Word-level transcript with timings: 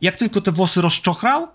jak 0.00 0.16
tylko 0.16 0.40
te 0.40 0.52
włosy 0.52 0.80
rozczochrał, 0.80 1.48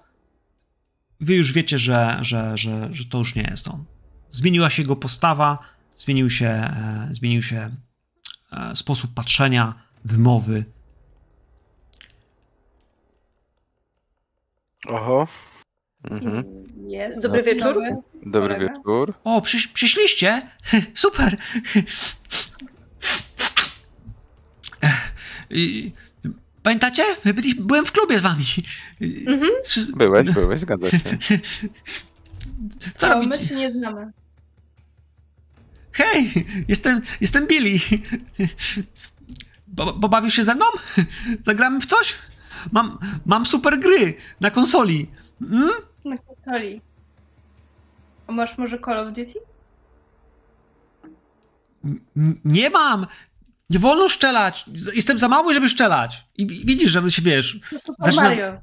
wy 1.20 1.36
już 1.36 1.54
wiecie, 1.54 1.78
że, 1.78 2.18
że, 2.22 2.58
że, 2.58 2.90
że 2.92 3.06
to 3.06 3.18
już 3.18 3.36
nie 3.36 3.48
jest 3.52 3.68
on. 3.68 3.86
Zmieniła 4.32 4.70
się 4.70 4.82
jego 4.82 4.96
postawa, 4.96 5.60
zmienił 5.98 6.30
się, 6.30 6.48
e, 6.48 7.10
zmienił 7.12 7.42
się 7.42 7.76
e, 8.52 8.76
sposób 8.76 9.14
patrzenia, 9.14 9.74
wymowy. 10.06 10.66
Oho. 14.88 15.28
Mhm. 16.04 16.44
Jest. 16.88 17.24
Dobry 17.24 17.44
wieczór. 17.44 17.76
Dobry. 18.26 18.56
Kolega? 18.56 18.74
wieczór. 18.74 19.14
O, 19.24 19.42
przyś, 19.42 19.68
przyszliście? 19.68 20.42
Super! 20.94 21.38
Y, 25.52 25.92
Pamiętacie? 26.64 27.04
Byli, 27.26 27.56
byłem 27.56 27.86
w 27.86 27.92
klubie 27.92 28.20
z 28.20 28.22
wami. 28.22 28.46
Mhm. 29.28 29.52
Byłeś, 29.96 30.32
byłeś, 30.32 30.60
zgadza 30.60 30.90
się. 30.92 31.00
Co 32.98 33.16
O, 33.16 33.20
my 33.20 33.26
robicie? 33.26 33.48
się 33.48 33.56
nie 33.56 33.72
znamy. 33.72 34.12
Hej, 35.92 36.32
jestem, 36.68 37.02
jestem 37.22 37.48
Billy. 37.48 37.80
Bo, 39.68 39.94
pobawisz 39.94 40.34
się 40.34 40.44
ze 40.44 40.56
mną? 40.56 40.66
Zagramy 41.46 41.80
w 41.82 41.86
coś? 41.86 42.16
Mam, 42.72 42.98
mam 43.26 43.46
super 43.46 43.80
gry 43.80 44.14
na 44.40 44.52
konsoli. 44.52 45.08
Mm? 45.42 45.70
Na 46.06 46.18
konsoli. 46.18 46.82
A 48.28 48.32
masz 48.32 48.58
może 48.58 48.80
Call 48.80 49.00
of 49.00 49.08
Duty? 49.08 49.34
N- 52.18 52.40
Nie 52.46 52.70
mam. 52.70 53.08
Nie 53.72 53.80
wolno 53.80 54.10
szczelać. 54.10 54.66
Jestem 54.94 55.20
za 55.20 55.28
mały, 55.28 55.54
żeby 55.54 55.70
szczelać. 55.70 56.26
I 56.38 56.48
widzisz, 56.48 56.92
że 56.92 57.12
się 57.12 57.22
wiesz. 57.22 57.60
No 57.72 57.80
to 57.80 57.94
Zaczyna- 58.00 58.24
Mario. 58.24 58.62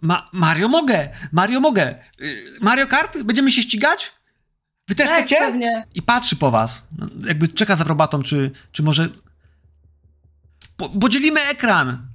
Ma 0.00 0.28
Mario 0.32 0.68
mogę. 0.68 1.08
Mario 1.32 1.60
mogę. 1.60 1.94
Y, 2.20 2.44
Mario 2.60 2.86
Kart? 2.86 3.22
Będziemy 3.22 3.52
się 3.52 3.62
ścigać? 3.62 4.12
Wy 4.88 4.94
też 4.94 5.08
Tak, 5.08 5.26
chcecie? 5.26 5.84
I 5.94 6.02
patrzy 6.02 6.36
po 6.36 6.50
was. 6.50 6.88
No, 6.98 7.06
Jakby 7.28 7.48
czeka 7.48 7.76
za 7.76 7.84
probatą, 7.84 8.22
czy, 8.22 8.50
czy 8.72 8.82
może. 8.82 9.08
Po, 10.76 10.88
podzielimy 10.90 11.40
ekran. 11.40 12.06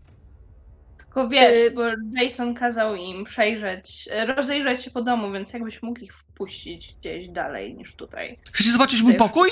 Tylko 0.97 1.27
wiesz, 1.29 1.55
Y- 1.55 1.71
bo 1.71 1.81
Jason 2.21 2.53
kazał 2.53 2.95
im 2.95 3.23
przejrzeć, 3.23 4.09
rozejrzeć 4.35 4.81
się 4.83 4.91
po 4.91 5.01
domu, 5.01 5.31
więc 5.31 5.53
jakbyś 5.53 5.81
mógł 5.83 5.99
ich 5.99 6.13
wpuścić 6.13 6.95
gdzieś 6.99 7.29
dalej 7.29 7.75
niż 7.75 7.95
tutaj. 7.95 8.39
Chcecie 8.51 8.71
zobaczyć 8.71 9.01
mój 9.01 9.15
pokój? 9.15 9.49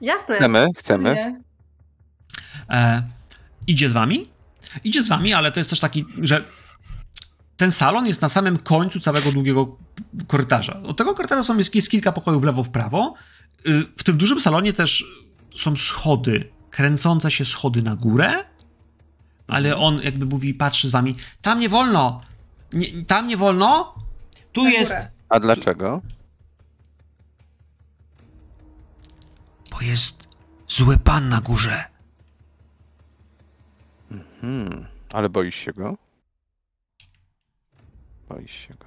Jasne. 0.00 0.36
Chcemy, 0.36 0.66
chcemy. 0.76 1.40
E, 2.70 3.02
idzie 3.66 3.88
z 3.88 3.92
wami? 3.92 4.28
Idzie 4.84 5.02
z 5.02 5.08
wami, 5.08 5.32
ale 5.34 5.52
to 5.52 5.60
jest 5.60 5.70
też 5.70 5.80
taki, 5.80 6.04
że 6.22 6.44
ten 7.56 7.70
salon 7.70 8.06
jest 8.06 8.22
na 8.22 8.28
samym 8.28 8.56
końcu 8.58 9.00
całego 9.00 9.32
długiego 9.32 9.76
korytarza. 10.26 10.80
Od 10.82 10.96
tego 10.96 11.14
korytarza 11.14 11.42
są 11.42 11.58
jest, 11.58 11.74
jest 11.74 11.90
kilka 11.90 12.12
pokojów 12.12 12.42
w 12.42 12.44
lewo, 12.44 12.64
w 12.64 12.70
prawo. 12.70 13.14
Y, 13.66 13.84
W 13.96 14.04
tym 14.04 14.16
dużym 14.16 14.40
salonie 14.40 14.72
też 14.72 15.04
są 15.56 15.76
schody, 15.76 16.48
kręcące 16.70 17.30
się 17.30 17.44
schody 17.44 17.82
na 17.82 17.96
górę, 17.96 18.34
ale 19.46 19.76
on 19.76 20.00
jakby 20.02 20.26
mówi, 20.26 20.54
patrzy 20.54 20.88
z 20.88 20.90
wami, 20.90 21.14
tam 21.42 21.58
nie 21.58 21.68
wolno, 21.68 22.20
nie, 22.72 23.04
tam 23.04 23.26
nie 23.26 23.36
wolno, 23.36 23.94
tu 24.52 24.62
Na 24.64 24.70
jest, 24.70 24.92
górę. 24.92 25.10
A 25.28 25.40
dlaczego? 25.40 26.00
Bo 29.78 29.84
jest 29.84 30.28
zły 30.68 30.98
pan 30.98 31.28
na 31.28 31.40
górze. 31.40 31.84
Hmm. 34.40 34.86
Ale 35.12 35.28
boisz 35.28 35.54
się 35.54 35.72
go? 35.72 35.96
Boisz 38.28 38.52
się 38.52 38.74
go. 38.74 38.86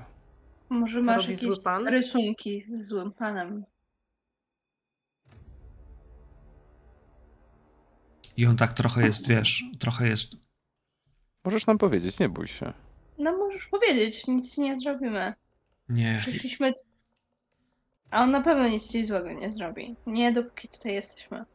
Może 0.69 1.02
Co 1.02 1.06
masz 1.06 1.17
robi 1.17 1.34
jakieś 1.34 1.47
zły 1.47 1.62
pan? 1.62 1.88
rysunki 1.88 2.66
ze 2.69 2.84
złym 2.84 3.12
panem. 3.12 3.66
I 8.38 8.46
on 8.46 8.57
tak 8.57 8.74
trochę 8.74 9.06
jest, 9.06 9.28
wiesz, 9.28 9.63
trochę 9.80 10.07
jest 10.07 10.35
Możesz 11.44 11.68
nam 11.68 11.78
powiedzieć, 11.78 12.19
nie 12.19 12.30
bój 12.30 12.47
się. 12.47 12.74
No 13.18 13.38
możesz 13.38 13.68
powiedzieć, 13.68 14.28
nic 14.28 14.56
ci 14.56 14.62
nie 14.62 14.80
zrobimy. 14.80 15.34
Nie. 15.90 16.18
Przyszliśmy... 16.22 16.74
A 18.12 18.22
on 18.24 18.32
na 18.32 18.42
pewno 18.42 18.68
nic 18.68 18.92
ci 18.92 19.06
złego 19.06 19.32
nie 19.34 19.54
zrobi. 19.54 19.96
Nie, 20.08 20.32
dopóki 20.32 20.68
tutaj 20.68 20.94
jesteśmy. 20.94 21.46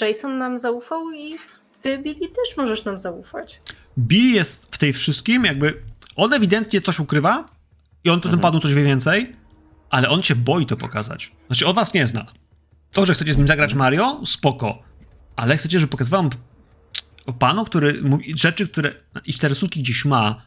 Jason 0.00 0.38
nam 0.38 0.58
zaufał 0.58 1.12
i 1.12 1.36
ty, 1.82 1.98
Billy, 1.98 2.28
też 2.28 2.56
możesz 2.56 2.84
nam 2.84 2.98
zaufać. 2.98 3.60
Billy 3.98 4.28
jest 4.36 4.74
w 4.74 4.78
tej 4.78 4.92
wszystkim, 4.92 5.44
jakby 5.44 5.82
on 6.16 6.32
ewidentnie 6.32 6.80
coś 6.80 6.98
ukrywa 6.98 7.46
i 8.04 8.10
on 8.10 8.20
to 8.20 8.28
tym 8.28 8.34
Mhm. 8.38 8.40
panu 8.52 8.60
coś 8.60 8.74
wie 8.74 8.84
więcej, 8.84 9.36
ale 9.90 10.08
on 10.08 10.22
się 10.22 10.34
boi 10.36 10.66
to 10.66 10.76
pokazać. 10.76 11.32
Znaczy, 11.46 11.66
on 11.66 11.74
was 11.74 11.94
nie 11.94 12.06
zna. 12.08 12.26
To, 12.92 13.06
że 13.06 13.14
chcecie 13.14 13.32
z 13.32 13.36
nim 13.36 13.48
zagrać 13.48 13.74
Mario, 13.74 14.20
spoko. 14.26 14.82
Ale 15.36 15.56
chcecie, 15.56 15.80
żeby 15.80 15.90
pokazywał 15.90 16.22
wam 16.22 16.30
o 17.26 17.32
panu, 17.32 17.64
który 17.64 18.02
mówi 18.02 18.38
rzeczy, 18.38 18.68
które 18.68 18.94
i 19.26 19.34
te 19.34 19.48
rysunki 19.48 19.80
gdzieś 19.82 20.04
ma, 20.04 20.42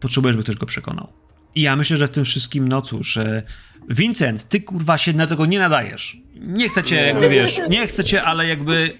potrzebuje, 0.00 0.32
żeby 0.32 0.44
ktoś 0.44 0.56
go 0.56 0.66
przekonał. 0.66 1.08
I 1.54 1.62
ja 1.62 1.76
myślę, 1.76 1.96
że 1.96 2.06
w 2.06 2.10
tym 2.10 2.24
wszystkim, 2.24 2.68
no 2.68 2.82
cóż, 2.82 3.16
e, 3.16 3.42
Vincent, 3.88 4.48
ty 4.48 4.60
kurwa 4.60 4.98
się 4.98 5.12
na 5.12 5.26
tego 5.26 5.46
nie 5.46 5.58
nadajesz. 5.58 6.16
Nie 6.34 6.68
chcecie, 6.68 6.96
jakby 7.06 7.28
wiesz, 7.28 7.60
nie 7.68 7.86
chcecie, 7.86 8.22
ale 8.22 8.46
jakby 8.46 8.98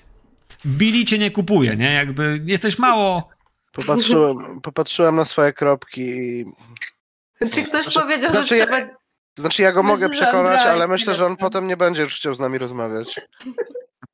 Billy 0.67 1.05
cię 1.05 1.19
nie 1.19 1.31
kupuje, 1.31 1.77
nie? 1.77 1.93
Jakby 1.93 2.41
jesteś 2.45 2.79
mało... 2.79 3.29
Popatrzyłem, 3.73 4.37
popatrzyłem 4.63 5.17
na 5.17 5.25
swoje 5.25 5.53
kropki 5.53 6.01
i... 6.01 6.45
Czy 7.51 7.63
ktoś 7.63 7.83
Znaczy- 7.83 8.01
powiedział, 8.01 8.31
znaczy 8.31 8.49
że 8.49 8.57
ja- 8.57 8.67
trzeba... 8.67 8.99
Znaczy 9.39 9.63
ja 9.63 9.73
go 9.73 9.83
Myślę, 9.83 9.95
mogę 9.95 10.09
przekonać, 10.09 10.61
ale 10.61 10.89
myślę, 10.89 11.15
że 11.15 11.27
on 11.27 11.37
potem 11.37 11.67
nie 11.67 11.77
będzie 11.77 12.03
już 12.03 12.15
chciał 12.15 12.35
z 12.35 12.41
nami 12.41 12.59
rozmawiać. 12.59 13.21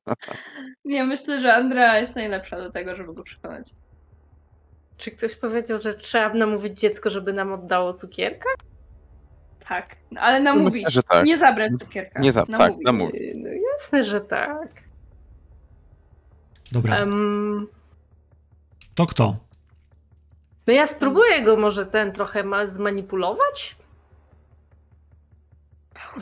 Nie, 0.85 1.03
myślę, 1.03 1.39
że 1.39 1.53
Andrea 1.53 1.99
jest 1.99 2.15
najlepsza 2.15 2.57
do 2.57 2.71
tego, 2.71 2.95
żeby 2.95 3.13
go 3.13 3.23
przekonać. 3.23 3.67
Czy 4.97 5.11
ktoś 5.11 5.35
powiedział, 5.35 5.81
że 5.81 5.93
trzeba 5.93 6.33
namówić 6.33 6.79
dziecko, 6.79 7.09
żeby 7.09 7.33
nam 7.33 7.53
oddało 7.53 7.93
cukierka? 7.93 8.49
Tak, 9.67 9.95
no, 10.11 10.21
ale 10.21 10.39
namówić. 10.39 10.73
Myślę, 10.85 10.91
że 10.91 11.03
tak. 11.03 11.25
Nie 11.25 11.37
zabrać 11.37 11.71
cukierka. 11.79 12.19
Nie 12.21 12.31
za- 12.31 12.45
tak, 12.45 12.73
namówić. 12.85 13.15
Yy, 13.21 13.33
No 13.35 13.49
jasne, 13.73 14.03
że 14.03 14.21
tak. 14.21 14.67
Dobra, 16.71 16.95
Em, 16.97 17.67
to 18.95 19.05
kto? 19.05 19.35
no 20.67 20.73
ja 20.73 20.87
spróbuję 20.87 21.41
go 21.41 21.57
może 21.57 21.85
ten 21.85 22.11
trochę 22.11 22.43
ma 22.43 22.67
zmanipulować, 22.67 23.75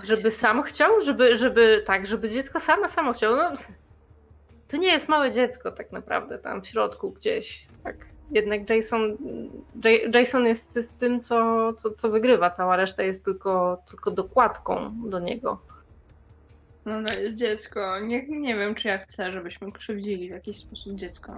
żeby 0.03 0.31
sam 0.31 0.63
chciał, 0.63 1.01
żeby, 1.01 1.37
żeby 1.37 1.83
tak, 1.85 2.07
żeby 2.07 2.29
dziecko 2.29 2.59
samo 2.59 2.87
samo 2.87 3.13
chciało. 3.13 3.35
No, 3.35 3.51
to 4.67 4.77
nie 4.77 4.87
jest 4.87 5.09
małe 5.09 5.31
dziecko 5.31 5.71
tak 5.71 5.91
naprawdę 5.91 6.39
tam 6.39 6.61
w 6.61 6.67
środku 6.67 7.11
gdzieś. 7.11 7.65
Tak. 7.83 8.12
Jednak 8.31 8.69
Jason, 8.69 9.17
J- 9.85 10.15
Jason 10.15 10.45
jest 10.45 10.73
z 10.73 10.89
tym, 10.91 11.19
co, 11.19 11.73
co, 11.73 11.91
co 11.91 12.09
wygrywa. 12.09 12.49
Cała 12.49 12.75
reszta 12.75 13.03
jest 13.03 13.25
tylko, 13.25 13.81
tylko 13.89 14.11
dokładką 14.11 14.93
do 15.09 15.19
niego. 15.19 15.61
No 16.85 17.03
to 17.07 17.19
jest 17.19 17.37
dziecko. 17.37 17.99
Nie, 17.99 18.27
nie 18.27 18.55
wiem, 18.55 18.75
czy 18.75 18.87
ja 18.87 18.97
chcę, 18.97 19.31
żebyśmy 19.31 19.71
krzywdzili 19.71 20.27
w 20.27 20.31
jakiś 20.31 20.57
sposób 20.57 20.95
dziecko. 20.95 21.33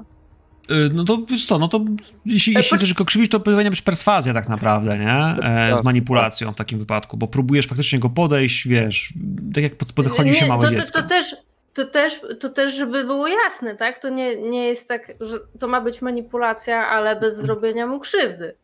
Y, 0.71 0.89
No 0.93 1.03
to 1.03 1.17
wiesz 1.29 1.45
co, 1.45 1.57
no 1.59 1.67
to 1.67 1.81
jeśli, 2.25 2.53
E, 2.55 2.57
jeśli 2.59 2.75
poc- 2.75 2.77
chcesz 2.79 2.93
go 2.93 3.05
krzywić, 3.05 3.31
to 3.31 3.39
powinna 3.39 3.69
być 3.69 3.81
perswazja 3.81 4.33
tak 4.33 4.49
naprawdę, 4.49 4.97
nie? 4.97 5.11
E, 5.43 5.77
z 5.81 5.85
manipulacją 5.85 6.51
w 6.51 6.55
takim 6.55 6.79
wypadku, 6.79 7.17
bo 7.17 7.27
próbujesz 7.27 7.67
faktycznie 7.67 7.99
go 7.99 8.09
podejść, 8.09 8.67
wiesz, 8.67 9.13
tak 9.53 9.63
jak 9.63 9.75
pod- 9.75 9.93
podchodzi 9.93 10.33
się 10.33 10.45
małe 10.47 10.65
to, 10.67 10.71
dziecko. 10.75 10.97
To, 10.97 11.03
to, 11.03 11.09
też, 11.09 11.35
to, 11.75 11.85
też, 11.85 12.21
to 12.39 12.49
też, 12.49 12.73
żeby 12.75 13.03
było 13.03 13.27
jasne, 13.27 13.75
tak? 13.75 13.99
To 13.99 14.09
nie, 14.09 14.37
nie 14.37 14.65
jest 14.67 14.87
tak, 14.87 15.13
że 15.19 15.39
to 15.59 15.67
ma 15.67 15.81
być 15.81 16.01
manipulacja, 16.01 16.87
ale 16.87 17.15
bez 17.15 17.37
zrobienia 17.37 17.87
mu 17.87 17.99
krzywdy. 17.99 18.55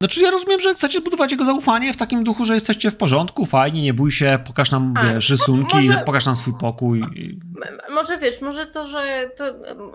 Znaczy 0.00 0.20
ja 0.20 0.30
rozumiem, 0.30 0.60
że 0.60 0.74
chcecie 0.74 1.00
budować 1.00 1.30
jego 1.30 1.44
zaufanie 1.44 1.92
w 1.92 1.96
takim 1.96 2.24
duchu, 2.24 2.44
że 2.44 2.54
jesteście 2.54 2.90
w 2.90 2.96
porządku, 2.96 3.46
fajnie, 3.46 3.82
nie 3.82 3.94
bój 3.94 4.12
się, 4.12 4.38
pokaż 4.46 4.70
nam, 4.70 4.94
A, 4.96 5.04
wiesz, 5.04 5.30
rysunki, 5.30 5.76
może- 5.76 6.02
pokaż 6.06 6.26
nam 6.26 6.36
swój 6.36 6.54
pokój. 6.60 7.04
Może 7.90 8.18
wiesz, 8.18 8.40
może 8.40 8.66
to, 8.66 8.86
że 8.86 9.30
to, 9.36 9.44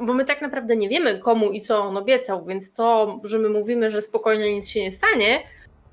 bo 0.05 0.13
my 0.13 0.25
tak 0.25 0.41
naprawdę 0.41 0.75
nie 0.75 0.89
wiemy 0.89 1.19
komu 1.19 1.51
i 1.51 1.61
co 1.61 1.83
on 1.83 1.97
obiecał, 1.97 2.45
więc 2.45 2.73
to, 2.73 3.19
że 3.23 3.39
my 3.39 3.49
mówimy, 3.49 3.89
że 3.89 4.01
spokojnie 4.01 4.53
nic 4.53 4.67
się 4.67 4.79
nie 4.81 4.91
stanie, 4.91 5.43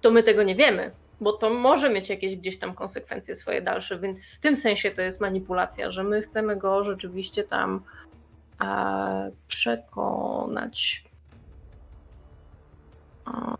to 0.00 0.10
my 0.10 0.22
tego 0.22 0.42
nie 0.42 0.54
wiemy, 0.54 0.90
bo 1.20 1.32
to 1.32 1.50
może 1.50 1.90
mieć 1.90 2.08
jakieś 2.08 2.36
gdzieś 2.36 2.58
tam 2.58 2.74
konsekwencje 2.74 3.36
swoje 3.36 3.62
dalsze, 3.62 3.98
więc 3.98 4.26
w 4.26 4.38
tym 4.38 4.56
sensie 4.56 4.90
to 4.90 5.02
jest 5.02 5.20
manipulacja, 5.20 5.90
że 5.90 6.04
my 6.04 6.22
chcemy 6.22 6.56
go 6.56 6.84
rzeczywiście 6.84 7.44
tam 7.44 7.80
e, 8.60 9.30
przekonać. 9.48 11.04
A. 13.24 13.56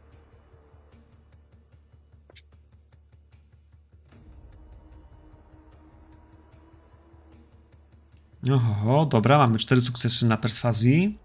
Oho, 8.52 9.06
dobra, 9.06 9.38
mamy 9.38 9.58
cztery 9.58 9.80
sukcesy 9.80 10.26
na 10.26 10.36
perswazji. 10.36 11.18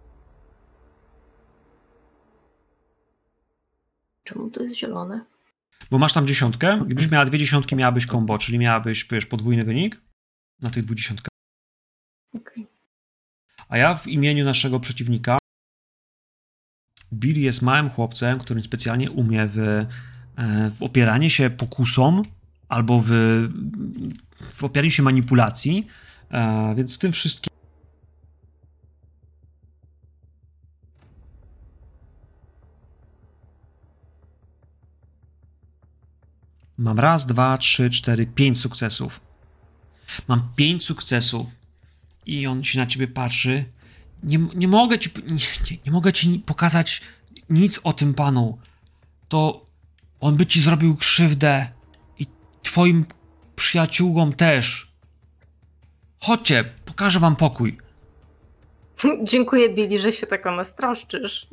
Czemu 4.23 4.49
to 4.49 4.63
jest 4.63 4.75
zielone? 4.75 5.25
Bo 5.91 5.97
masz 5.97 6.13
tam 6.13 6.27
dziesiątkę. 6.27 6.83
Gdybyś 6.85 7.11
miała 7.11 7.25
dwie 7.25 7.39
dziesiątki, 7.39 7.75
miałabyś 7.75 8.05
combo, 8.05 8.37
czyli 8.37 8.59
miałabyś, 8.59 9.07
wiesz, 9.11 9.25
podwójny 9.25 9.63
wynik 9.63 10.01
na 10.61 10.69
tych 10.69 10.85
dwóch 10.85 10.97
dziesiątkach. 10.97 11.31
Okej. 12.33 12.67
A 13.69 13.77
ja 13.77 13.95
w 13.95 14.07
imieniu 14.07 14.45
naszego 14.45 14.79
przeciwnika 14.79 15.37
Bill 17.13 17.41
jest 17.41 17.61
małym 17.61 17.89
chłopcem, 17.89 18.39
który 18.39 18.63
specjalnie 18.63 19.11
umie 19.11 19.47
w, 19.47 19.59
e, 19.59 19.87
w 20.75 20.83
opieranie 20.83 21.29
się 21.29 21.49
pokusom 21.49 22.21
albo 22.69 23.01
w, 23.05 23.09
w 24.53 24.63
opieraniu 24.63 24.91
się 24.91 25.03
manipulacji, 25.03 25.87
e, 26.31 26.73
więc 26.77 26.95
w 26.95 26.97
tym 26.97 27.11
wszystkim 27.11 27.53
Mam 36.81 36.99
raz, 36.99 37.25
dwa, 37.25 37.57
trzy, 37.57 37.89
cztery, 37.89 38.25
pięć 38.25 38.59
sukcesów. 38.59 39.21
Mam 40.27 40.49
pięć 40.55 40.83
sukcesów 40.83 41.47
i 42.25 42.47
on 42.47 42.63
się 42.63 42.79
na 42.79 42.85
ciebie 42.85 43.07
patrzy. 43.07 43.65
Nie, 44.23 44.39
nie 44.55 44.67
mogę 44.67 44.99
ci, 44.99 45.09
nie, 45.27 45.77
nie, 45.85 45.91
mogę 45.91 46.13
ci 46.13 46.39
pokazać 46.39 47.01
nic 47.49 47.79
o 47.83 47.93
tym 47.93 48.13
panu. 48.13 48.57
To 49.27 49.65
on 50.19 50.37
by 50.37 50.45
ci 50.45 50.61
zrobił 50.61 50.95
krzywdę 50.95 51.67
i 52.19 52.25
twoim 52.63 53.05
przyjaciółom 53.55 54.33
też. 54.33 54.91
Chodźcie, 56.19 56.63
pokażę 56.85 57.19
wam 57.19 57.35
pokój. 57.35 57.77
Dziękuję 59.31 59.69
Billy, 59.69 59.99
że 59.99 60.13
się 60.13 60.27
tak 60.27 60.45
o 60.45 60.55
nas 60.55 60.75
troszczysz. 60.75 61.47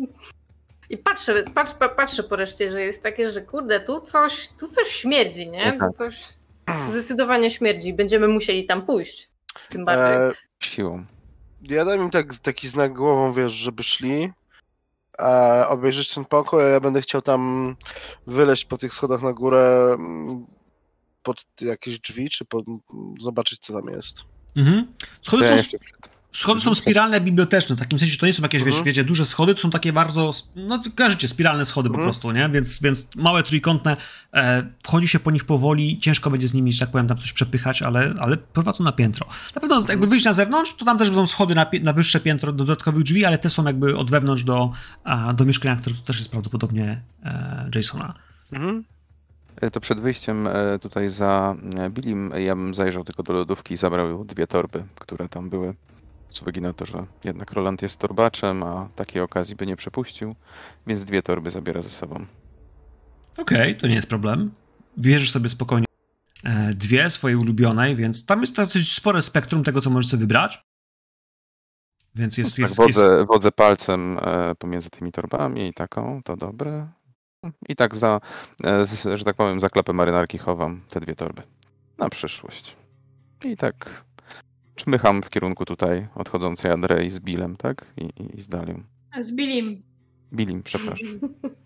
I 0.91 0.99
patrzę, 0.99 1.45
patrz, 1.55 1.75
pa- 1.75 1.89
patrzę 1.89 2.23
po 2.23 2.37
reszcie, 2.37 2.71
że 2.71 2.81
jest 2.83 3.03
takie, 3.03 3.31
że 3.31 3.43
kurde, 3.43 3.81
tu 3.81 4.01
coś, 4.01 4.49
tu 4.49 4.69
coś 4.69 4.89
śmierdzi, 4.89 5.51
nie? 5.51 5.73
Tu 5.73 5.79
Tak. 5.79 5.93
coś 5.93 6.25
zdecydowanie 6.91 7.51
śmierdzi. 7.51 7.93
Będziemy 7.95 8.29
musieli 8.29 8.67
tam 8.67 8.87
pójść. 8.87 9.29
Tym 9.69 9.85
bardziej. 9.85 10.17
E, 10.17 10.33
Siłą. 10.61 11.05
ja 11.63 11.85
dam 11.85 12.01
im 12.01 12.11
tak, 12.11 12.35
taki 12.37 12.69
znak 12.69 12.93
głową, 12.93 13.33
wiesz, 13.33 13.53
żeby 13.53 13.83
szli. 13.83 14.31
A 15.19 15.67
obejrzeć 15.69 16.15
ten 16.15 16.25
pokój, 16.25 16.63
a 16.63 16.67
ja 16.67 16.81
będę 16.81 17.03
chciał 17.03 17.23
tam 17.23 17.77
wyleźć 18.27 18.65
po 18.65 18.79
tych 18.79 18.95
schodach 18.95 19.23
na 19.23 19.33
górę 19.33 19.97
mm, 19.99 20.47
pod 21.23 21.45
jakieś 21.61 22.01
drzwi, 22.01 22.31
czy 22.31 22.45
pod, 22.45 22.65
zobaczyć 23.21 23.59
co 23.61 23.73
tam 23.73 23.89
jest. 23.93 24.17
Mhm. 24.57 24.93
Schody 25.23 25.43
ja 25.45 25.49
są 25.51 25.57
jeszcze 25.57 25.79
przed... 25.79 26.18
Schody 26.33 26.61
są 26.61 26.75
spiralne 26.75 27.21
biblioteczne, 27.21 27.77
w 27.77 27.79
takim 27.79 27.99
sensie, 27.99 28.13
że 28.13 28.19
to 28.19 28.27
nie 28.27 28.33
są 28.35 28.43
jakieś, 28.43 28.63
wiesz, 28.63 28.69
Mhm. 28.75 28.85
wiecie, 28.85 29.05
duże 29.05 29.27
schody, 29.27 29.55
to 29.55 29.61
są 29.61 29.71
takie 29.71 29.93
bardzo, 29.93 30.33
no 30.57 30.79
kojarzycie, 30.97 31.29
spiralne 31.29 31.65
schody 31.65 31.89
po 31.89 31.95
Mhm. 31.95 32.07
prostu, 32.11 32.33
nie? 32.33 32.49
Więc, 32.49 32.83
więc 32.83 33.09
małe, 33.17 33.43
trójkątne, 33.43 33.97
e, 34.35 34.63
wchodzi 34.83 35.09
się 35.09 35.19
po 35.19 35.31
nich 35.31 35.45
powoli, 35.45 35.99
ciężko 36.01 36.31
będzie 36.31 36.49
z 36.49 36.55
nimi, 36.55 36.73
że 36.73 36.81
tak 36.81 36.91
powiem, 36.91 37.07
tam 37.09 37.17
coś 37.17 37.33
przepychać, 37.33 37.83
ale, 37.83 38.15
ale 38.19 38.37
prowadzą 38.37 38.85
na 38.85 38.93
piętro. 38.93 39.27
Na 39.55 39.61
pewno 39.61 39.83
jakby 39.89 40.07
wyjść 40.07 40.25
na 40.27 40.33
zewnątrz, 40.33 40.75
to 40.75 40.85
tam 40.85 40.99
też 40.99 41.09
będą 41.09 41.27
schody 41.27 41.55
na, 41.55 41.67
na 41.83 41.93
wyższe 41.93 42.21
piętro 42.21 42.53
do 42.53 42.59
dodatkowych 42.65 43.03
drzwi, 43.03 43.25
ale 43.25 43.39
te 43.39 43.51
są 43.51 43.65
jakby 43.65 43.97
od 43.97 44.11
wewnątrz 44.11 44.45
do, 44.45 44.73
a, 45.05 45.33
do 45.33 45.45
mieszkania, 45.45 45.77
które 45.77 45.97
to 45.97 46.03
też 46.03 46.19
jest 46.19 46.31
prawdopodobnie 46.31 47.01
e, 47.25 47.71
Jasona. 47.75 48.15
Mhm. 48.53 48.85
E, 49.61 49.71
To 49.71 49.81
przed 49.81 50.01
wyjściem 50.01 50.47
e, 50.47 50.79
tutaj 50.79 51.09
za 51.11 51.55
e, 51.79 51.91
Billim 51.91 52.33
ja 52.37 52.57
bym 52.57 52.75
zajrzał 52.75 53.05
tylko 53.05 53.23
do 53.23 53.33
lodówki 53.33 53.75
i 53.75 53.77
zabrał 53.77 54.25
dwie 54.25 54.47
torby, 54.47 54.85
które 54.99 55.29
tam 55.29 55.51
były. 55.51 55.75
Z 56.31 56.43
uwagi 56.43 56.61
na 56.61 56.73
to, 56.73 56.87
że 56.87 57.07
jednak 57.25 57.53
Roland 57.53 57.83
jest 57.83 58.01
torbaczem, 58.01 58.63
a 58.63 58.89
takiej 58.97 59.23
okazji 59.23 59.57
by 59.57 59.67
nie 59.67 59.77
przepuścił, 59.77 60.35
więc 60.87 61.05
dwie 61.05 61.23
torby 61.23 61.51
zabiera 61.51 61.81
ze 61.81 61.91
sobą. 61.91 62.27
Okej, 63.39 63.77
to 63.77 63.87
nie 63.87 63.95
jest 63.95 64.09
problem. 64.09 64.51
Bierzesz 64.99 65.31
sobie 65.31 65.49
spokojnie 65.49 65.87
e, 66.45 66.75
dwie 66.75 67.11
swojej 67.11 67.37
ulubionej, 67.37 67.97
więc 67.97 68.27
tam 68.27 68.41
jest 68.41 68.57
dosyć 68.57 68.93
spore 68.93 69.23
spektrum 69.23 69.65
tego, 69.65 69.81
co 69.81 69.91
możesz 69.91 70.11
sobie 70.11 70.21
wybrać. 70.21 70.63
Więc 72.15 72.39
jest, 72.39 72.51
tak, 72.51 72.59
jest, 72.59 72.79
jest, 72.79 72.99
wodzę, 72.99 73.25
wodzę 73.25 73.53
palcem 73.53 74.19
e, 74.19 74.55
pomiędzy 74.55 74.91
tymi 74.91 75.13
torbami 75.13 75.69
i 75.69 75.75
taką, 75.75 76.23
to 76.25 76.37
dobre. 76.37 76.89
I 77.69 77.77
tak 77.77 77.97
za, 77.97 78.21
e, 78.65 79.17
że 79.17 79.25
tak 79.25 79.37
powiem, 79.37 79.61
za 79.61 79.69
klapę 79.69 79.93
marynarki 79.93 80.39
chowam 80.39 80.81
te 80.91 81.01
dwie 81.01 81.15
torby. 81.15 81.43
Na 81.99 82.09
przyszłość. 82.09 82.77
I 83.45 83.57
tak 83.57 84.05
czmycham 84.79 85.23
w 85.23 85.31
kierunku 85.31 85.65
tutaj 85.65 86.09
odchodzącej 86.15 86.71
Andrei 86.71 87.11
z 87.11 87.21
Billem, 87.21 87.57
tak? 87.57 87.87
I, 87.97 88.23
i, 88.23 88.39
i 88.39 88.43
z 88.43 88.49
Dalią. 88.49 88.83
Z 89.21 89.33
Billim. 89.33 89.83
Billim, 90.33 90.63
przepraszam. 90.63 91.07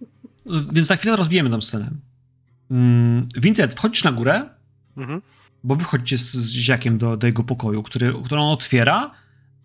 Więc 0.72 0.86
za 0.86 0.96
chwilę 0.96 1.16
rozbijemy 1.16 1.50
tą 1.50 1.60
scenę. 1.60 1.90
Mm, 2.70 3.28
Vincent, 3.36 3.74
wchodzisz 3.74 4.04
na 4.04 4.12
górę, 4.12 4.48
Mhm. 4.96 5.22
bo 5.64 5.76
wychodzicie 5.76 6.18
z, 6.18 6.32
z 6.32 6.50
ziakiem 6.52 6.98
do, 6.98 7.16
do 7.16 7.26
jego 7.26 7.44
pokoju, 7.44 7.82
który, 7.82 8.14
który 8.24 8.40
on 8.40 8.52
otwiera, 8.52 9.10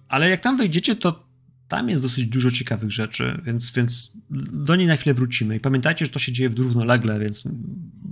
ale 0.08 0.30
jak 0.30 0.40
tam 0.40 0.58
wejdziecie, 0.58 0.96
to 0.96 1.28
tam 1.68 1.90
jest 1.90 2.02
dosyć 2.02 2.26
dużo 2.26 2.52
ciekawych 2.52 2.92
rzeczy, 2.92 3.42
więc, 3.46 3.72
więc 3.72 4.12
do 4.52 4.76
niej 4.76 4.88
na 4.88 4.96
chwilę 4.96 5.14
wrócimy. 5.14 5.56
I 5.56 5.60
pamiętajcie, 5.60 6.06
że 6.06 6.12
to 6.12 6.20
się 6.20 6.32
dzieje 6.32 6.50
w 6.50 6.60
równolegle, 6.60 7.20
więc 7.20 7.48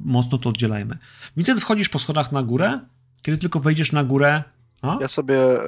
mocno 0.06 0.38
to 0.38 0.50
oddzielajmy. 0.50 0.98
Vincent, 1.38 1.62
wchodzisz 1.62 1.90
po 1.90 2.00
schodach 2.00 2.32
na 2.32 2.44
górę, 2.44 2.80
kiedy 3.22 3.38
tylko 3.38 3.60
wejdziesz 3.60 3.92
na 3.92 4.04
górę... 4.04 4.44
A? 4.82 4.98
Ja 5.02 5.08
sobie. 5.08 5.38
e, 5.38 5.66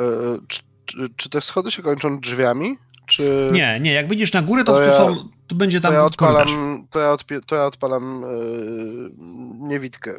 Czy, 0.47 0.59
czy, 0.85 1.09
czy 1.15 1.29
te 1.29 1.41
schody 1.41 1.71
się 1.71 1.81
kończą 1.81 2.19
drzwiami? 2.19 2.77
Czy. 3.05 3.49
Nie, 3.53 3.79
nie, 3.81 3.91
jak 3.93 4.07
wyjdziesz 4.07 4.33
na 4.33 4.41
górę, 4.41 4.63
to, 4.63 4.71
To 4.73 4.77
to, 4.79 4.85
ja- 4.85 4.97
są, 4.97 5.15
to 5.47 5.55
będzie 5.55 5.79
To 5.81 5.87
tam 5.87 5.93
ja 5.93 5.99
korytarz. 5.99 6.31
odpalam, 6.51 6.87
to 6.91 6.99
ja, 6.99 7.11
odpie, 7.11 7.41
to 7.41 7.55
ja 7.55 7.65
odpalam 7.65 8.21
yy, 8.21 9.11
niewidkę. 9.67 10.13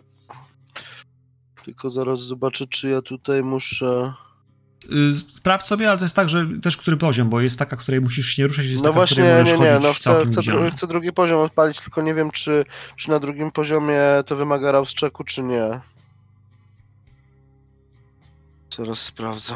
Tylko 1.64 1.90
zaraz 1.90 2.20
zobaczę, 2.20 2.66
czy 2.66 2.88
ja 2.88 3.02
tutaj 3.02 3.42
muszę. 3.42 4.12
Y, 4.92 5.14
Sprawdź 5.32 5.66
sobie, 5.66 5.88
ale 5.88 5.98
to 5.98 6.04
jest 6.04 6.16
tak, 6.16 6.28
że 6.28 6.46
też 6.62 6.76
który 6.76 6.96
poziom, 6.96 7.28
bo 7.28 7.40
jest 7.40 7.58
taka, 7.58 7.76
której 7.76 8.00
musisz 8.00 8.26
się 8.26 8.42
nie 8.42 8.48
ruszać, 8.48 8.64
jest 8.64 8.76
No 8.76 8.82
taka, 8.82 8.92
właśnie, 8.94 9.14
której 9.16 9.42
możesz 9.42 9.58
nie, 9.58 9.64
nie, 9.66 9.78
no 9.82 9.92
chcę, 9.92 10.24
chcę, 10.26 10.70
chcę 10.70 10.86
drugi 10.86 11.12
poziom 11.12 11.40
odpalić, 11.40 11.80
tylko 11.80 12.02
nie 12.02 12.14
wiem, 12.14 12.30
czy, 12.30 12.64
czy 12.96 13.10
na 13.10 13.18
drugim 13.18 13.50
poziomie 13.50 14.00
to 14.26 14.36
wymaga 14.36 14.72
rauszczeku, 14.72 15.24
czy 15.24 15.42
nie. 15.42 15.80
Zaraz 18.78 18.98
sprawdzę. 18.98 19.54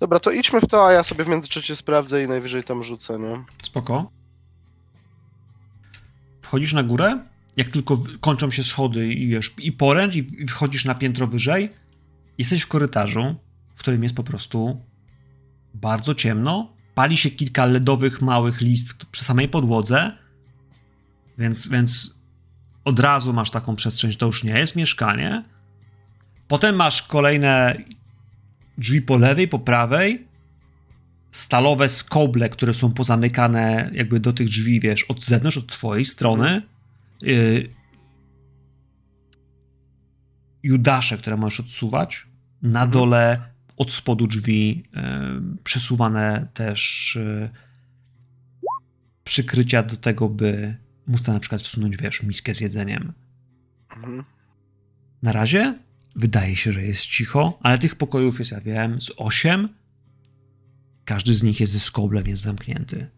Dobra, 0.00 0.20
to 0.20 0.30
idźmy 0.30 0.60
w 0.60 0.66
to, 0.66 0.86
a 0.86 0.92
ja 0.92 1.04
sobie 1.04 1.24
w 1.24 1.28
międzyczasie 1.28 1.76
sprawdzę 1.76 2.24
i 2.24 2.28
najwyżej 2.28 2.64
tam 2.64 2.84
rzucę, 2.84 3.18
nie? 3.18 3.44
Spoko. 3.62 4.10
Wchodzisz 6.42 6.72
na 6.72 6.82
górę, 6.82 7.24
jak 7.56 7.68
tylko 7.68 8.02
kończą 8.20 8.50
się 8.50 8.64
schody 8.64 9.08
i 9.08 9.28
wiesz, 9.28 9.54
i 9.58 9.72
poręcz, 9.72 10.14
i 10.14 10.46
wchodzisz 10.46 10.84
na 10.84 10.94
piętro 10.94 11.26
wyżej, 11.26 11.72
jesteś 12.38 12.62
w 12.62 12.68
korytarzu, 12.68 13.34
w 13.74 13.78
którym 13.78 14.02
jest 14.02 14.14
po 14.14 14.24
prostu 14.24 14.80
bardzo 15.74 16.14
ciemno. 16.14 16.72
Pali 16.94 17.16
się 17.16 17.30
kilka 17.30 17.66
ledowych, 17.66 18.22
małych 18.22 18.60
list 18.60 19.04
przy 19.04 19.24
samej 19.24 19.48
podłodze, 19.48 20.18
więc, 21.38 21.68
więc 21.68 22.17
od 22.88 23.00
razu 23.00 23.32
masz 23.32 23.50
taką 23.50 23.76
przestrzeń, 23.76 24.12
że 24.12 24.18
to 24.18 24.26
już 24.26 24.44
nie 24.44 24.58
jest 24.58 24.76
mieszkanie. 24.76 25.44
Potem 26.48 26.76
masz 26.76 27.02
kolejne 27.02 27.76
drzwi 28.78 29.02
po 29.02 29.16
lewej, 29.16 29.48
po 29.48 29.58
prawej, 29.58 30.26
stalowe 31.30 31.88
skoble, 31.88 32.48
które 32.48 32.74
są 32.74 32.92
pozamykane 32.92 33.90
jakby 33.92 34.20
do 34.20 34.32
tych 34.32 34.48
drzwi, 34.48 34.80
wiesz, 34.80 35.02
od 35.04 35.24
zewnątrz, 35.24 35.56
od 35.58 35.66
twojej 35.66 36.04
strony. 36.04 36.62
Y, 37.22 37.70
Judasze, 40.62 41.18
które 41.18 41.36
możesz 41.36 41.60
odsuwać. 41.60 42.26
Na 42.62 42.80
Mhm. 42.82 42.90
dole 42.90 43.42
od 43.76 43.92
spodu 43.92 44.26
drzwi 44.26 44.84
y, 44.96 45.62
przesuwane 45.64 46.48
też 46.54 47.16
y, 47.16 47.50
przykrycia 49.24 49.82
do 49.82 49.96
tego, 49.96 50.28
by 50.28 50.76
tam 51.24 51.34
na 51.34 51.40
przykład 51.40 51.62
wsunąć, 51.62 51.96
wiesz, 51.96 52.22
miskę 52.22 52.54
z 52.54 52.60
jedzeniem. 52.60 53.12
Mhm. 53.96 54.24
Na 55.22 55.32
razie 55.32 55.78
wydaje 56.16 56.56
się, 56.56 56.72
że 56.72 56.82
jest 56.82 57.02
cicho, 57.02 57.58
ale 57.62 57.78
tych 57.78 57.94
pokojów 57.94 58.38
jest, 58.38 58.52
ja 58.52 58.60
wiem, 58.60 59.00
z 59.00 59.10
osiem. 59.16 59.68
Każdy 61.04 61.34
z 61.34 61.42
nich 61.42 61.60
jest 61.60 61.72
ze 61.72 61.80
skoblem, 61.80 62.26
jest 62.26 62.42
zamknięty. 62.42 63.10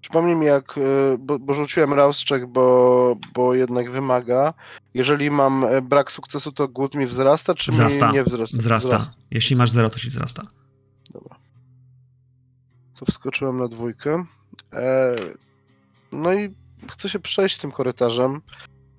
Przypomnij 0.00 0.36
mi, 0.36 0.46
jak, 0.46 0.78
y, 0.78 0.80
bo, 1.18 1.38
bo 1.38 1.54
rzuciłem 1.54 1.92
rauszczek, 1.92 2.46
bo, 2.46 3.16
bo 3.34 3.54
jednak 3.54 3.90
wymaga. 3.90 4.54
Jeżeli 4.94 5.30
mam 5.30 5.64
e, 5.64 5.82
brak 5.82 6.12
sukcesu, 6.12 6.52
to 6.52 6.68
głód 6.68 6.94
mi 6.94 7.06
wzrasta, 7.06 7.54
czy 7.54 7.72
Wzrasta. 7.72 8.08
mi 8.08 8.14
nie 8.14 8.24
wzrasta? 8.24 8.58
Wzrasta. 8.58 9.06
Jeśli 9.30 9.56
masz 9.56 9.70
zero, 9.70 9.90
to 9.90 9.98
ci 9.98 10.10
wzrasta. 10.10 10.42
Dobra. 11.12 11.36
To 12.98 13.06
wskoczyłem 13.06 13.58
na 13.58 13.68
dwójkę. 13.68 14.24
E, 14.72 15.16
no 16.12 16.34
i 16.34 16.54
chcę 16.92 17.08
się 17.08 17.18
przejść 17.18 17.58
tym 17.58 17.72
korytarzem 17.72 18.40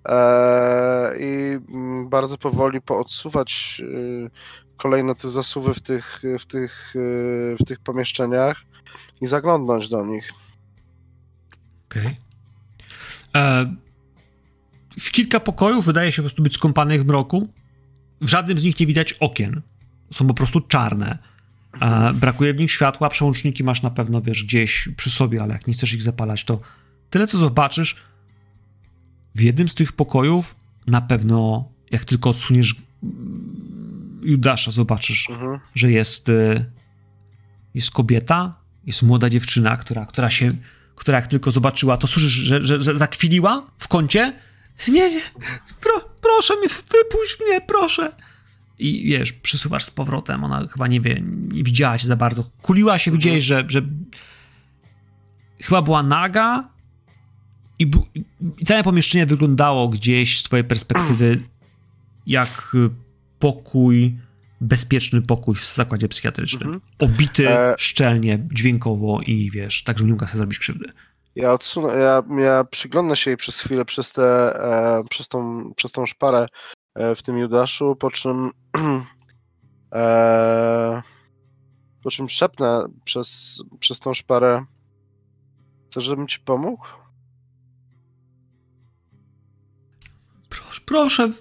e, 0.05 1.17
i 1.19 1.57
mm, 1.73 2.09
bardzo 2.09 2.37
powoli 2.37 2.81
poodsuwać 2.81 3.81
y, 3.83 4.29
kolejne 4.77 5.15
te 5.15 5.29
zasuwy 5.29 5.73
w 5.73 5.79
tych, 5.79 6.21
w 6.39 6.45
tych, 6.45 6.95
y, 6.95 7.55
w 7.59 7.65
tych 7.67 7.79
pomieszczeniach. 7.79 8.61
i 9.21 9.27
zaglądnąć 9.27 9.89
do 9.89 10.05
nich. 10.05 10.31
Okej. 11.89 12.17
E, 13.35 13.75
W 14.99 15.11
kilka 15.11 15.39
pokojów 15.39 15.85
wydaje 15.85 16.11
się 16.11 16.15
po 16.15 16.21
prostu 16.23 16.43
być 16.43 16.53
skąpanych 16.53 17.01
w 17.03 17.05
mroku. 17.05 17.47
W 18.21 18.27
żadnym 18.27 18.59
z 18.59 18.63
nich 18.63 18.79
nie 18.79 18.87
widać 18.87 19.13
okien. 19.13 19.61
Są 20.13 20.27
po 20.27 20.33
prostu 20.33 20.61
czarne. 20.61 21.17
E, 21.81 22.13
brakuje 22.13 22.53
w 22.53 22.57
nich 22.57 22.71
światła, 22.71 23.09
przełączniki 23.09 23.63
masz 23.63 23.81
na 23.81 23.89
pewno, 23.89 24.21
wiesz, 24.21 24.43
gdzieś 24.43 24.89
przy 24.97 25.09
sobie, 25.09 25.41
ale 25.41 25.53
jak 25.53 25.67
nie 25.67 25.73
chcesz 25.73 25.93
ich 25.93 26.03
zapalać, 26.03 26.43
to 26.43 26.59
tyle, 27.09 27.27
co 27.27 27.37
zobaczysz, 27.37 27.95
w 29.35 29.41
jednym 29.41 29.67
z 29.67 29.75
tych 29.75 29.91
pokojów 29.91 30.55
na 30.87 31.01
pewno, 31.01 31.69
jak 31.91 32.05
tylko 32.05 32.29
odsuniesz 32.29 32.75
Judasza, 34.21 34.71
zobaczysz, 34.71 35.29
Mhm. 35.29 35.59
że 35.75 35.91
jest, 35.91 36.29
y, 36.29 36.65
jest 37.73 37.91
kobieta, 37.91 38.55
jest 38.85 39.01
młoda 39.03 39.29
dziewczyna, 39.29 39.77
która, 39.77 40.05
która 40.05 40.29
się, 40.29 40.51
która 40.95 41.17
jak 41.17 41.27
tylko 41.27 41.51
zobaczyła, 41.51 41.97
to 41.97 42.07
słyszysz, 42.07 42.31
że, 42.31 42.63
że, 42.63 42.81
że 42.81 42.97
zakwiliła 42.97 43.71
w 43.77 43.87
kącie. 43.87 44.33
Nie, 44.87 45.09
nie, 45.09 45.21
pro, 45.81 46.09
proszę 46.21 46.55
mnie, 46.55 46.67
wypuść 46.69 47.37
mnie, 47.47 47.61
proszę. 47.61 48.11
I 48.79 49.03
wiesz, 49.09 49.33
przysuwasz 49.33 49.83
z 49.83 49.91
powrotem, 49.91 50.43
ona 50.43 50.67
chyba 50.67 50.87
nie 50.87 51.01
wie, 51.01 51.21
nie 51.47 51.63
widziała 51.63 51.97
się 51.97 52.07
za 52.07 52.15
bardzo. 52.15 52.43
Kuliła 52.61 52.97
się, 52.97 53.11
widziałeś, 53.11 53.43
że, 53.43 53.63
że 53.67 53.81
chyba 55.61 55.81
była 55.81 56.03
naga 56.03 56.69
i, 57.79 57.91
i 58.57 58.65
całe 58.65 58.83
pomieszczenie 58.83 59.25
wyglądało 59.25 59.87
gdzieś 59.87 60.39
z 60.39 60.43
twojej 60.43 60.63
perspektywy 60.63 61.39
jak 62.27 62.71
y, 62.75 62.89
pokój, 63.39 64.17
bezpieczny 64.61 65.21
pokój 65.21 65.55
w 65.55 65.73
zakładzie 65.73 66.07
psychiatrycznym. 66.07 66.73
Mhm. 66.73 66.81
Obity 66.99 67.49
E- 67.49 67.75
szczelnie, 67.77 68.47
dźwiękowo 68.51 69.19
i 69.25 69.51
wiesz, 69.51 69.83
tak, 69.83 69.97
żeby 69.97 70.07
nie 70.07 70.13
mógł 70.13 70.25
sobie 70.25 70.37
zrobić 70.37 70.59
krzywdy. 70.59 70.91
Ja 71.35 71.53
odsunę, 71.53 71.93
ja, 71.93 72.23
ja 72.43 72.63
przyglądam 72.63 73.15
się 73.15 73.29
jej 73.29 73.37
przez 73.37 73.59
chwilę 73.59 73.85
przez, 73.85 74.11
te, 74.11 74.23
e, 74.23 75.03
przez, 75.09 75.27
tą, 75.27 75.71
przez 75.75 75.91
tą 75.91 76.05
szparę 76.05 76.47
e, 76.95 77.15
w 77.15 77.21
tym 77.23 77.37
Judaszu, 77.37 77.95
po 77.95 78.11
czym 78.11 78.51
e, 79.93 81.01
po 82.03 82.11
czym 82.11 82.29
szepnę 82.29 82.85
przez, 83.05 83.59
przez 83.79 83.99
tą 83.99 84.13
szparę 84.13 84.65
Chcesz, 85.89 86.03
żebym 86.03 86.27
ci 86.27 86.39
pomógł? 86.39 86.85
Proszę, 90.87 91.31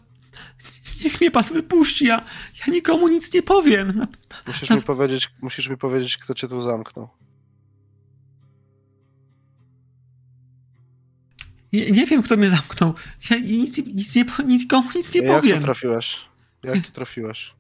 niech 1.05 1.21
mnie 1.21 1.31
pan 1.31 1.45
wypuści, 1.45 2.07
ja, 2.07 2.23
ja 2.67 2.73
nikomu 2.73 3.09
nic 3.09 3.35
nie 3.35 3.43
powiem. 3.43 3.93
Na- 3.99 4.07
Musisz 4.47 4.71
mi 4.71 4.83
powiedzieć, 4.83 5.31
musisz 5.43 5.69
mi 5.69 5.77
powiedzieć, 5.77 6.17
kto 6.19 6.35
cię 6.35 6.49
tu 6.49 6.61
zamknął. 6.61 7.09
Nie, 11.73 11.91
nie 11.91 12.07
wiem, 12.07 12.23
kto 12.23 12.37
mnie 12.37 12.49
zamknął. 12.49 12.95
Ja 13.31 13.37
nic, 13.39 13.77
nic 13.79 14.17
nie, 14.17 14.25
nikomu 14.47 14.89
nic 14.95 15.15
nie 15.15 15.21
Jak 15.21 15.31
tu 15.31 15.41
powiem. 15.41 15.63
trafiłeś? 15.63 16.17
Jak 16.63 16.87
tu 16.87 16.93
trafiłeś? 16.93 17.55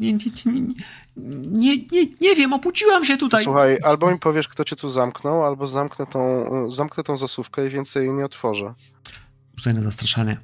Nie, 0.00 0.12
nie, 0.12 0.24
nie, 0.46 1.76
nie, 1.76 2.06
nie, 2.20 2.34
wiem, 2.36 2.52
obudziłam 2.52 3.04
się 3.04 3.16
tutaj. 3.16 3.44
Słuchaj, 3.44 3.78
albo 3.84 4.10
mi 4.12 4.18
powiesz, 4.18 4.48
kto 4.48 4.64
cię 4.64 4.76
tu 4.76 4.90
zamknął, 4.90 5.44
albo 5.44 5.66
zamknę 5.68 6.06
tą, 6.06 6.46
zamknę 6.70 7.04
tą 7.04 7.16
zasówkę 7.16 7.66
i 7.66 7.70
więcej 7.70 8.04
jej 8.04 8.14
nie 8.14 8.24
otworzę. 8.24 8.74
Rzucaj 9.56 9.74
na 9.74 9.80
zastraszanie. 9.80 10.36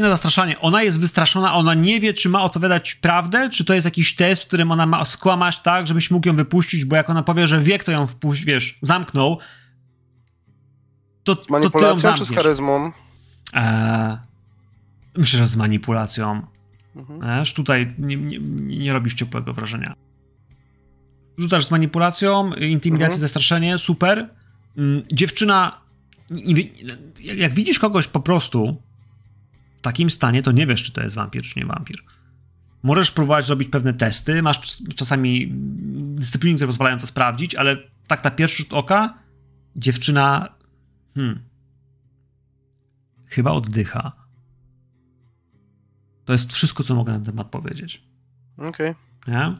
Na 0.00 0.08
zastraszanie. 0.08 0.60
Ona 0.60 0.82
jest 0.82 1.00
wystraszona, 1.00 1.54
ona 1.54 1.74
nie 1.74 2.00
wie, 2.00 2.14
czy 2.14 2.28
ma 2.28 2.42
opowiadać 2.42 2.94
prawdę, 2.94 3.50
czy 3.50 3.64
to 3.64 3.74
jest 3.74 3.84
jakiś 3.84 4.14
test, 4.16 4.44
w 4.44 4.46
którym 4.46 4.72
ona 4.72 4.86
ma 4.86 5.04
skłamać 5.04 5.58
tak, 5.58 5.86
żebyś 5.86 6.10
mógł 6.10 6.28
ją 6.28 6.36
wypuścić, 6.36 6.84
bo 6.84 6.96
jak 6.96 7.10
ona 7.10 7.22
powie, 7.22 7.46
że 7.46 7.60
wie, 7.60 7.78
kto 7.78 7.92
ją 7.92 8.06
wpuść, 8.06 8.44
wiesz, 8.44 8.78
zamknął, 8.82 9.38
to, 11.24 11.34
Z 11.34 11.36
to 11.36 11.42
ty 11.44 11.52
ją 11.52 11.58
manipulacją 11.58 11.94
czy 11.96 12.00
z 12.00 12.02
zamkniesz. 12.02 12.42
charyzmą? 12.44 12.92
Eee, 13.52 14.16
myślę, 15.16 15.38
że 15.38 15.46
z 15.46 15.56
manipulacją. 15.56 16.42
Mhm. 16.96 17.20
Wiesz, 17.40 17.52
tutaj 17.54 17.94
nie, 17.98 18.16
nie, 18.16 18.38
nie 18.78 18.92
robisz 18.92 19.14
ciepłego 19.14 19.54
wrażenia. 19.54 19.94
Rzucasz 21.38 21.66
z 21.66 21.70
manipulacją, 21.70 22.54
intimidacja, 22.54 23.06
Mhm. 23.14 23.20
zastraszenie, 23.20 23.78
super. 23.78 24.28
Mm, 24.76 25.02
Dziewczyna, 25.12 25.80
jak 27.20 27.54
widzisz 27.54 27.78
kogoś 27.78 28.06
po 28.06 28.20
prostu 28.20 28.82
w 29.80 29.82
takim 29.82 30.10
stanie, 30.10 30.42
to 30.42 30.52
nie 30.52 30.66
wiesz, 30.66 30.82
czy 30.82 30.92
to 30.92 31.00
jest 31.00 31.16
wampir, 31.16 31.42
czy 31.42 31.60
nie 31.60 31.66
wampir. 31.66 31.96
Możesz 32.82 33.10
próbować 33.10 33.48
robić 33.48 33.68
pewne 33.68 33.94
testy, 33.94 34.42
masz 34.42 34.82
czasami 34.96 35.48
dyscypliny, 36.14 36.56
które 36.56 36.66
pozwalają 36.66 36.98
to 36.98 37.06
sprawdzić, 37.06 37.54
ale 37.54 37.76
tak 38.06 38.24
na 38.24 38.30
pierwszy 38.30 38.62
rzut 38.62 38.72
oka 38.72 39.18
dziewczyna 39.76 40.54
hmm, 41.14 41.42
chyba 43.26 43.50
oddycha. 43.50 44.12
To 46.24 46.32
jest 46.32 46.52
wszystko, 46.52 46.84
co 46.84 46.94
mogę 46.94 47.12
na 47.12 47.18
ten 47.18 47.26
temat 47.26 47.48
powiedzieć. 47.48 48.04
Okej. 48.58 48.94
Nie? 49.28 49.56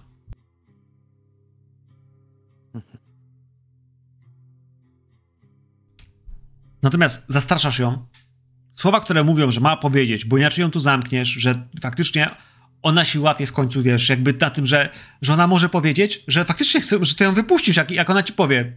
Natomiast 6.82 7.24
zastraszasz 7.28 7.78
ją. 7.78 8.06
Słowa, 8.76 9.00
które 9.00 9.24
mówią, 9.24 9.50
że 9.50 9.60
ma 9.60 9.76
powiedzieć, 9.76 10.24
bo 10.24 10.38
inaczej 10.38 10.62
ją 10.62 10.70
tu 10.70 10.80
zamkniesz, 10.80 11.28
że 11.28 11.54
faktycznie 11.82 12.30
ona 12.82 13.04
się 13.04 13.20
łapie 13.20 13.46
w 13.46 13.52
końcu, 13.52 13.82
wiesz, 13.82 14.08
jakby 14.08 14.34
na 14.40 14.50
tym, 14.50 14.66
że, 14.66 14.88
że 15.22 15.32
ona 15.34 15.46
może 15.46 15.68
powiedzieć, 15.68 16.24
że 16.28 16.44
faktycznie 16.44 16.80
chce, 16.80 17.04
że 17.04 17.14
ty 17.14 17.24
ją 17.24 17.32
wypuścisz, 17.34 17.76
jak, 17.76 17.90
jak 17.90 18.10
ona 18.10 18.22
ci 18.22 18.32
powie. 18.32 18.72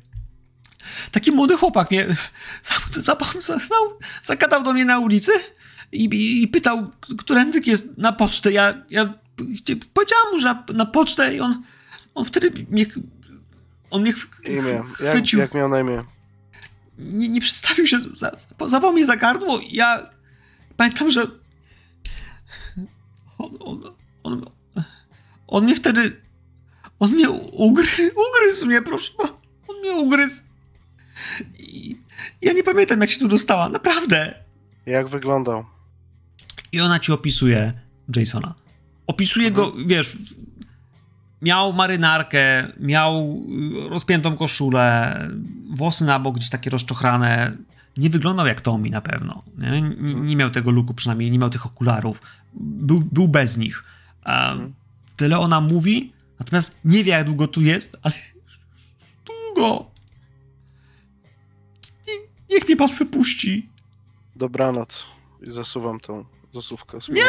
Taki 1.12 1.32
młody 1.32 1.58
chłopak 1.58 1.92
mnie 1.92 2.08
za- 2.94 3.02
za- 3.02 3.16
za- 3.42 3.58
zagadał 4.24 4.64
do 4.64 4.74
mnie 4.74 4.86
na 4.86 5.00
ulicy 5.00 5.32
i, 5.92 6.04
i, 6.06 6.44
i 6.44 6.48
pytał, 6.48 6.92
którędy 7.18 7.60
jest 7.66 7.98
na 7.98 8.12
pocztę. 8.12 8.52
Ja, 8.52 8.74
ja 8.90 9.14
powiedziałam 9.94 10.34
mu, 10.34 10.40
że 10.40 10.46
na, 10.48 10.64
na 10.74 10.86
pocztę 10.86 11.36
i 11.36 11.40
on, 11.40 11.64
on 12.16 12.26
wtedy 12.26 12.66
mnie, 12.70 12.86
on 13.90 14.02
mnie 14.02 14.14
ch- 14.14 14.28
Imię. 14.46 14.70
Jak, 14.72 14.86
chwycił. 14.86 15.40
jak 15.40 15.54
miał 15.54 15.70
na 15.70 15.80
imię? 15.80 16.04
Nie, 17.04 17.30
nie 17.30 17.42
przedstawił 17.42 17.88
się, 17.88 18.00
za, 18.16 18.32
zawał 18.68 18.94
mnie 18.94 19.06
za 19.06 19.18
gardło 19.18 19.60
i 19.60 19.76
ja 19.76 20.10
pamiętam, 20.78 21.12
że 21.12 21.28
on, 23.38 23.58
on, 23.60 23.84
on, 24.24 24.46
on 25.48 25.64
mnie 25.64 25.76
wtedy, 25.76 26.22
on 27.00 27.12
mnie 27.12 27.30
ugry, 27.52 27.88
ugryzł 28.30 28.66
mnie, 28.66 28.82
proszę, 28.82 29.12
pana. 29.18 29.34
on 29.68 29.80
mnie 29.80 29.92
ugryzł. 29.92 30.44
I 31.60 31.98
ja 32.42 32.54
nie 32.54 32.64
pamiętam, 32.64 33.02
jak 33.02 33.10
się 33.12 33.20
tu 33.20 33.28
dostała, 33.28 33.70
naprawdę. 33.70 34.44
Jak 34.86 35.08
wyglądał? 35.08 35.66
I 36.72 36.82
ona 36.82 37.00
ci 37.00 37.12
opisuje 37.12 37.74
Jasona. 38.16 38.56
Opisuje 39.08 39.52
go, 39.52 39.74
wiesz, 39.86 40.18
miał 41.44 41.74
marynarkę, 41.74 42.68
miał 42.80 43.40
y, 43.86 43.90
rozpiętą 43.90 44.38
koszulę, 44.38 45.20
włosy 45.70 46.06
na 46.06 46.20
bok 46.20 46.36
gdzieś 46.36 46.50
takie 46.50 46.70
rozczochrane. 46.70 47.58
Nie 47.98 48.10
wyglądał 48.10 48.48
jak 48.48 48.62
Tommy 48.62 48.90
na 48.90 49.02
pewno. 49.02 49.44
Nie, 49.58 49.82
nie, 49.82 50.14
nie 50.14 50.36
miał 50.36 50.50
tego 50.50 50.72
luku, 50.72 50.94
przynajmniej 50.94 51.32
nie 51.32 51.40
miał 51.40 51.50
tych 51.50 51.66
okularów. 51.66 52.22
Był, 52.54 53.02
był 53.02 53.28
bez 53.28 53.58
nich. 53.58 53.84
A 54.24 54.56
tyle 55.18 55.40
ona 55.40 55.62
mówi, 55.62 56.14
natomiast 56.40 56.80
nie 56.86 57.04
wie, 57.04 57.12
jak 57.12 57.26
długo 57.26 57.48
tu 57.48 57.62
jest, 57.62 57.98
ale 58.02 58.14
długo. 59.56 59.92
Nie- 62.08 62.56
Niech 62.56 62.68
mnie 62.68 62.78
pan 62.78 62.90
wypuści. 62.90 63.70
Dobranoc. 64.36 65.06
I 65.42 65.52
zasuwam 65.52 66.00
tą 66.00 66.26
zasówkę. 66.54 67.02
z 67.02 67.10
Nie! 67.10 67.24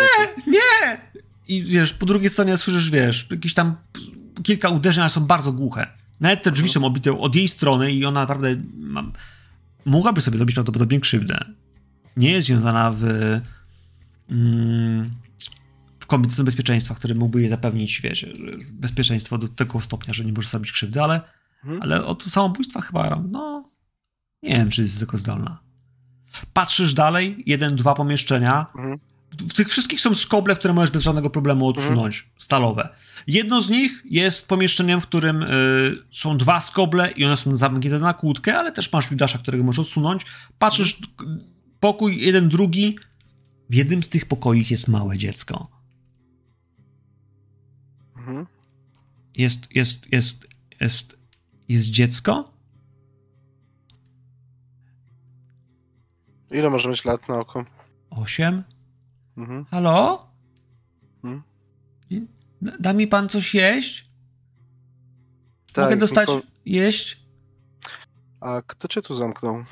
Nie! 0.47 1.00
I 1.48 1.62
wiesz, 1.62 1.92
po 1.94 2.06
drugiej 2.06 2.30
stronie 2.30 2.58
słyszysz, 2.58 2.90
wiesz, 2.90 3.26
jakieś 3.30 3.54
tam 3.54 3.76
kilka 4.42 4.68
uderzeń, 4.68 5.02
ale 5.02 5.10
są 5.10 5.20
bardzo 5.20 5.52
głuche. 5.52 5.86
Nawet 6.20 6.42
te 6.42 6.50
drzwi 6.50 6.68
są 6.68 6.84
obite 6.84 7.18
od 7.20 7.36
jej 7.36 7.48
strony 7.48 7.92
i 7.92 8.04
ona 8.04 8.20
naprawdę 8.20 8.56
ma, 8.76 9.04
mogłaby 9.84 10.20
sobie 10.20 10.36
zrobić 10.36 10.54
prawdopodobnie 10.54 11.00
krzywdę. 11.00 11.44
Nie 12.16 12.30
jest 12.32 12.46
związana 12.46 12.90
w, 12.92 13.04
mm, 14.30 15.10
w 16.00 16.06
kombinezon 16.06 16.44
bezpieczeństwa, 16.44 16.94
który 16.94 17.14
mógłby 17.14 17.40
jej 17.40 17.50
zapewnić, 17.50 18.00
wiesz, 18.00 18.26
bezpieczeństwo 18.72 19.38
do 19.38 19.48
tego 19.48 19.80
stopnia, 19.80 20.14
że 20.14 20.24
nie 20.24 20.32
może 20.32 20.48
zrobić 20.48 20.72
krzywdy, 20.72 21.02
ale, 21.02 21.20
Mhm. 21.64 21.82
ale 21.82 22.04
od 22.04 22.22
samobójstwa 22.22 22.80
chyba, 22.80 23.22
no, 23.30 23.70
nie 24.42 24.50
wiem, 24.56 24.70
czy 24.70 24.82
jest 24.82 24.98
tylko 24.98 25.18
zdolna. 25.18 25.58
Patrzysz 26.52 26.94
dalej, 26.94 27.42
jeden, 27.46 27.76
dwa 27.76 27.94
pomieszczenia, 27.94 28.66
Mhm. 28.74 28.98
W 29.38 29.54
tych 29.54 29.68
wszystkich 29.68 30.00
są 30.00 30.14
skoble, 30.14 30.56
które 30.56 30.74
możesz 30.74 30.90
bez 30.90 31.02
żadnego 31.02 31.30
problemu 31.30 31.68
odsunąć, 31.68 32.30
stalowe. 32.38 32.88
Jedno 33.26 33.62
z 33.62 33.70
nich 33.70 34.02
jest 34.10 34.48
pomieszczeniem, 34.48 35.00
w 35.00 35.06
którym 35.06 35.42
y, 35.42 35.96
są 36.10 36.38
dwa 36.38 36.60
skoble 36.60 37.10
i 37.16 37.24
one 37.24 37.36
są 37.36 37.56
zamknięte 37.56 37.98
na 37.98 38.14
kłódkę, 38.14 38.58
ale 38.58 38.72
też 38.72 38.92
masz 38.92 39.10
Judasza, 39.10 39.38
którego 39.38 39.64
możesz 39.64 39.86
odsunąć. 39.86 40.26
Patrzysz, 40.58 40.94
k- 41.16 41.24
pokój 41.80 42.20
jeden, 42.20 42.48
drugi. 42.48 42.98
W 43.70 43.74
jednym 43.74 44.02
z 44.02 44.08
tych 44.08 44.26
pokoi 44.26 44.64
jest 44.70 44.88
małe 44.88 45.16
dziecko. 45.18 45.70
Mhm. 48.16 48.46
Jest, 49.36 49.74
jest, 49.76 50.12
jest, 50.12 50.46
jest, 50.80 51.18
jest 51.68 51.90
dziecko? 51.90 52.50
Ile 56.50 56.70
może 56.70 56.88
mieć 56.88 57.04
lat 57.04 57.28
na 57.28 57.40
oko? 57.40 57.64
Osiem? 58.10 58.62
Mhm. 59.36 59.64
Halo? 59.70 60.28
Hmm? 61.22 61.42
Da- 62.80 62.92
mi 62.92 63.06
pan 63.06 63.28
coś 63.28 63.54
jeść? 63.54 64.10
Tak, 65.72 65.84
Mogę 65.84 65.96
dostać 65.96 66.26
tylko- 66.28 66.46
jeść? 66.66 67.24
A 68.40 68.62
kto 68.66 68.88
cię 68.88 69.02
tu 69.02 69.16
zamknął? 69.16 69.64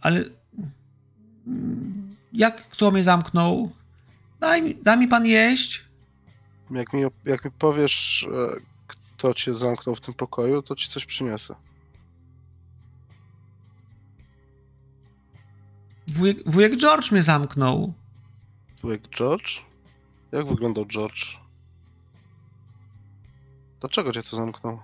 Ale. 0.00 0.24
Jak 2.32 2.68
kto 2.68 2.90
mnie 2.90 3.04
zamknął? 3.04 3.72
Daj 4.40 4.62
mi, 4.62 4.74
da 4.74 4.96
mi 4.96 5.08
pan 5.08 5.26
jeść? 5.26 5.84
Jak 6.70 6.92
mi, 6.92 7.02
jak 7.24 7.44
mi 7.44 7.50
powiesz, 7.50 8.26
e, 8.32 8.60
kto 9.24 9.34
cię 9.34 9.54
zamknął 9.54 9.96
w 9.96 10.00
tym 10.00 10.14
pokoju, 10.14 10.62
to 10.62 10.76
ci 10.76 10.88
coś 10.88 11.04
przyniosę. 11.04 11.54
Wujek, 16.06 16.50
wujek 16.50 16.76
George 16.76 17.12
mnie 17.12 17.22
zamknął. 17.22 17.94
Wujek 18.82 19.08
George? 19.08 19.60
Jak 20.32 20.46
wyglądał 20.46 20.86
George? 20.86 21.36
Dlaczego 23.80 24.12
cię 24.12 24.22
tu 24.22 24.36
zamknął? 24.36 24.80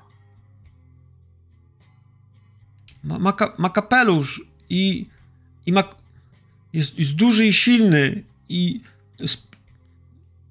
Ma, 3.04 3.18
ma, 3.18 3.32
ka, 3.32 3.54
ma 3.58 3.70
kapelusz 3.70 4.42
i, 4.70 5.06
i 5.66 5.72
ma. 5.72 5.84
Jest, 6.72 6.98
jest 6.98 7.14
duży 7.14 7.46
i 7.46 7.52
silny 7.52 8.24
i. 8.48 8.80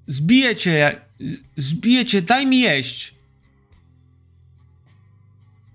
Zbije 0.06 0.56
cię. 0.56 1.00
Zbije 1.56 2.04
cię, 2.04 2.22
daj 2.22 2.46
mi 2.46 2.60
jeść. 2.60 3.19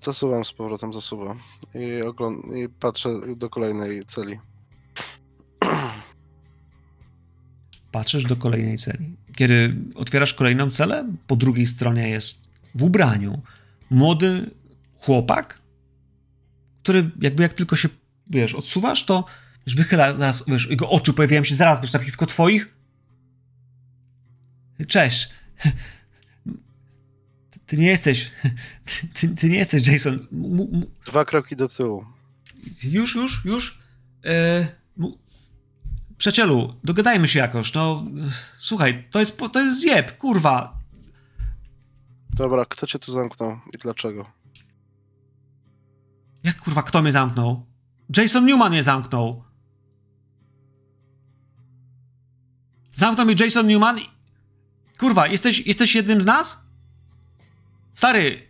Zasuwam 0.06 0.46
z 0.46 0.54
powrotem, 0.54 0.94
zasuwam. 0.94 1.40
I, 1.74 2.02
ogląd- 2.02 2.56
I 2.56 2.70
patrzę 2.70 3.10
do 3.36 3.50
kolejnej 3.50 4.06
celi. 4.06 4.40
Patrzysz 7.92 8.24
do 8.24 8.36
kolejnej 8.36 8.78
celi. 8.78 9.16
Kiedy 9.36 9.76
otwierasz 9.96 10.34
kolejną 10.34 10.70
celę, 10.70 11.14
po 11.28 11.36
drugiej 11.36 11.66
stronie 11.68 12.10
jest 12.10 12.50
w 12.76 12.84
ubraniu 12.84 13.42
młody 13.90 14.52
chłopak, 15.00 15.62
który 16.84 17.12
jakby 17.22 17.44
jak 17.44 17.54
tylko 17.54 17.76
się, 17.76 17.90
wiesz, 18.30 18.56
odsuwasz, 18.56 19.06
to 19.06 19.26
wiesz, 19.68 19.76
wychyla 19.76 20.18
zaraz, 20.18 20.44
wiesz, 20.48 20.70
jego 20.70 20.90
oczy 20.90 21.14
pojawiają 21.14 21.44
się 21.44 21.56
zaraz, 21.56 21.82
wiesz, 21.82 21.94
naprzeciwko 21.94 22.26
twoich. 22.26 22.76
Cześć. 24.88 25.30
Ty, 27.68 27.78
nie 27.78 27.88
jesteś, 27.88 28.32
ty, 29.14 29.28
ty, 29.30 29.50
nie 29.50 29.58
jesteś 29.58 29.88
Jason. 29.88 30.14
M- 30.32 30.86
Dwa 31.06 31.26
kroki 31.26 31.56
do 31.56 31.68
tyłu. 31.70 32.06
już, 32.84 33.16
już, 33.16 33.46
już. 33.46 33.80
E, 34.26 34.68
przyjacielu, 36.18 36.74
dogadajmy 36.84 37.28
się 37.28 37.40
jakoś. 37.40 37.74
No, 37.74 38.06
słuchaj, 38.58 39.08
to 39.12 39.20
jest, 39.20 39.42
to 39.54 39.60
jest 39.62 39.82
zjeb, 39.82 40.18
kurwa. 40.18 40.80
Dobra, 42.30 42.66
kto 42.66 42.88
cię 42.88 43.00
tu 43.00 43.12
zamknął 43.12 43.60
i 43.74 43.78
dlaczego? 43.78 44.26
Jak 46.44 46.58
kurwa, 46.60 46.84
kto 46.84 47.02
mnie 47.02 47.12
zamknął? 47.12 47.66
Jason 48.18 48.46
Newman 48.46 48.72
mnie 48.72 48.84
zamknął. 48.84 49.44
Zamknął 52.96 53.26
mnie 53.26 53.36
Jason 53.40 53.68
Newman. 53.68 53.98
Kurwa, 55.00 55.28
jesteś, 55.28 55.68
jesteś 55.68 55.96
jednym 55.96 56.22
z 56.22 56.26
nas? 56.26 56.65
Stary, 57.96 58.42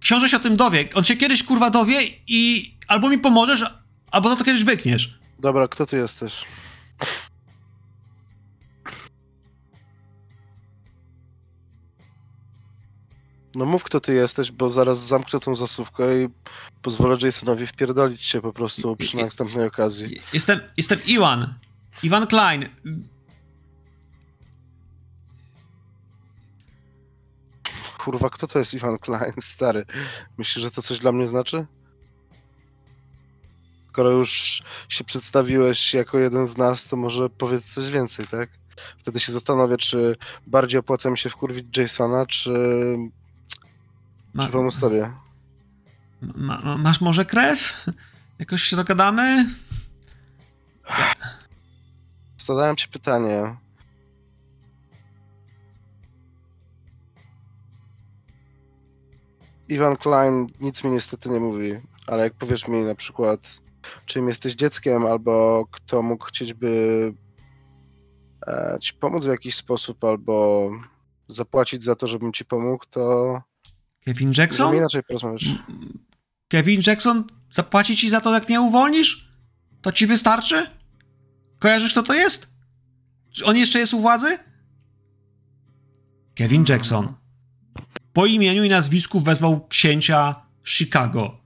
książę 0.00 0.28
się 0.28 0.36
o 0.36 0.40
tym 0.40 0.56
dowie. 0.56 0.88
On 0.94 1.04
się 1.04 1.16
kiedyś 1.16 1.42
kurwa 1.42 1.70
dowie 1.70 1.98
i 2.26 2.72
albo 2.88 3.08
mi 3.08 3.18
pomożesz, 3.18 3.64
albo 4.10 4.28
za 4.28 4.36
to 4.36 4.44
kiedyś 4.44 4.64
bykniesz. 4.64 5.18
Dobra, 5.38 5.68
kto 5.68 5.86
ty 5.86 5.96
jesteś? 5.96 6.44
No 13.54 13.66
mów, 13.66 13.84
kto 13.84 14.00
ty 14.00 14.14
jesteś, 14.14 14.50
bo 14.50 14.70
zaraz 14.70 15.06
zamknę 15.06 15.40
tą 15.40 15.56
zasówkę 15.56 16.22
i 16.22 16.28
pozwolę 16.82 17.16
Jasonowi 17.22 17.66
wpierdolić 17.66 18.28
cię 18.28 18.40
po 18.40 18.52
prostu 18.52 18.96
przy 18.96 19.16
następnej 19.16 19.66
okazji. 19.66 20.20
Jestem, 20.32 20.60
jestem 20.76 20.98
Iwan. 21.06 21.54
Iwan 22.02 22.26
Klein. 22.26 22.68
Kurwa, 28.04 28.30
kto 28.30 28.46
to 28.46 28.58
jest 28.58 28.74
Ivan 28.74 28.98
Klein, 28.98 29.32
stary? 29.54 29.84
Myślisz, 30.38 30.62
że 30.64 30.70
to 30.70 30.82
coś 30.82 30.98
dla 30.98 31.12
mnie 31.12 31.26
znaczy? 31.26 31.66
Skoro 33.88 34.10
już 34.10 34.62
się 34.88 35.04
przedstawiłeś 35.04 35.94
jako 35.94 36.18
jeden 36.18 36.46
z 36.46 36.56
nas, 36.56 36.88
to 36.88 36.96
może 36.96 37.30
powiedz 37.30 37.64
coś 37.74 37.90
więcej, 37.90 38.26
tak? 38.26 38.50
Wtedy 38.98 39.20
się 39.20 39.32
zastanowię, 39.32 39.76
czy 39.76 40.16
bardziej 40.46 40.80
opłaca 40.80 41.10
mi 41.10 41.18
się 41.18 41.30
wkurwić 41.30 41.76
Jasona, 41.76 42.26
czy, 42.26 42.50
Ma, 44.34 44.46
czy 44.46 44.52
pomóc 44.52 44.74
sobie. 44.74 45.12
ma, 46.22 46.60
ma, 46.60 46.76
masz 46.76 47.00
może 47.00 47.24
krew? 47.24 47.86
Jakoś 48.38 48.62
się 48.62 48.76
dogadamy? 48.76 49.46
Zadałem 52.38 52.76
ci 52.76 52.88
pytanie. 52.88 53.56
Ivan 59.72 59.96
Klein 59.96 60.46
nic 60.60 60.84
mi 60.84 60.90
niestety 60.90 61.28
nie 61.28 61.40
mówi, 61.40 61.80
ale 62.06 62.22
jak 62.22 62.34
powiesz 62.34 62.68
mi 62.68 62.82
na 62.82 62.94
przykład, 62.94 63.60
czym 64.06 64.28
jesteś 64.28 64.54
dzieckiem, 64.54 65.06
albo 65.06 65.64
kto 65.70 66.02
mógł 66.02 66.24
chcieć 66.24 66.54
by 66.54 67.14
e, 68.46 68.78
ci 68.80 68.94
pomóc 68.94 69.24
w 69.24 69.28
jakiś 69.28 69.54
sposób, 69.54 70.04
albo 70.04 70.70
zapłacić 71.28 71.84
za 71.84 71.96
to, 71.96 72.08
żebym 72.08 72.32
ci 72.32 72.44
pomógł, 72.44 72.84
to 72.90 73.40
Kevin 74.04 74.32
Jackson? 74.38 74.76
inaczej 74.76 75.02
porozmawiać. 75.02 75.44
Kevin 76.48 76.82
Jackson 76.86 77.24
zapłaci 77.50 77.96
ci 77.96 78.10
za 78.10 78.20
to, 78.20 78.34
jak 78.34 78.48
mnie 78.48 78.60
uwolnisz? 78.60 79.32
To 79.82 79.92
ci 79.92 80.06
wystarczy? 80.06 80.66
Kojarzysz, 81.58 81.92
kto 81.92 82.02
to 82.02 82.14
jest? 82.14 82.54
Czy 83.30 83.44
on 83.44 83.56
jeszcze 83.56 83.78
jest 83.78 83.94
u 83.94 84.00
władzy? 84.00 84.38
Kevin 86.34 86.64
Jackson. 86.68 87.21
Po 88.12 88.26
imieniu 88.26 88.64
i 88.64 88.68
nazwisku 88.68 89.20
wezwał 89.20 89.66
księcia 89.66 90.46
Chicago. 90.64 91.38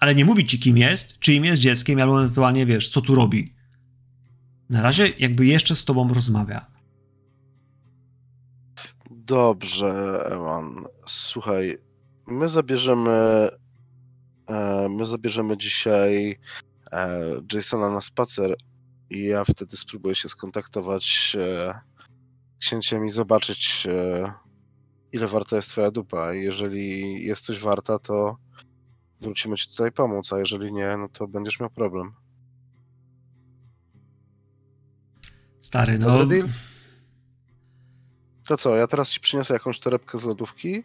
Ale 0.00 0.14
nie 0.14 0.24
mówi 0.24 0.44
ci, 0.44 0.58
kim 0.58 0.78
jest, 0.78 1.18
czyim 1.18 1.44
jest 1.44 1.62
dzieckiem, 1.62 2.00
albo 2.00 2.22
ewentualnie 2.22 2.66
wiesz, 2.66 2.88
co 2.88 3.00
tu 3.02 3.14
robi. 3.14 3.54
Na 4.70 4.82
razie 4.82 5.08
jakby 5.18 5.46
jeszcze 5.46 5.76
z 5.76 5.84
tobą 5.84 6.14
rozmawia. 6.14 6.66
Dobrze, 9.10 10.22
Ewan. 10.30 10.84
Słuchaj, 11.06 11.78
my 12.26 12.48
zabierzemy. 12.48 13.48
E, 14.50 14.88
my 14.88 15.06
zabierzemy 15.06 15.56
dzisiaj 15.56 16.38
e, 16.92 17.20
Jasona 17.52 17.90
na 17.90 18.00
spacer 18.00 18.56
i 19.10 19.22
ja 19.22 19.44
wtedy 19.44 19.76
spróbuję 19.76 20.14
się 20.14 20.28
skontaktować 20.28 21.36
e, 21.40 21.80
z 22.56 22.58
księciem 22.58 23.06
i 23.06 23.10
zobaczyć, 23.10 23.86
ile 25.12 25.28
warta 25.28 25.56
jest 25.56 25.68
twoja 25.68 25.90
dupa. 25.90 26.32
Jeżeli 26.32 27.24
jest 27.24 27.44
coś 27.44 27.60
warta, 27.60 27.98
to 27.98 28.36
wrócimy 29.20 29.56
ci 29.56 29.68
tutaj 29.68 29.92
pomóc, 29.92 30.32
a 30.32 30.38
jeżeli 30.38 30.72
nie, 30.72 30.96
no 30.96 31.08
to 31.08 31.28
będziesz 31.28 31.60
miał 31.60 31.70
problem. 31.70 32.12
Stary, 35.60 35.98
no. 35.98 36.06
Dobry 36.06 36.26
deal? 36.26 36.48
To 38.46 38.56
co, 38.56 38.76
ja 38.76 38.86
teraz 38.86 39.10
ci 39.10 39.20
przyniosę 39.20 39.54
jakąś 39.54 39.80
torebkę 39.80 40.18
z 40.18 40.24
lodówki. 40.24 40.82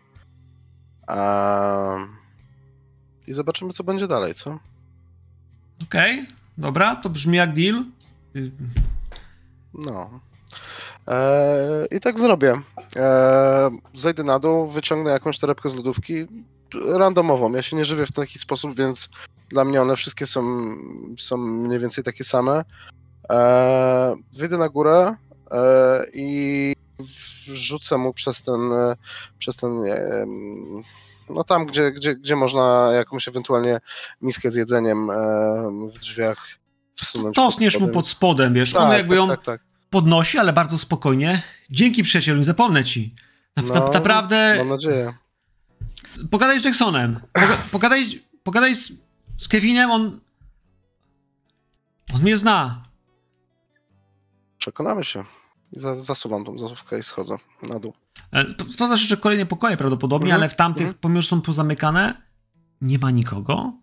A... 1.08 1.98
I 3.28 3.34
zobaczymy, 3.34 3.74
co 3.74 3.84
będzie 3.84 4.08
dalej, 4.08 4.36
co? 4.36 4.60
Okej, 5.84 6.28
dobra, 6.58 6.96
to 6.96 7.10
brzmi 7.10 7.38
jak 7.38 7.54
deal. 7.54 7.86
Y, 8.36 8.52
No. 9.74 10.20
E, 11.08 11.86
I 11.92 12.00
tak 12.00 12.20
zrobię. 12.20 12.62
E, 12.96 13.70
zejdę 13.94 14.24
na 14.24 14.39
dół, 14.39 14.68
wyciągnę 14.68 15.12
jakąś 15.12 15.39
torebkę 15.39 15.70
z 15.70 15.76
lodówki. 15.76 16.26
Randomową. 16.86 17.54
Ja 17.54 17.62
się 17.62 17.76
nie 17.76 17.86
żywię 17.86 18.06
w 18.06 18.12
taki 18.12 18.39
sposób, 18.39 18.76
więc 18.76 19.10
dla 19.50 19.66
mnie 19.66 19.82
one 19.82 19.96
wszystkie 19.96 20.28
są, 20.28 20.42
są 21.20 21.38
mniej 21.38 21.80
więcej 21.80 22.04
takie 22.04 22.24
same. 22.24 22.63
E, 23.30 24.16
wyjdę 24.34 24.58
na 24.58 24.70
górę 24.70 25.16
i 26.13 26.76
wrzucę 27.48 27.98
mu 27.98 28.13
przez 28.13 28.44
ten, 28.44 28.60
przez 29.39 29.56
ten 29.56 29.84
no 31.30 31.44
tam, 31.44 31.66
gdzie, 31.66 31.92
gdzie, 31.92 32.16
gdzie 32.16 32.36
można 32.36 32.92
jakąś 32.94 33.28
ewentualnie 33.28 33.80
miskę 34.22 34.52
z 34.52 34.56
jedzeniem 34.56 35.08
w 35.94 36.00
drzwiach 36.00 36.48
wsunąć. 36.96 37.36
Tosniesz 37.36 37.80
mu 37.80 37.88
pod 37.88 38.08
spodem, 38.08 38.54
wiesz, 38.54 38.74
tak, 38.74 38.82
on 38.82 38.92
jakby 38.92 39.16
tak, 39.16 39.18
ją 39.18 39.28
Tak, 39.28 39.42
tak. 39.42 39.62
Podnosi, 39.98 40.38
ale 40.40 40.54
bardzo 40.54 40.78
spokojnie. 40.78 41.42
Dzięki 41.70 42.04
przyjacielu, 42.04 42.38
nie 42.38 42.44
zapomnę 42.44 42.84
ci. 42.84 43.16
Na, 43.56 43.64
na, 43.64 43.74
No, 43.80 43.92
naprawdę 43.94 44.56
Mam 44.58 44.68
nadzieję. 44.70 45.14
pogadaj 46.32 46.60
z 46.60 46.66
Jacksonem. 46.66 47.20
Poga, 47.34 47.58
pogadaj, 47.72 48.24
pogadaj 48.44 48.76
z, 48.76 48.92
z 49.38 49.48
Kevinem, 49.48 49.92
on 49.92 50.20
on 52.14 52.22
mnie 52.22 52.38
zna. 52.38 52.84
Przekonamy 54.58 55.04
się. 55.06 55.26
Zasuwam 56.02 56.46
tą 56.46 56.58
zasówkę 56.60 57.00
i 57.00 57.04
schodzę 57.04 57.36
na 57.62 57.80
dół. 57.80 57.94
E, 58.32 58.46
To, 58.46 58.66
to 58.66 58.88
znaczy, 58.88 59.08
że 59.08 59.18
kolejne 59.18 59.46
pokoje 59.46 59.78
prawdopodobnie, 59.78 60.28
Mhm, 60.28 60.42
ale 60.42 60.50
w 60.50 60.56
tamtych, 60.56 60.82
mhm. 60.88 60.98
pomimo 61.02 61.22
że 61.22 61.28
są 61.28 61.42
pozamykane, 61.42 62.14
nie 62.82 63.00
ma 63.00 63.12
nikogo. 63.12 63.74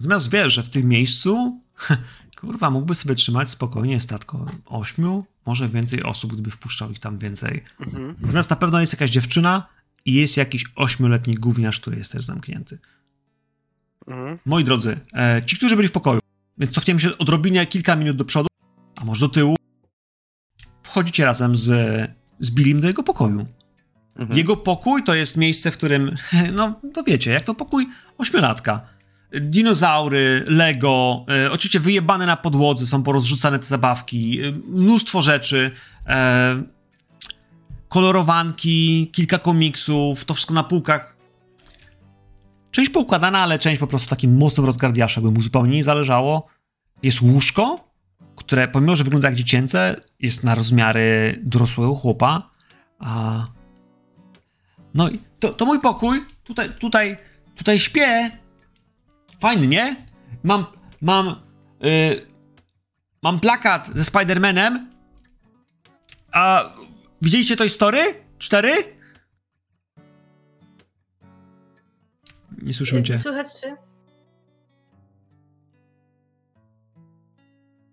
Natomiast 0.00 0.30
wiesz, 0.30 0.52
że 0.54 0.62
w 0.62 0.70
tym 0.70 0.88
miejscu, 0.88 1.60
kurwa, 2.34 2.70
mógłby 2.70 2.94
sobie 2.94 3.14
trzymać 3.14 3.50
spokojnie 3.50 4.00
statko 4.00 4.46
ośmiu, 4.66 5.24
może 5.46 5.68
więcej 5.68 6.02
osób, 6.02 6.32
gdyby 6.32 6.50
wpuszczał 6.50 6.90
ich 6.90 6.98
tam 6.98 7.18
więcej. 7.18 7.64
Mhm. 7.80 8.14
Natomiast 8.20 8.50
na 8.50 8.56
pewno 8.56 8.80
jest 8.80 8.92
jakaś 8.92 9.10
dziewczyna 9.10 9.66
i 10.04 10.14
jest 10.14 10.36
jakiś 10.36 10.64
ośmioletni 10.76 11.34
gówniarz, 11.34 11.80
który 11.80 11.96
jest 11.96 12.12
też 12.12 12.24
zamknięty. 12.24 12.78
Mhm. 14.06 14.38
Moi 14.46 14.64
drodzy, 14.64 15.00
e, 15.12 15.42
ci, 15.46 15.56
którzy 15.56 15.76
byli 15.76 15.88
w 15.88 15.92
pokoju, 15.92 16.20
więc 16.58 16.72
cofniemy 16.72 17.00
się 17.00 17.18
odrobinę 17.18 17.66
kilka 17.66 17.96
minut 17.96 18.16
do 18.16 18.24
przodu, 18.24 18.48
a 19.00 19.04
może 19.04 19.26
do 19.26 19.28
tyłu, 19.28 19.56
wchodzicie 20.82 21.24
razem 21.24 21.56
z, 21.56 21.70
z 22.40 22.50
Billim 22.50 22.80
do 22.80 22.86
jego 22.86 23.02
pokoju. 23.02 23.46
Mhm. 24.16 24.38
Jego 24.38 24.56
pokój 24.56 25.04
to 25.04 25.14
jest 25.14 25.36
miejsce, 25.36 25.70
w 25.70 25.76
którym, 25.76 26.14
no 26.56 26.80
to 26.94 27.02
wiecie, 27.02 27.30
jak 27.30 27.44
to 27.44 27.54
pokój 27.54 27.88
ośmiolatka. 28.18 28.93
Dinozaury, 29.40 30.44
Lego, 30.46 31.24
e, 31.44 31.52
oczywiście 31.52 31.80
wyjebane 31.80 32.26
na 32.26 32.36
podłodze, 32.36 32.86
są 32.86 33.02
porozrzucane 33.02 33.58
te 33.58 33.64
zabawki, 33.64 34.40
e, 34.40 34.52
mnóstwo 34.52 35.22
rzeczy, 35.22 35.70
e, 36.06 36.62
kolorowanki, 37.88 39.10
kilka 39.12 39.38
komiksów, 39.38 40.24
to 40.24 40.34
wszystko 40.34 40.54
na 40.54 40.64
półkach. 40.64 41.16
Część 42.70 42.90
poukładana, 42.90 43.38
ale 43.38 43.58
część 43.58 43.80
po 43.80 43.86
prostu 43.86 44.08
takim 44.08 44.36
mocnym 44.36 44.66
rozgardiaszem, 44.66 45.24
by 45.24 45.30
mu 45.30 45.40
zupełnie 45.40 45.76
nie 45.76 45.84
zależało. 45.84 46.46
Jest 47.02 47.20
łóżko, 47.20 47.88
które 48.36 48.68
pomimo, 48.68 48.96
że 48.96 49.04
wygląda 49.04 49.28
jak 49.28 49.36
dziecięce, 49.36 49.96
jest 50.20 50.44
na 50.44 50.54
rozmiary 50.54 51.40
dorosłego 51.42 51.94
chłopa, 51.94 52.50
a 52.98 53.46
no 54.94 55.10
i 55.10 55.18
to, 55.40 55.52
to 55.52 55.66
mój 55.66 55.80
pokój. 55.80 56.24
Tutaj, 56.44 56.70
tutaj, 56.70 57.16
tutaj 57.56 57.78
śpię. 57.78 58.30
Fajny, 59.44 59.66
nie? 59.66 59.96
Mam, 60.42 60.66
mam, 61.00 61.28
y, 61.84 62.26
mam 63.22 63.40
plakat 63.40 63.88
ze 63.94 64.02
Spider-Manem. 64.02 64.86
A 66.32 66.64
widzieliście 67.22 67.56
Toy 67.56 67.68
Story? 67.68 68.00
Cztery? 68.38 68.72
Nie 72.62 72.74
słyszymy 72.74 73.02
cię. 73.02 73.18
Słychać? 73.18 73.46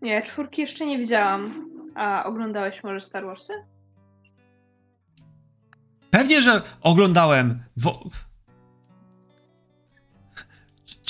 Nie, 0.02 0.22
czwórki 0.22 0.62
jeszcze 0.62 0.86
nie 0.86 0.98
widziałam. 0.98 1.70
A 1.96 2.24
oglądałeś 2.24 2.84
może 2.84 3.00
Star 3.00 3.26
Warsy? 3.26 3.54
Pewnie, 6.12 6.42
że 6.42 6.62
oglądałem. 6.82 7.64
Wo... 7.78 8.10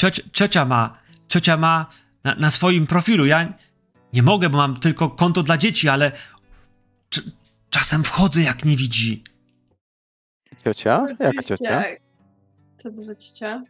Ciocia, 0.01 0.23
ciocia 0.33 0.65
ma, 0.65 0.97
ciocia 1.27 1.57
ma 1.57 1.85
na, 2.23 2.35
na 2.35 2.51
swoim 2.51 2.87
profilu. 2.87 3.25
Ja 3.25 3.53
nie 4.13 4.23
mogę, 4.23 4.49
bo 4.49 4.57
mam 4.57 4.79
tylko 4.79 5.09
konto 5.09 5.43
dla 5.43 5.57
dzieci, 5.57 5.89
ale 5.89 6.11
cz- 7.11 7.31
czasem 7.69 8.03
wchodzę, 8.03 8.41
jak 8.41 8.65
nie 8.65 8.77
widzi. 8.77 9.23
Ciocia? 10.63 11.07
Jaka 11.19 11.43
ciocia? 11.43 11.83
Co 12.77 12.91
to 12.91 13.03
za 13.03 13.15
ciocia? 13.15 13.63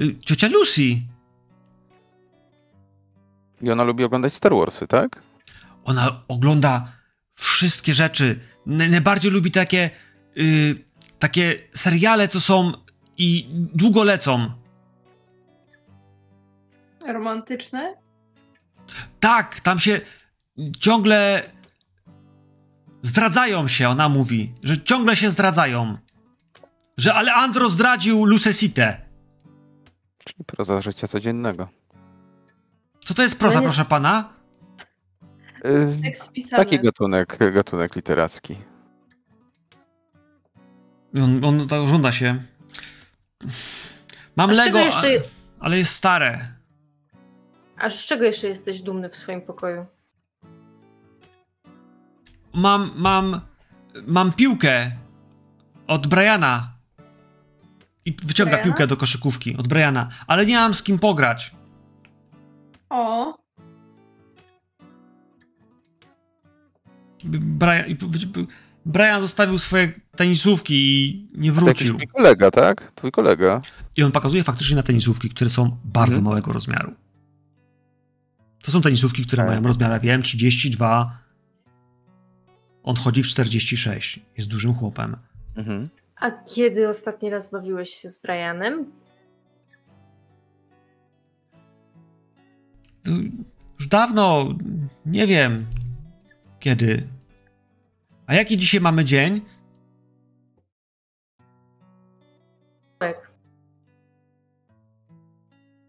Y, 0.00 0.18
Ciocia 0.20 0.48
Lucy. 0.48 1.00
I 3.62 3.70
ona 3.70 3.84
lubi 3.84 4.04
oglądać 4.04 4.34
Star 4.34 4.52
Warsy, 4.54 4.86
tak? 4.86 5.22
Ona 5.84 6.22
ogląda 6.28 6.92
wszystkie 7.32 7.94
rzeczy. 7.94 8.40
N- 8.66 8.90
najbardziej 8.90 9.30
lubi 9.32 9.50
takie, 9.50 9.90
y, 10.38 10.84
takie 11.18 11.58
seriale, 11.74 12.28
co 12.28 12.40
są 12.40 12.72
i 13.20 13.48
długo 13.52 14.04
lecą. 14.04 14.50
Romantyczne? 17.06 17.94
Tak, 19.20 19.60
tam 19.60 19.78
się 19.78 20.00
ciągle 20.78 21.42
zdradzają 23.02 23.68
się, 23.68 23.88
ona 23.88 24.08
mówi, 24.08 24.54
że 24.62 24.82
ciągle 24.82 25.16
się 25.16 25.30
zdradzają. 25.30 25.98
Że 26.96 27.14
Aleandro 27.14 27.70
zdradził 27.70 28.24
Lucesitę. 28.24 29.00
Czyli 30.24 30.44
proza 30.44 30.80
życia 30.82 31.08
codziennego. 31.08 31.68
Co 33.04 33.14
to 33.14 33.22
jest 33.22 33.38
proza, 33.38 33.54
No 33.54 33.60
nie- 33.60 33.66
proszę 33.66 33.84
pana? 33.84 34.32
Yy, 35.64 36.12
taki 36.50 36.80
gatunek, 36.80 37.38
gatunek 37.52 37.96
literacki. 37.96 38.56
On, 41.22 41.44
on 41.44 41.68
tak 41.68 41.80
ogląda 41.80 42.12
się. 42.12 42.42
Mam 44.36 44.50
Lego, 44.50 44.78
jeszcze, 44.78 45.06
a- 45.08 45.64
ale 45.64 45.78
jest 45.78 45.94
stare. 45.94 46.38
a 47.76 47.90
z 47.90 47.94
czego 48.06 48.24
jeszcze 48.24 48.46
jesteś 48.48 48.82
dumny 48.82 49.08
w 49.08 49.16
swoim 49.16 49.42
pokoju? 49.42 49.86
Mam, 52.54 52.90
mam, 52.96 53.40
mam 54.06 54.32
piłkę 54.32 54.90
od 55.86 56.06
Briana. 56.06 56.72
I 58.04 58.16
wyciąga 58.22 58.50
Briana? 58.50 58.64
piłkę 58.64 58.86
do 58.86 58.96
koszykówki 58.96 59.56
od 59.56 59.68
Briana, 59.68 60.08
ale 60.26 60.46
nie 60.46 60.56
mam 60.56 60.74
z 60.74 60.82
kim 60.82 60.98
pograć. 60.98 61.54
O, 62.90 63.34
Brian, 67.24 67.84
Brian 68.86 69.20
zostawił 69.20 69.58
swoje 69.58 69.92
tenisówki 70.16 70.74
i 71.04 71.28
nie 71.34 71.52
To 71.52 71.60
wrócił. 71.60 71.94
twój 71.94 72.06
kolega, 72.08 72.50
tak? 72.50 72.92
Twój 72.94 73.10
kolega. 73.12 73.60
I 73.96 74.02
on 74.02 74.12
pokazuje 74.12 74.44
faktycznie 74.44 74.76
na 74.76 74.82
tenisówki, 74.82 75.28
które 75.28 75.50
są 75.50 75.76
bardzo 75.84 76.14
Mhm. 76.16 76.24
małego 76.24 76.52
rozmiaru. 76.52 76.94
To 78.62 78.72
są 78.72 78.80
tenisówki, 78.82 79.26
które 79.26 79.42
Tak. 79.42 79.48
mają 79.50 79.62
rozmiar, 79.62 79.90
ja 79.90 79.98
wiem, 79.98 80.22
32. 80.22 81.18
On 82.82 82.96
chodzi 82.96 83.22
w 83.22 83.26
46. 83.26 84.20
Jest 84.36 84.48
dużym 84.48 84.74
chłopem. 84.74 85.16
Mhm. 85.56 85.88
A 86.16 86.30
kiedy 86.30 86.88
ostatni 86.88 87.30
raz 87.30 87.50
bawiłeś 87.50 87.90
się 87.90 88.10
z 88.10 88.18
Brianem? 88.22 88.92
To 93.02 93.10
Już 93.78 93.88
dawno, 93.88 94.54
nie 95.06 95.26
wiem 95.26 95.66
kiedy. 96.60 97.08
A 98.30 98.34
jaki 98.34 98.56
dzisiaj 98.56 98.80
mamy 98.80 99.04
dzień? 99.04 99.40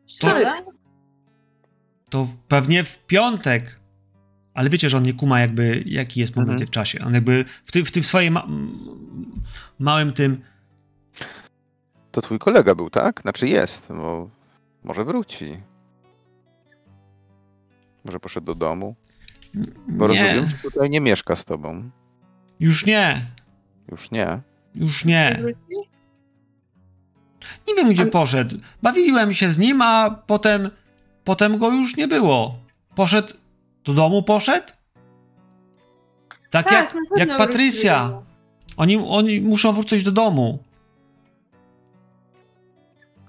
Środa? 0.07 0.57
To 2.09 2.25
w- 2.25 2.35
pewnie 2.37 2.83
w 2.83 3.05
piątek. 3.05 3.79
Ale 4.53 4.69
wiecie, 4.69 4.89
że 4.89 4.97
on 4.97 5.03
nie 5.03 5.13
kuma 5.13 5.39
jakby, 5.39 5.83
jaki 5.85 6.19
jest 6.19 6.35
moment 6.35 6.51
Mhm. 6.51 6.67
w 6.67 6.69
czasie. 6.71 6.99
On 7.05 7.13
jakby 7.13 7.45
w 7.63 7.71
tym, 7.71 7.85
w 7.85 7.91
tym 7.91 8.03
swoim 8.03 8.33
ma- 8.33 8.47
małym 9.79 10.13
tym 10.13 10.41
To 12.11 12.21
twój 12.21 12.39
kolega 12.39 12.75
był, 12.75 12.89
tak? 12.89 13.21
Znaczy 13.21 13.47
jest, 13.47 13.87
bo 13.87 14.29
może 14.83 15.03
wróci. 15.03 15.61
Może 18.05 18.19
poszedł 18.19 18.45
do 18.45 18.55
domu. 18.55 18.95
Bo 19.87 20.07
nie, 20.07 20.23
rozumiem, 20.23 20.45
że 20.47 20.57
tutaj 20.57 20.89
nie 20.89 21.01
mieszka 21.01 21.35
z 21.35 21.45
tobą. 21.45 21.89
Już 22.61 22.85
nie, 22.85 23.25
Już 23.91 24.11
nie. 24.11 24.41
już 24.75 25.05
nie. 25.05 25.41
Nie 27.67 27.75
wiem, 27.75 27.89
gdzie 27.89 28.05
poszedł. 28.05 28.57
Bawiłem 28.81 29.33
się 29.33 29.49
z 29.49 29.57
nim, 29.57 29.81
a 29.81 30.11
potem, 30.27 30.69
potem 31.23 31.57
go 31.57 31.71
już 31.71 31.95
nie 31.97 32.07
było. 32.07 32.55
Poszedł, 32.95 33.33
do 33.83 33.93
domu 33.93 34.23
poszedł? 34.23 34.67
Tak, 36.49 36.69
Tak, 36.69 36.71
jak, 36.71 36.95
jak 37.29 37.37
Patrycja. 37.37 38.07
domu. 38.09 38.23
Oni, 38.77 38.97
oni 39.07 39.41
muszą 39.41 39.73
wrócić 39.73 40.03
do 40.03 40.11
domu. 40.11 40.59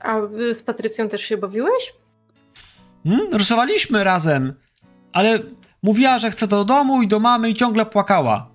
A 0.01 0.15
z 0.53 0.63
Patrycją 0.63 1.09
też 1.09 1.23
się 1.23 1.37
bawiłeś? 1.37 1.93
Hmm? 3.05 3.29
Rysowaliśmy 3.33 4.05
razem, 4.05 4.55
ale 5.13 5.39
mówiła, 5.83 6.19
że 6.19 6.31
chce 6.31 6.47
do 6.49 6.65
domu 6.65 7.03
i 7.03 7.09
do 7.09 7.21
mamy 7.21 7.51
i 7.51 7.55
ciągle 7.55 7.87
płakała. 7.87 8.52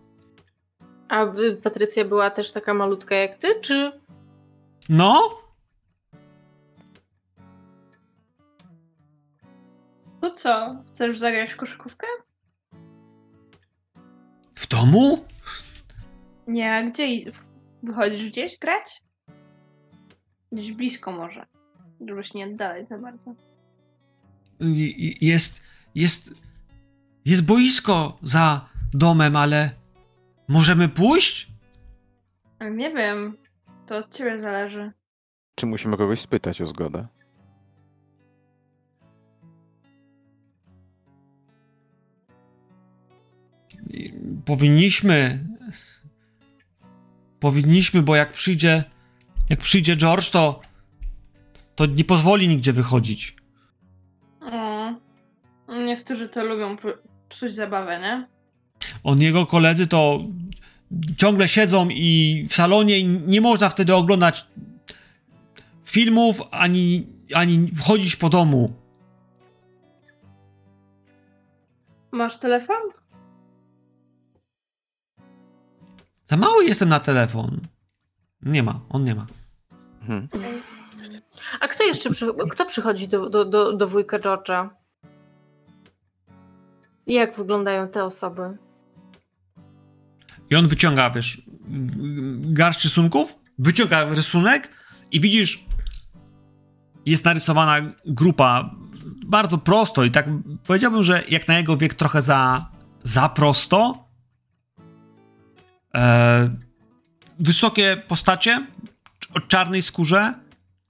A 1.10 1.26
Patrycja 1.63 2.06
była 2.06 2.30
też 2.30 2.52
taka 2.52 2.74
malutka 2.74 3.15
jak 3.15 3.36
ty, 3.36 3.48
czy... 3.62 3.91
No? 4.89 5.30
To 10.22 10.32
co? 10.32 10.84
Chcesz 10.89 11.20
zagrać 11.20 11.54
w 11.54 11.56
koszykówkę? 11.58 12.08
W 14.56 14.67
domu? 14.67 15.26
Nie, 16.48 16.74
a 16.74 16.84
gdzie 16.84 17.32
wychodzisz 17.84 18.32
gdzieś 18.32 18.58
grać? 18.60 19.02
Gdzieś 20.52 20.72
blisko 20.72 21.12
może. 21.12 21.46
Żebyś 22.08 22.34
nie 22.34 22.46
oddalać 22.46 22.88
za 22.88 22.98
bardzo. 22.98 23.36
Jest, 25.22 25.62
jest, 25.96 26.34
jest 27.26 27.46
boisko 27.46 28.17
za 28.22 28.70
domem, 28.93 29.36
ale 29.36 29.70
możemy 30.48 30.90
pójść? 30.90 31.48
Nie 32.72 32.90
wiem. 32.90 33.38
To 33.86 33.98
od 33.98 34.16
ciebie 34.16 34.42
zależy. 34.42 34.92
Czy 35.56 35.66
musimy 35.66 35.98
kogoś 35.98 36.20
spytać 36.22 36.62
o 36.62 36.68
zgodę? 36.68 37.08
Powinniśmy. 44.46 45.40
Powinniśmy, 47.40 48.02
bo 48.02 48.16
jak 48.16 48.32
przyjdzie. 48.34 48.84
Jak 49.50 49.60
przyjdzie 49.60 49.96
George, 49.96 50.32
to. 50.32 50.62
To 51.76 51.86
nie 51.86 52.04
pozwoli 52.04 52.48
nigdzie 52.48 52.74
wychodzić. 52.74 53.36
O. 54.42 54.94
Niektórzy 55.86 56.30
to 56.30 56.44
lubią 56.44 56.78
psuć 57.30 57.56
zabawę, 57.56 58.00
nie? 58.00 58.37
On, 59.04 59.22
jego 59.22 59.46
koledzy 59.46 59.88
to 59.88 60.20
ciągle 61.18 61.48
siedzą 61.48 61.88
i 61.90 62.46
w 62.50 62.54
salonie 62.54 63.00
i 63.00 63.08
nie 63.08 63.42
można 63.42 63.70
wtedy 63.70 63.96
oglądać 63.96 64.48
filmów, 65.84 66.42
ani, 66.52 67.08
ani 67.34 67.68
wchodzić 67.68 68.16
po 68.16 68.30
domu. 68.30 68.74
Masz 72.12 72.40
telefon? 72.40 72.82
Za 76.28 76.38
mały 76.38 76.66
jestem 76.66 76.90
na 76.90 77.00
telefon. 77.00 77.62
Nie 78.42 78.64
ma, 78.64 78.80
on 78.90 79.04
nie 79.04 79.16
ma. 79.16 79.26
Mhm. 80.02 80.28
A 81.60 81.68
kto 81.68 81.84
jeszcze 81.84 82.10
przy... 82.10 82.34
kto 82.52 82.66
przychodzi 82.66 83.08
do, 83.08 83.30
do, 83.30 83.46
do, 83.46 83.74
do 83.74 83.88
wujka 83.88 84.20
George'a? 84.20 84.70
Jak 87.08 87.38
wyglądają 87.38 87.88
te 87.88 88.04
osoby? 88.04 88.58
I 90.50 90.56
on 90.56 90.68
wyciąga, 90.68 91.10
wiesz, 91.10 91.42
garść 92.40 92.84
rysunków, 92.84 93.40
wyciąga 93.60 94.06
rysunek 94.06 94.72
i 95.12 95.20
widzisz, 95.20 95.64
jest 97.06 97.26
narysowana 97.26 97.76
grupa 98.06 98.76
bardzo 99.26 99.58
prosto 99.58 100.04
i 100.04 100.12
tak 100.12 100.26
powiedziałbym, 100.68 101.04
że 101.04 101.24
jak 101.30 101.48
na 101.48 101.58
jego 101.58 101.78
wiek 101.78 101.94
trochę 101.94 102.22
za, 102.22 102.70
za 103.04 103.30
prosto. 103.30 104.08
E, 105.96 106.50
wysokie 107.40 108.04
postacie 108.08 108.68
o 109.34 109.40
czarnej 109.40 109.82
skórze, 109.82 110.34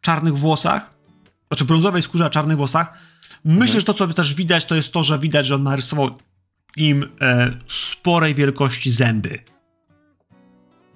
czarnych 0.01 0.37
włosach, 0.37 0.93
znaczy 1.47 1.65
brązowej 1.65 2.01
skórze, 2.01 2.25
a 2.25 2.29
czarnych 2.29 2.57
włosach. 2.57 2.97
Myślę, 3.43 3.79
że 3.79 3.85
to, 3.85 3.93
co 3.93 4.07
też 4.07 4.33
widać, 4.33 4.65
to 4.65 4.75
jest 4.75 4.93
to, 4.93 5.03
że 5.03 5.19
widać, 5.19 5.45
że 5.45 5.55
on 5.55 5.63
narysował 5.63 6.17
im 6.77 7.09
e, 7.21 7.51
sporej 7.65 8.35
wielkości 8.35 8.91
zęby. 8.91 9.39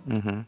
Mhm. 0.07 0.43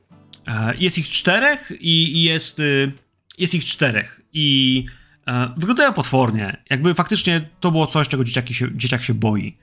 E, 0.47 0.75
jest 0.75 0.97
ich 0.97 1.09
czterech 1.09 1.71
i, 1.79 2.17
i 2.17 2.23
jest, 2.23 2.59
y, 2.59 2.91
jest 3.37 3.53
ich 3.53 3.65
czterech 3.65 4.21
i 4.33 4.85
e, 5.27 5.53
wyglądają 5.57 5.93
potwornie. 5.93 6.63
Jakby 6.69 6.93
faktycznie 6.93 7.49
to 7.59 7.71
było 7.71 7.87
coś, 7.87 8.07
czego 8.07 8.23
dzieciaki 8.23 8.53
się, 8.53 8.77
dzieciak 8.77 9.03
się 9.03 9.13
boi. 9.13 9.57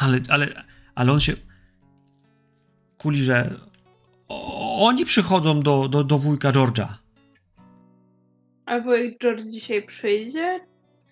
Ale, 0.00 0.20
ale, 0.28 0.64
ale 0.94 1.12
on 1.12 1.20
się 1.20 1.32
kuli, 2.98 3.22
że 3.22 3.54
o, 4.28 4.86
oni 4.86 5.04
przychodzą 5.04 5.60
do, 5.60 5.88
do, 5.88 6.04
do 6.04 6.18
wujka 6.18 6.52
George'a. 6.52 6.86
A 8.66 8.80
wujek 8.80 9.18
George 9.18 9.42
dzisiaj 9.42 9.82
przyjdzie? 9.82 10.60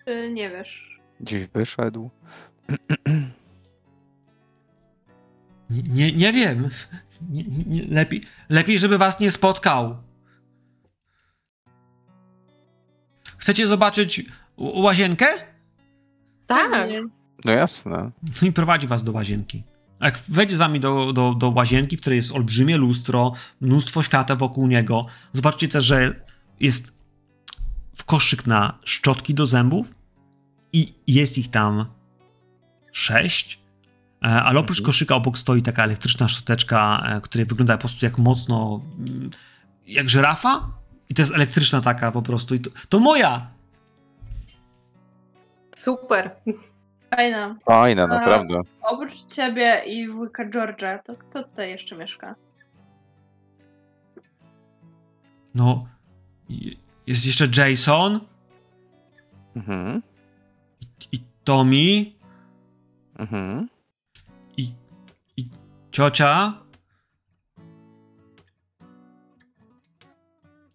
Czy 0.05 0.31
nie 0.33 0.49
wiesz? 0.49 0.99
Dziś 1.21 1.47
wyszedł. 1.53 2.09
Nie, 5.69 5.83
nie, 5.83 6.13
nie 6.13 6.33
wiem. 6.33 6.69
Nie, 7.29 7.43
nie, 7.43 7.85
lepiej, 7.85 8.21
lepiej, 8.49 8.79
żeby 8.79 8.97
was 8.97 9.19
nie 9.19 9.31
spotkał. 9.31 9.97
Chcecie 13.37 13.67
zobaczyć 13.67 14.25
łazienkę? 14.57 15.27
Tak. 16.47 16.89
No 17.45 17.51
jasne. 17.51 18.11
No 18.41 18.47
i 18.47 18.51
prowadzi 18.51 18.87
was 18.87 19.03
do 19.03 19.11
łazienki. 19.11 19.63
A 19.99 20.05
Jak 20.05 20.19
wejdzie 20.27 20.55
z 20.55 20.59
wami 20.59 20.79
do, 20.79 21.13
do, 21.13 21.33
do 21.33 21.49
łazienki, 21.49 21.97
w 21.97 22.01
której 22.01 22.17
jest 22.17 22.31
olbrzymie 22.31 22.77
lustro, 22.77 23.33
mnóstwo 23.61 24.03
światła 24.03 24.35
wokół 24.35 24.67
niego, 24.67 25.05
zobaczcie 25.33 25.67
też, 25.67 25.85
że 25.85 26.25
jest 26.59 26.93
w 27.95 28.03
koszyk 28.03 28.47
na 28.47 28.79
szczotki 28.83 29.33
do 29.33 29.47
zębów 29.47 29.95
i 30.73 30.93
jest 31.07 31.37
ich 31.37 31.51
tam 31.51 31.85
sześć, 32.91 33.59
ale 34.21 34.59
oprócz 34.59 34.77
Mhm. 34.79 34.85
koszyka 34.85 35.15
obok 35.15 35.37
stoi 35.37 35.61
taka 35.61 35.83
elektryczna 35.83 36.27
szczoteczka, 36.27 37.03
e, 37.05 37.21
która 37.21 37.45
wygląda 37.45 37.73
po 37.77 37.79
prostu 37.79 38.05
jak 38.05 38.17
mocno 38.17 38.81
mm, 38.99 39.29
jak 39.87 40.09
żyrafa 40.09 40.69
i 41.09 41.13
to 41.13 41.21
jest 41.21 41.33
elektryczna 41.35 41.81
taka 41.81 42.11
po 42.11 42.21
prostu 42.21 42.55
i 42.55 42.59
to, 42.59 42.69
to 42.89 42.99
moja! 42.99 43.47
Super. 45.75 46.31
Fajna. 47.15 47.55
Fajna, 47.65 48.03
A- 48.03 48.07
naprawdę. 48.07 48.61
Oprócz 48.81 49.25
ciebie 49.25 49.81
i 49.85 50.07
wujka 50.07 50.49
George'a, 50.49 50.99
to 51.03 51.15
kto 51.15 51.43
tutaj 51.43 51.69
jeszcze 51.69 51.95
mieszka? 51.95 52.35
No, 55.55 55.87
i- 56.49 56.77
jest 57.07 57.25
jeszcze 57.25 57.47
Jason 57.57 58.19
Mhm. 59.55 60.01
i 61.11 61.19
Tommy 61.43 62.05
Mhm. 63.19 63.69
Ciocia. 65.91 66.61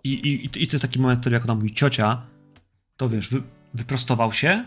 I, 0.04 0.12
i, 0.12 0.44
i 0.62 0.66
to 0.66 0.72
jest 0.72 0.82
taki 0.82 0.98
moment, 0.98 1.20
który 1.20 1.34
jak 1.34 1.44
ona 1.44 1.54
mówi 1.54 1.74
ciocia, 1.74 2.26
to 2.96 3.08
wiesz, 3.08 3.28
wy, 3.30 3.42
wyprostował 3.74 4.32
się 4.32 4.64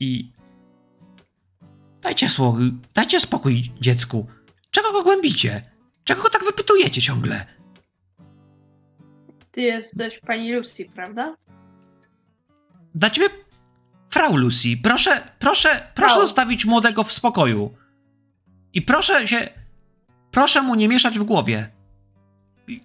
i 0.00 0.32
dajcie 2.02 2.28
słowo, 2.28 2.58
dajcie 2.94 3.20
spokój 3.20 3.72
dziecku. 3.80 4.26
Czego 4.70 4.92
go 4.92 5.02
głębicie? 5.02 5.70
Czego 6.04 6.22
go 6.22 6.30
tak 6.30 6.44
wypytujecie 6.44 7.02
ciągle? 7.02 7.46
Ty 9.50 9.60
jesteś 9.60 10.18
pani 10.18 10.52
Lucy, 10.52 10.84
prawda? 10.94 11.36
Dla 12.94 13.10
ciebie, 13.10 13.28
Frau 14.10 14.36
Lucy, 14.36 14.68
proszę, 14.82 15.28
proszę, 15.38 15.92
proszę 15.94 16.14
Frau. 16.14 16.20
zostawić 16.20 16.64
młodego 16.64 17.02
w 17.04 17.12
spokoju. 17.12 17.83
I 18.74 18.82
proszę 18.82 19.28
się, 19.28 19.48
proszę 20.30 20.62
mu 20.62 20.74
nie 20.74 20.88
mieszać 20.88 21.18
w 21.18 21.22
głowie. 21.24 21.70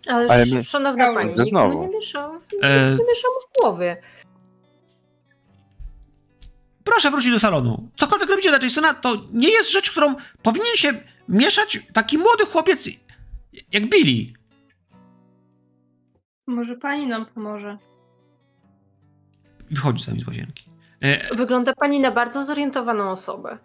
Ale, 0.10 0.30
Ale 0.30 0.41
sz- 0.43 0.54
my- 0.54 0.63
szanowna 0.63 1.13
pani, 1.13 1.30
nikt 1.36 1.47
znowu. 1.49 1.78
mu 1.78 1.84
nie 1.84 1.97
miesza, 1.97 2.32
E, 2.62 2.89
nie 2.91 3.06
miesza 3.08 3.28
mu 3.28 3.41
w 3.49 3.62
głowie. 3.62 3.97
proszę 6.84 7.12
wrócić 7.12 7.32
do 7.32 7.39
salonu. 7.39 7.89
Cokolwiek 7.97 8.30
robicie 8.30 8.49
dla 8.49 8.60
Jasona, 8.63 8.93
to 8.93 9.15
nie 9.34 9.49
jest 9.49 9.71
rzecz, 9.71 9.91
którą 9.91 10.15
powinien 10.43 10.75
się 10.75 10.93
mieszać 11.30 11.80
taki 11.93 12.17
młody 12.17 12.45
chłopiec 12.45 12.89
jak 13.71 13.89
Billy. 13.89 14.34
Może 16.47 16.75
pani 16.75 17.08
nam 17.08 17.25
pomoże. 17.25 17.78
I 19.71 19.75
Wychodzi 19.75 20.04
sami 20.04 20.21
z 20.21 20.28
łazienki. 20.28 20.69
E, 21.02 21.36
Wygląda 21.36 21.73
pani 21.73 21.99
na 21.99 22.12
bardzo 22.12 22.43
zorientowaną 22.45 23.10
osobę. 23.12 23.58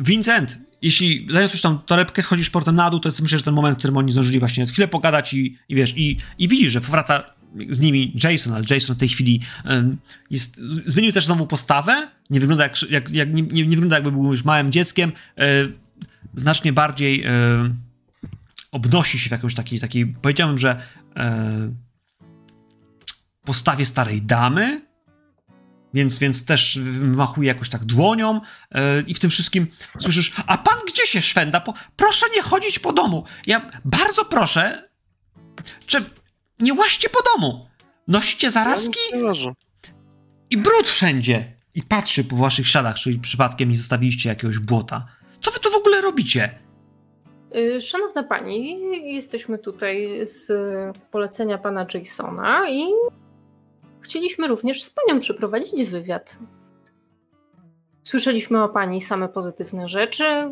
Vincent, 0.00 0.58
jeśli 0.82 1.26
zając 1.30 1.52
już 1.52 1.62
tam 1.62 1.78
torebkę, 1.86 2.22
schodzisz 2.22 2.50
portem 2.50 2.76
na 2.76 2.90
dół, 2.90 3.00
to 3.00 3.08
jest, 3.08 3.20
myślę, 3.20 3.38
że 3.38 3.44
ten 3.44 3.54
moment, 3.54 3.76
w 3.76 3.78
którym 3.78 3.96
oni 3.96 4.12
zdążyli 4.12 4.38
właśnie 4.38 4.66
chwilę 4.66 4.88
pogadać 4.88 5.34
i, 5.34 5.58
i 5.68 5.74
wiesz, 5.74 5.94
i, 5.96 6.16
i 6.38 6.48
widzisz, 6.48 6.72
że 6.72 6.80
wraca 6.80 7.24
z 7.70 7.80
nimi 7.80 8.16
Jason, 8.24 8.52
ale 8.52 8.64
Jason 8.70 8.96
w 8.96 8.98
tej 8.98 9.08
chwili 9.08 9.40
em, 9.64 9.96
jest, 10.30 10.60
zmienił 10.86 11.12
też 11.12 11.26
znowu 11.26 11.46
postawę, 11.46 12.08
nie 12.30 12.40
wygląda 12.40 12.64
jak, 12.64 12.90
jak, 12.90 13.10
jak 13.10 13.32
nie, 13.32 13.42
nie 13.42 13.64
wygląda 13.64 13.96
jakby 13.96 14.12
był 14.12 14.32
już 14.32 14.44
małym 14.44 14.72
dzieckiem, 14.72 15.12
e, 15.38 15.44
znacznie 16.34 16.72
bardziej 16.72 17.24
e, 17.24 17.30
obnosi 18.72 19.18
się 19.18 19.28
w 19.28 19.32
jakąś 19.32 19.54
takiej, 19.54 19.80
takiej 19.80 20.06
powiedziałbym, 20.06 20.58
że 20.58 20.82
e, 21.16 21.72
postawie 23.44 23.86
starej 23.86 24.22
damy, 24.22 24.80
więc, 25.94 26.18
więc 26.18 26.44
też 26.44 26.78
machuje 27.00 27.48
jakoś 27.48 27.68
tak 27.68 27.84
dłonią 27.84 28.40
e, 28.70 29.00
i 29.00 29.14
w 29.14 29.18
tym 29.18 29.30
wszystkim 29.30 29.66
słyszysz, 29.98 30.32
a 30.46 30.58
pan 30.58 30.78
gdzie 30.88 31.06
się 31.06 31.22
szwenda? 31.22 31.60
Po, 31.60 31.74
proszę 31.96 32.26
nie 32.36 32.42
chodzić 32.42 32.78
po 32.78 32.92
domu. 32.92 33.24
Ja 33.46 33.70
bardzo 33.84 34.24
proszę, 34.24 34.88
czy 35.86 36.04
nie 36.60 36.74
łaźcie 36.74 37.08
po 37.08 37.18
domu. 37.34 37.66
Nosicie 38.08 38.50
zarazki 38.50 38.98
i 40.50 40.56
brud 40.56 40.86
wszędzie. 40.86 41.52
i 41.74 41.82
patrzy 41.82 42.24
po 42.24 42.36
waszych 42.36 42.68
śladach, 42.68 42.96
czy 42.96 43.18
przypadkiem 43.18 43.70
nie 43.70 43.76
zostawiliście 43.76 44.28
jakiegoś 44.28 44.58
błota. 44.58 45.06
Co 45.40 45.50
wy 45.50 45.58
tu 45.58 45.70
w 45.70 45.74
ogóle 45.74 46.00
robicie? 46.00 46.58
Y, 47.56 47.80
Szanowna 47.80 48.22
pani, 48.22 48.78
jesteśmy 49.14 49.58
tutaj 49.58 50.26
z 50.26 50.52
polecenia 51.10 51.58
pana 51.58 51.86
Jasona 51.94 52.70
i 52.70 52.84
chcieliśmy 54.02 54.48
również 54.48 54.82
z 54.82 54.90
panią 54.90 55.20
przeprowadzić 55.20 55.84
wywiad. 55.84 56.38
Słyszeliśmy 58.02 58.62
o 58.64 58.68
pani 58.68 59.00
same 59.00 59.28
pozytywne 59.28 59.88
rzeczy. 59.88 60.24
y, 60.24 60.48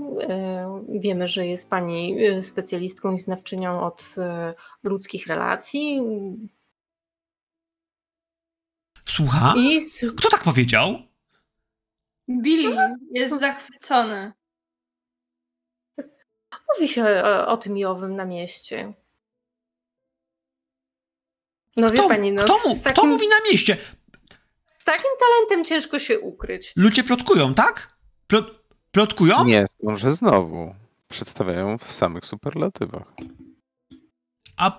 Wiemy, 1.00 1.28
że 1.28 1.46
jest 1.46 1.70
pani 1.70 2.24
y, 2.26 2.42
specjalistką 2.42 3.12
i 3.12 3.18
znawczynią 3.18 3.80
od 3.82 4.14
y, 4.82 4.88
ludzkich 4.88 5.26
relacji. 5.26 6.00
Słucha? 9.04 9.54
I 9.56 9.80
Kto 10.16 10.28
tak 10.30 10.42
powiedział? 10.44 10.94
Billy 12.42 12.96
jest 13.12 13.40
zachwycony. 13.40 14.32
mówi 16.74 16.88
się 16.88 17.04
o, 17.04 17.46
o 17.48 17.56
tym 17.56 17.78
i 17.78 17.84
owym 17.84 18.16
na 18.16 18.24
mieście. 18.24 18.92
No 21.76 21.90
wie 21.90 21.98
Kto, 21.98 22.08
pani, 22.08 22.32
no 22.32 22.42
kto, 22.44 22.58
z, 22.58 22.64
mu, 22.66 22.74
z, 22.74 22.78
kto 22.78 22.84
takim, 22.84 23.08
mówi 23.10 23.28
na 23.28 23.50
mieście? 23.50 23.76
z 24.78 24.84
takim 24.84 25.10
talentem 25.20 25.64
ciężko 25.64 25.98
się 25.98 26.20
ukryć. 26.20 26.72
Ludzie 26.76 27.04
plotkują, 27.04 27.54
tak? 27.54 27.96
Plot, 28.26 28.64
plotkują? 28.90 29.44
Nie, 29.44 29.64
skądże 29.80 30.12
znowu. 30.12 30.74
Przedstawiają 31.08 31.78
w 31.78 31.92
samych 31.92 32.26
superlatywach. 32.26 33.06
A 34.56 34.78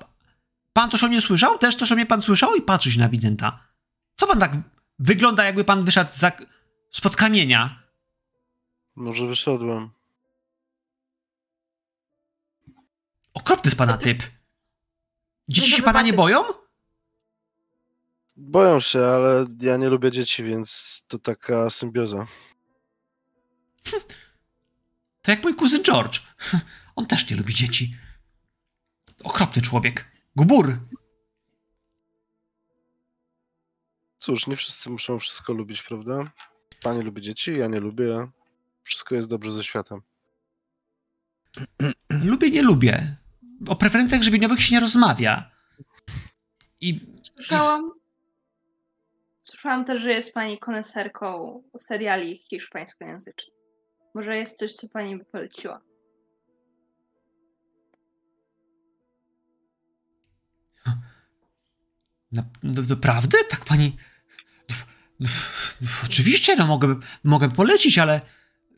pan 0.73 0.89
też 0.89 1.03
o 1.03 1.07
mnie 1.07 1.21
słyszał? 1.21 1.57
Też 1.57 1.77
też 1.77 1.91
o 1.91 1.95
mnie 1.95 2.05
pan 2.05 2.21
słyszał? 2.21 2.55
I 2.55 2.61
patrzy 2.61 2.91
się 2.91 2.99
na 2.99 3.09
Widzenta. 3.09 3.67
Co 4.15 4.27
pan 4.27 4.39
tak 4.39 4.51
wygląda, 4.99 5.43
jakby 5.43 5.63
pan 5.63 5.85
wyszedł 5.85 6.11
za, 6.13 6.31
spod 6.89 7.15
kamienia? 7.15 7.83
Może 8.95 9.27
wyszedłem. 9.27 9.89
Okropny 13.33 13.71
z 13.71 13.75
pana 13.75 13.97
typ. 13.97 14.23
Dzieci 15.47 15.67
Może 15.67 15.77
się 15.77 15.83
pana 15.83 16.01
nie 16.01 16.13
boją? 16.13 16.43
Boją 18.41 18.79
się, 18.79 18.99
ale 18.99 19.45
ja 19.61 19.77
nie 19.77 19.89
lubię 19.89 20.11
dzieci, 20.11 20.43
więc 20.43 21.01
to 21.07 21.19
taka 21.19 21.69
symbioza. 21.69 22.27
To 25.21 25.31
jak 25.31 25.43
mój 25.43 25.55
kuzyn 25.55 25.83
George. 25.83 26.19
On 26.95 27.07
też 27.07 27.29
nie 27.29 27.37
lubi 27.37 27.53
dzieci. 27.53 27.95
Okropny 29.23 29.61
człowiek. 29.61 30.11
Gubur. 30.35 30.77
Cóż, 34.19 34.47
nie 34.47 34.55
wszyscy 34.55 34.89
muszą 34.89 35.19
wszystko 35.19 35.53
lubić, 35.53 35.83
prawda? 35.83 36.31
Pani 36.83 37.01
lubi 37.01 37.21
dzieci, 37.21 37.57
ja 37.57 37.67
nie 37.67 37.79
lubię. 37.79 38.27
Wszystko 38.83 39.15
jest 39.15 39.27
dobrze 39.27 39.51
ze 39.51 39.63
światem. 39.63 40.01
Lubię, 42.23 42.49
nie 42.49 42.61
lubię. 42.61 43.17
O 43.67 43.75
preferencjach 43.75 44.23
żywieniowych 44.23 44.61
się 44.61 44.75
nie 44.75 44.79
rozmawia. 44.79 45.51
I 46.81 46.99
Słyszałam. 47.35 48.00
Słyszałam 49.41 49.85
też, 49.85 50.01
że 50.01 50.11
jest 50.11 50.33
pani 50.33 50.59
koneserką 50.59 51.63
seriali 51.77 52.37
hiszpańskojęzycznych. 52.37 53.55
Może 54.13 54.37
jest 54.37 54.57
coś, 54.57 54.73
co 54.73 54.89
pani 54.89 55.17
by 55.17 55.25
poleciła. 55.25 55.81
Na, 62.31 62.43
no, 62.63 62.81
naprawdę? 62.89 63.37
Tak 63.49 63.65
pani. 63.65 63.97
No, 64.69 64.75
no, 65.19 65.29
no, 65.81 65.87
oczywiście, 66.05 66.55
no 66.55 66.67
mogę, 66.67 66.99
mogę 67.23 67.49
polecić, 67.49 67.97
ale 67.97 68.21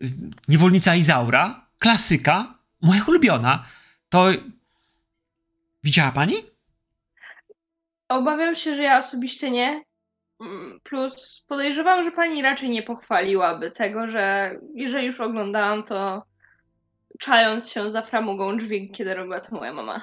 y, 0.02 0.12
Niewolnica 0.48 0.96
Izaura, 0.96 1.68
klasyka, 1.80 2.60
moja 2.82 3.04
ulubiona. 3.08 3.66
To. 4.10 4.28
Widziała 5.84 6.12
pani? 6.12 6.36
Obawiam 8.10 8.56
się, 8.56 8.76
że 8.76 8.84
ja 8.84 9.00
osobiście 9.00 9.52
nie. 9.52 9.84
Plus 10.84 11.44
podejrzewam, 11.48 12.04
że 12.04 12.12
pani 12.12 12.42
raczej 12.42 12.70
nie 12.70 12.84
pochwaliłaby 12.84 13.72
tego, 13.72 14.08
że 14.08 14.56
jeżeli 14.76 15.08
już 15.08 15.20
oglądałam, 15.20 15.84
to 15.84 16.24
czając 17.20 17.70
się 17.70 17.92
za 17.92 18.02
framugą 18.02 18.58
drzwi, 18.58 18.92
kiedy 18.92 19.14
robiła 19.14 19.40
to 19.40 19.56
moja 19.56 19.74
mama. 19.74 20.02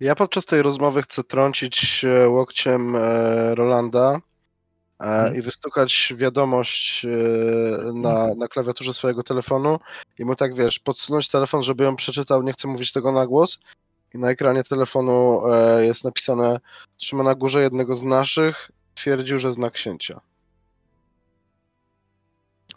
Ja 0.00 0.14
podczas 0.14 0.46
tej 0.46 0.62
rozmowy 0.62 1.02
chcę 1.02 1.24
trącić 1.24 2.04
łokciem 2.28 2.96
e, 2.96 3.54
Rolanda 3.54 4.20
e, 5.00 5.04
Mhm. 5.04 5.36
i 5.36 5.42
wystukać 5.42 6.12
wiadomość 6.16 7.04
e, 7.04 7.08
na, 7.94 8.34
na 8.34 8.48
klawiaturze 8.48 8.94
swojego 8.94 9.22
telefonu 9.22 9.78
i 10.18 10.24
mu 10.24 10.36
tak, 10.36 10.54
wiesz, 10.54 10.78
podsunąć 10.78 11.28
telefon, 11.28 11.62
żeby 11.62 11.84
ją 11.84 11.96
przeczytał, 11.96 12.42
nie 12.42 12.52
chcę 12.52 12.68
mówić 12.68 12.92
tego 12.92 13.12
na 13.12 13.26
głos. 13.26 13.60
I 14.14 14.18
na 14.18 14.30
ekranie 14.30 14.64
telefonu 14.64 15.42
e, 15.46 15.86
jest 15.86 16.04
napisane 16.04 16.60
trzyma 16.96 17.22
na 17.22 17.34
górze 17.34 17.62
jednego 17.62 17.96
z 17.96 18.02
naszych, 18.02 18.70
twierdził, 18.94 19.38
że 19.38 19.52
zna 19.52 19.70
księcia. 19.70 20.20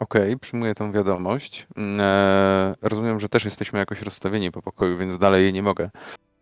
Okej, 0.00 0.38
przyjmuję 0.38 0.74
tą 0.74 0.92
wiadomość. 0.92 1.66
Mm, 1.76 2.00
E, 2.00 2.74
rozumiem, 2.82 3.20
że 3.20 3.28
też 3.28 3.44
jesteśmy 3.44 3.78
jakoś 3.78 4.02
rozstawieni 4.02 4.50
po 4.50 4.62
pokoju, 4.62 4.98
więc 4.98 5.18
dalej 5.18 5.42
jej 5.42 5.52
nie 5.52 5.62
mogę, 5.62 5.90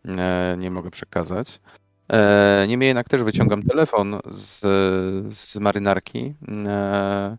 e, 0.05 0.57
nie 0.59 0.71
mogę 0.71 0.91
przekazać. 0.91 1.61
E, 2.13 2.65
niemniej 2.69 2.89
jednak 2.89 3.09
też 3.09 3.23
wyciągam 3.23 3.63
telefon 3.63 4.21
z, 4.31 4.61
z 5.37 5.57
marynarki 5.57 6.35
e, 6.67 7.37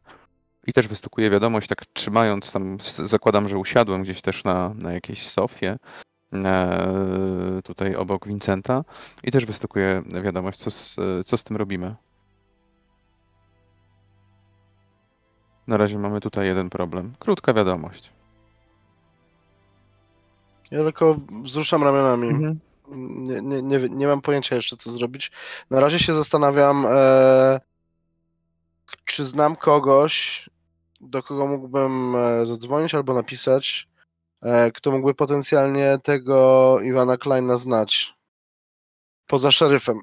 i 0.68 0.74
też 0.74 0.88
wystukuję 0.88 1.30
wiadomość, 1.30 1.68
tak 1.68 1.86
trzymając 1.86 2.52
tam, 2.52 2.78
zakładam, 3.06 3.48
że 3.48 3.58
usiadłem 3.58 4.04
gdzieś 4.04 4.22
też 4.22 4.44
na, 4.44 4.74
na 4.74 4.94
jakiejś 4.94 5.28
sofie, 5.28 5.78
tutaj 7.63 7.96
obok 7.96 8.28
Vincenta 8.28 8.84
i 9.24 9.32
też 9.32 9.46
wystukuję 9.46 10.04
wiadomość, 10.24 10.60
co 10.60 10.72
z, 10.72 10.96
co 11.26 11.38
z 11.38 11.43
tym 11.43 11.58
robimy. 11.58 11.96
Na 15.67 15.78
razie 15.78 16.00
mamy 16.00 16.22
tutaj 16.22 16.48
jeden 16.48 16.69
problem. 16.69 17.13
Krótka 17.19 17.54
wiadomość. 17.54 18.12
Ja 20.72 20.84
tylko 20.84 21.17
wzruszam 21.43 21.84
ramionami. 21.84 22.28
Mhm. 22.28 22.60
Nie, 22.98 23.41
nie, 23.41 23.62
nie, 23.62 23.89
nie 23.89 24.08
mam 24.08 24.22
pojęcia 24.22 24.56
jeszcze, 24.56 24.78
co 24.78 24.91
zrobić. 24.91 25.32
Na 25.69 25.80
razie 25.80 26.00
się 26.00 26.13
zastanawiam, 26.13 26.86
e, 26.89 27.60
czy 29.06 29.26
znam 29.26 29.56
kogoś, 29.56 30.50
do 31.02 31.24
kogo 31.24 31.48
mógłbym 31.48 32.15
e, 32.15 32.46
zadzwonić 32.46 32.96
albo 32.96 33.13
napisać, 33.13 33.88
e, 33.88 33.92
kto 34.73 34.91
mógłby 34.91 35.13
potencjalnie 35.13 35.97
tego 36.03 36.77
Iwana 36.82 37.17
Kleina 37.17 37.58
znać. 37.58 38.13
Poza 39.27 39.51
szeryfem. 39.51 39.99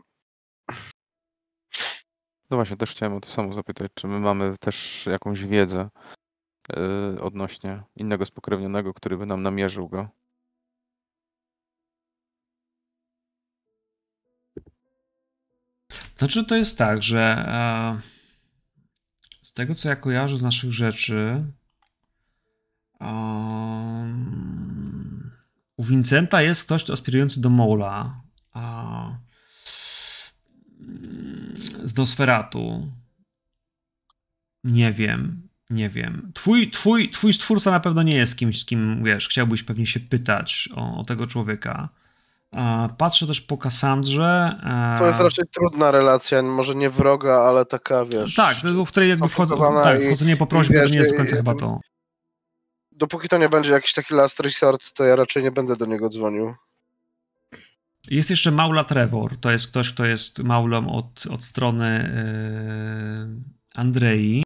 No 2.50 2.56
właśnie, 2.56 2.76
też 2.76 2.90
chciałem 2.90 3.14
o 3.14 3.20
to 3.20 3.28
samo 3.28 3.52
zapytać, 3.52 3.92
czy 3.94 4.06
my 4.06 4.20
mamy 4.20 4.58
też 4.60 5.06
jakąś 5.06 5.44
wiedzę 5.44 5.88
yy, 6.68 7.22
odnośnie 7.22 7.82
innego 7.96 8.26
spokrewnionego, 8.26 8.94
który 8.94 9.16
by 9.16 9.26
nam 9.26 9.42
namierzył 9.42 9.88
go. 9.88 10.08
Znaczy, 16.18 16.44
to 16.44 16.56
jest 16.56 16.78
tak, 16.78 17.02
że 17.02 17.20
e, 17.20 18.00
z 19.42 19.52
tego, 19.52 19.74
co 19.74 19.88
ja 19.88 19.96
kojarzę 19.96 20.38
z 20.38 20.42
naszych 20.42 20.72
rzeczy, 20.72 21.44
um, 23.00 23.99
u 25.80 25.84
Vincenta 25.84 26.42
jest 26.42 26.64
ktoś 26.64 26.90
aspirujący 26.90 27.40
do 27.40 27.50
Mola, 27.50 28.20
a, 28.52 28.92
mm, 30.80 31.54
z 31.84 31.96
Nosferatu. 31.96 32.86
Nie 34.64 34.92
wiem, 34.92 35.48
nie 35.70 35.88
wiem. 35.90 36.32
Twój, 36.34 36.70
twój, 36.70 37.10
twój 37.10 37.32
stwórca 37.32 37.70
na 37.70 37.80
pewno 37.80 38.02
nie 38.02 38.14
jest 38.14 38.36
kimś, 38.36 38.60
z 38.60 38.64
kim, 38.64 39.04
wiesz, 39.04 39.28
chciałbyś 39.28 39.62
pewnie 39.62 39.86
się 39.86 40.00
pytać 40.00 40.68
o, 40.76 40.96
o 41.00 41.04
tego 41.04 41.26
człowieka. 41.26 41.88
Patrzę 42.98 43.26
też 43.26 43.40
po 43.40 43.58
Kassandrze. 43.58 44.60
To 44.98 45.06
jest 45.06 45.20
raczej 45.20 45.44
trudna 45.54 45.90
relacja, 45.90 46.42
może 46.42 46.74
nie 46.74 46.90
wroga, 46.90 47.34
ale 47.34 47.64
taka, 47.66 48.04
wiesz... 48.04 48.34
tak, 48.34 48.56
w 48.56 48.88
której 48.88 49.08
jakby 49.08 49.28
skomplikowana 49.28 49.82
tak, 49.84 50.02
i- 50.02 50.06
wchodzenie 50.06 50.36
po 50.36 50.46
prośbie 50.46 50.74
to 50.76 50.82
wiesz, 50.82 50.92
nie 50.92 50.98
jest 50.98 51.10
do 51.10 51.14
i- 51.14 51.18
końca 51.18 51.34
i- 51.34 51.36
chyba 51.36 51.54
to. 51.54 51.80
Dopóki 53.00 53.28
to 53.28 53.38
nie 53.38 53.48
będzie 53.48 53.70
jakiś 53.70 53.92
taki 53.92 54.14
last 54.14 54.40
resort, 54.40 54.92
to 54.92 55.04
ja 55.04 55.16
raczej 55.16 55.42
nie 55.42 55.50
będę 55.50 55.76
do 55.76 55.86
niego 55.86 56.08
dzwonił. 56.08 56.54
Jest 58.10 58.30
jeszcze 58.30 58.50
Maula 58.50 58.84
Trevor, 58.84 59.36
to 59.36 59.50
jest 59.50 59.70
ktoś, 59.70 59.94
kto 59.94 60.04
jest 60.04 60.42
Maulą 60.42 60.92
od, 60.92 61.26
od 61.26 61.44
strony 61.44 62.10
yy, 63.26 63.44
Andrei. 63.74 64.42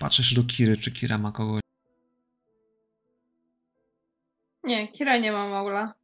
Patrzę 0.00 0.24
się 0.24 0.36
do 0.36 0.44
Kiry, 0.44 0.76
czy 0.76 0.92
Kira 0.92 1.18
ma 1.18 1.32
kogoś. 1.32 1.60
Nie, 4.64 4.88
Kira 4.88 5.18
nie 5.18 5.32
ma 5.32 5.48
maula. 5.48 5.94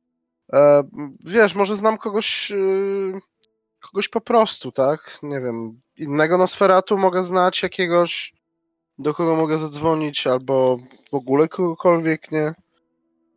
E, 0.53 0.83
wiesz, 1.21 1.55
może 1.55 1.77
znam 1.77 1.99
kogoś, 1.99 2.53
e, 2.53 3.21
kogoś 3.83 4.09
po 4.09 4.21
prostu, 4.21 4.73
tak? 4.73 5.19
Nie 5.23 5.41
wiem, 5.41 5.81
innego 5.97 6.39
Nosferatu 6.39 6.99
mogę 6.99 7.25
znać, 7.25 7.63
jakiegoś, 7.63 8.33
do 8.99 9.15
kogo 9.15 9.37
mogę 9.37 9.59
zadzwonić, 9.59 10.27
albo 10.27 10.79
w 11.13 11.15
ogóle 11.15 11.49
kogokolwiek, 11.49 12.33
nie? 12.33 12.55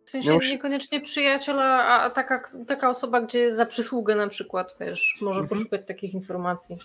W 0.05 0.09
sensie 0.09 0.29
Nie 0.29 0.35
musi- 0.35 0.51
niekoniecznie 0.51 1.01
przyjaciela, 1.01 1.85
a 1.87 2.09
taka, 2.09 2.51
taka 2.67 2.89
osoba, 2.89 3.21
gdzie 3.21 3.51
za 3.53 3.65
przysługę 3.65 4.15
na 4.15 4.27
przykład, 4.27 4.75
wiesz, 4.79 5.17
może 5.21 5.39
Mhm. 5.39 5.49
poszukać 5.59 5.81
takich 5.87 6.13
informacji. 6.13 6.77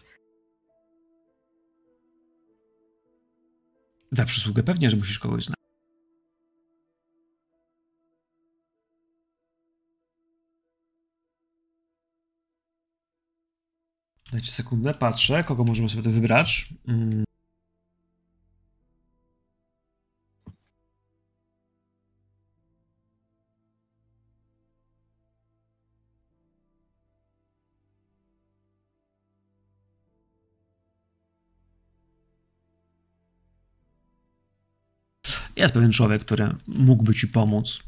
Za 4.13 4.25
przysługę 4.25 4.63
pewnie, 4.63 4.91
że 4.91 4.97
musisz 4.97 5.19
kogoś 5.19 5.45
znać. 5.45 5.60
Dajcie 14.33 14.53
sekundę, 14.53 14.95
patrzę, 14.95 15.45
kogo 15.45 15.65
możemy 15.65 15.89
sobie 15.89 16.11
wybrać. 16.11 16.69
Mm. 16.89 17.25
Jest 35.57 35.75
pewien 35.75 35.93
człowiek, 35.93 36.25
który 36.25 36.55
mógłby 36.67 37.15
ci 37.15 37.29
pomóc. 37.29 37.83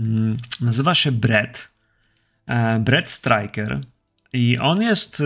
Mm, 0.00 0.36
Nazywa 0.60 0.94
się 0.94 1.12
Brett. 1.12 1.68
E, 2.46 2.78
Brett 2.78 3.10
Striker. 3.10 3.80
I 4.32 4.58
on 4.58 4.82
jest. 4.82 5.22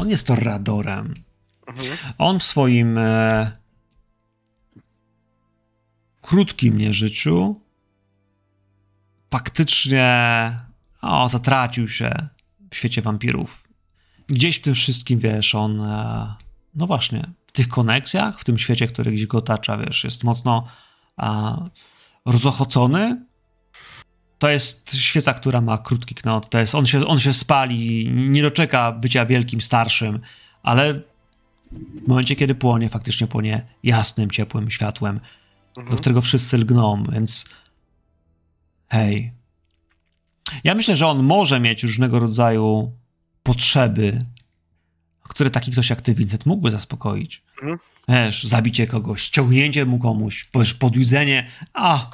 On 0.00 0.10
jest 0.10 0.26
torradorem. 0.26 1.14
Mhm. 1.66 1.96
On 2.18 2.38
w 2.38 2.42
swoim 2.42 2.98
e, 2.98 3.52
krótkim 6.22 6.78
nieżyciu 6.78 7.60
faktycznie 9.30 10.58
o, 11.02 11.28
zatracił 11.28 11.88
się 11.88 12.28
w 12.70 12.76
świecie 12.76 13.02
wampirów. 13.02 13.68
Gdzieś 14.26 14.56
w 14.56 14.62
tym 14.62 14.74
wszystkim, 14.74 15.18
wiesz, 15.18 15.54
on 15.54 15.80
e, 15.80 16.34
no 16.74 16.86
właśnie, 16.86 17.30
w 17.46 17.52
tych 17.52 17.68
koneksjach, 17.68 18.40
w 18.40 18.44
tym 18.44 18.58
świecie, 18.58 18.88
który 18.88 19.12
gdzieś 19.12 19.26
go 19.26 19.38
otacza, 19.38 19.76
wiesz, 19.76 20.04
jest 20.04 20.24
mocno 20.24 20.66
a, 21.16 21.56
rozochocony. 22.24 23.26
To 24.40 24.48
jest 24.48 24.96
świeca, 24.96 25.34
która 25.34 25.60
ma 25.60 25.78
krótki 25.78 26.14
knot. 26.14 26.50
To 26.50 26.58
jest, 26.58 26.74
on, 26.74 26.86
się, 26.86 27.06
on 27.06 27.18
się 27.20 27.32
spali, 27.32 28.10
nie 28.14 28.42
doczeka 28.42 28.92
bycia 28.92 29.26
wielkim, 29.26 29.60
starszym, 29.60 30.20
ale 30.62 30.94
w 32.04 32.08
momencie, 32.08 32.36
kiedy 32.36 32.54
płonie, 32.54 32.88
faktycznie 32.88 33.26
płonie 33.26 33.66
jasnym, 33.82 34.30
ciepłym 34.30 34.70
światłem, 34.70 35.20
do 35.74 35.80
Mhm. 35.80 35.98
którego 35.98 36.20
wszyscy 36.20 36.58
lgną, 36.58 37.04
więc 37.12 37.44
hej. 38.88 39.32
Ja 40.64 40.74
myślę, 40.74 40.96
że 40.96 41.06
on 41.06 41.22
może 41.22 41.60
mieć 41.60 41.82
różnego 41.82 42.18
rodzaju 42.18 42.92
potrzeby, 43.42 44.18
które 45.22 45.50
taki 45.50 45.72
ktoś 45.72 45.90
jak 45.90 46.00
ty, 46.00 46.14
Vincent, 46.14 46.46
mógłby 46.46 46.70
zaspokoić. 46.70 47.42
Mhm. 47.62 47.78
Wiesz, 48.08 48.44
zabicie 48.44 48.86
kogoś, 48.86 49.22
ściągnięcie 49.22 49.86
mu 49.86 49.98
komuś, 49.98 50.48
wiesz, 50.54 50.74
podjudzenie, 50.74 51.46
a 51.74 52.10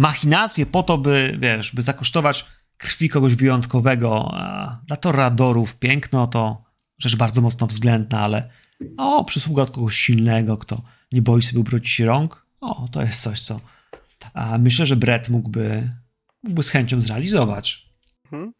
machinacje 0.00 0.66
po 0.66 0.82
to, 0.82 0.98
by, 0.98 1.38
wiesz, 1.40 1.74
by 1.74 1.82
zakosztować 1.82 2.46
krwi 2.78 3.08
kogoś 3.08 3.34
wyjątkowego. 3.34 4.30
A 4.34 4.78
dla 4.86 4.96
toradorów 4.96 5.76
piękno 5.76 6.26
to 6.26 6.64
rzecz 6.98 7.16
bardzo 7.16 7.40
mocno 7.40 7.66
względna, 7.66 8.20
ale 8.20 8.50
o, 8.96 9.24
przysługa 9.24 9.62
od 9.62 9.70
kogoś 9.70 9.96
silnego, 9.96 10.56
kto 10.56 10.82
nie 11.12 11.22
boi 11.22 11.42
sobie 11.42 11.60
ubrodzić 11.60 12.00
rąk, 12.00 12.46
o, 12.60 12.88
to 12.92 13.02
jest 13.02 13.22
coś, 13.22 13.40
co 13.40 13.60
a 14.34 14.58
myślę, 14.58 14.86
że 14.86 14.96
Brett 14.96 15.28
mógłby, 15.28 15.90
mógłby 16.42 16.62
z 16.62 16.70
chęcią 16.70 17.02
zrealizować. 17.02 17.86
Mhm. 18.24 18.52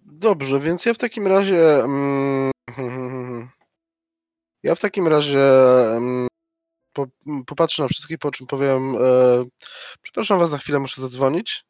Dobrze, 0.00 0.60
więc 0.60 0.84
ja 0.84 0.94
w 0.94 0.98
takim 0.98 1.26
razie. 1.26 1.84
Mm, 1.84 2.50
ja 4.62 4.74
w 4.74 4.80
takim 4.80 5.06
razie 5.06 5.40
mm, 5.96 6.28
po, 6.92 7.06
popatrzę 7.46 7.82
na 7.82 7.88
wszystkich, 7.88 8.18
po 8.18 8.30
czym 8.30 8.46
powiem. 8.46 8.96
E, 8.96 8.98
przepraszam 10.02 10.38
was, 10.38 10.50
za 10.50 10.58
chwilę 10.58 10.78
muszę 10.78 11.00
zadzwonić. 11.00 11.64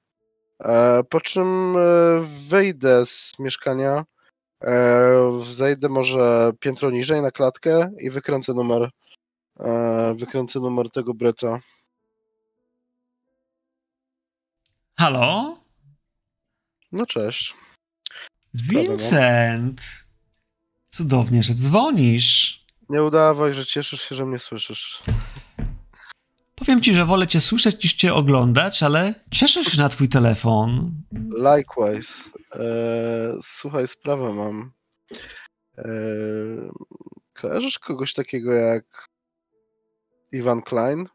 E, 0.61 1.03
po 1.11 1.21
czym 1.21 1.77
e, 1.77 1.81
wyjdę 2.49 3.07
z 3.07 3.33
mieszkania. 3.39 4.05
E, 4.62 5.45
zejdę 5.47 5.89
może 5.89 6.53
piętro 6.61 6.91
niżej 6.91 7.23
na 7.23 7.31
klatkę 7.31 7.91
i 7.99 8.11
wykręcę 8.11 8.55
numer. 8.55 8.91
E, 9.61 10.14
wykręcę 10.18 10.61
numer 10.61 10.91
tego 10.91 11.14
Breta. 11.14 11.61
Halo? 14.99 15.57
No 16.93 17.07
cześć. 17.07 17.55
Vincent! 18.55 19.81
Cudownie, 20.91 21.43
że 21.43 21.55
dzwonisz. 21.55 22.60
Nie 22.91 23.03
udawaj, 23.03 23.55
że 23.55 23.66
cieszysz 23.66 24.03
się, 24.03 24.14
że 24.14 24.26
mnie 24.26 24.38
słyszysz. 24.38 25.01
Powiem 26.55 26.82
ci, 26.82 26.95
że 26.95 27.05
wolę 27.07 27.26
cię 27.26 27.41
słyszeć 27.41 27.84
niż 27.84 27.93
cię 27.93 28.14
oglądać, 28.14 28.82
ale 28.82 29.14
cieszę 29.30 29.64
się 29.64 29.82
na 29.82 29.88
twój 29.88 30.09
telefon. 30.09 30.93
Likewise. 31.36 32.12
E, 32.55 32.62
słuchaj, 33.43 33.88
sprawę 33.88 34.32
mam. 34.32 34.72
E, 35.78 35.84
kojarzysz 37.34 37.78
kogoś 37.78 38.12
takiego 38.12 38.53
jak 38.53 39.09
Ivan 40.32 40.62
Klein? 40.62 41.09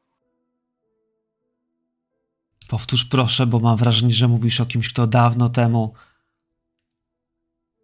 Powtórz 2.67 3.05
proszę, 3.05 3.45
bo 3.45 3.59
mam 3.59 3.78
wrażenie, 3.78 4.13
że 4.13 4.28
mówisz 4.28 4.61
o 4.61 4.65
kimś, 4.65 4.89
kto 4.89 5.07
dawno 5.07 5.49
temu 5.49 5.93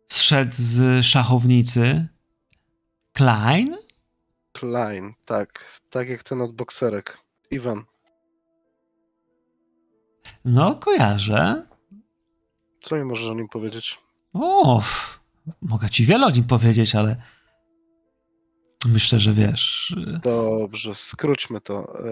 zszedł 0.07 0.53
z 0.55 1.05
szachownicy. 1.05 2.07
Klein? 3.13 3.80
Klein, 4.51 5.13
tak. 5.25 5.79
Tak 5.89 6.09
jak 6.09 6.23
ten 6.23 6.41
od 6.41 6.51
bokserek. 6.55 7.17
Iwan. 7.51 7.83
No, 10.45 10.75
kojarzę. 10.75 11.65
Co 12.79 12.95
mi 12.95 13.03
możesz 13.03 13.27
o 13.27 13.33
nim 13.33 13.47
powiedzieć? 13.49 13.99
O, 14.33 14.77
f- 14.79 15.19
mogę 15.61 15.89
ci 15.89 16.05
wiele 16.05 16.27
o 16.27 16.29
nim 16.29 16.43
powiedzieć, 16.43 16.95
ale 16.95 17.15
myślę, 18.85 19.19
że 19.19 19.33
wiesz. 19.33 19.91
y, 20.15 20.19
Dobrze, 20.19 20.95
skróćmy 20.95 21.61
to. 21.61 21.99
E, 21.99 22.11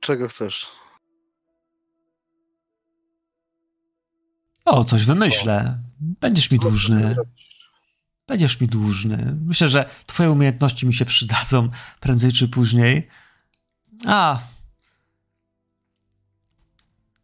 czego 0.00 0.28
chcesz? 0.28 0.70
O, 4.64 4.84
coś 4.84 5.04
wymyślę. 5.04 5.78
Będziesz 6.00 6.50
mi 6.50 6.58
dłużny. 6.58 7.16
Będziesz 8.28 8.60
mi 8.60 8.68
dłużny. 8.68 9.36
Myślę, 9.46 9.68
że 9.68 9.90
twoje 10.06 10.30
umiejętności 10.30 10.86
mi 10.86 10.94
się 10.94 11.04
przydadzą 11.04 11.68
prędzej 12.00 12.32
czy 12.32 12.48
później. 12.48 13.08
A, 14.06 14.38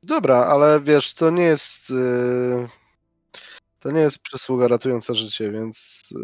Dobra, 0.02 0.36
ale 0.46 0.80
wiesz, 0.80 1.14
to 1.14 1.30
nie 1.30 1.42
jest. 1.42 1.90
e, 1.90 2.68
to 3.80 3.90
nie 3.90 4.00
jest 4.00 4.18
przysługa 4.18 4.68
ratująca 4.68 5.14
życie, 5.14 5.50
więc 5.52 6.08
e, 6.16 6.18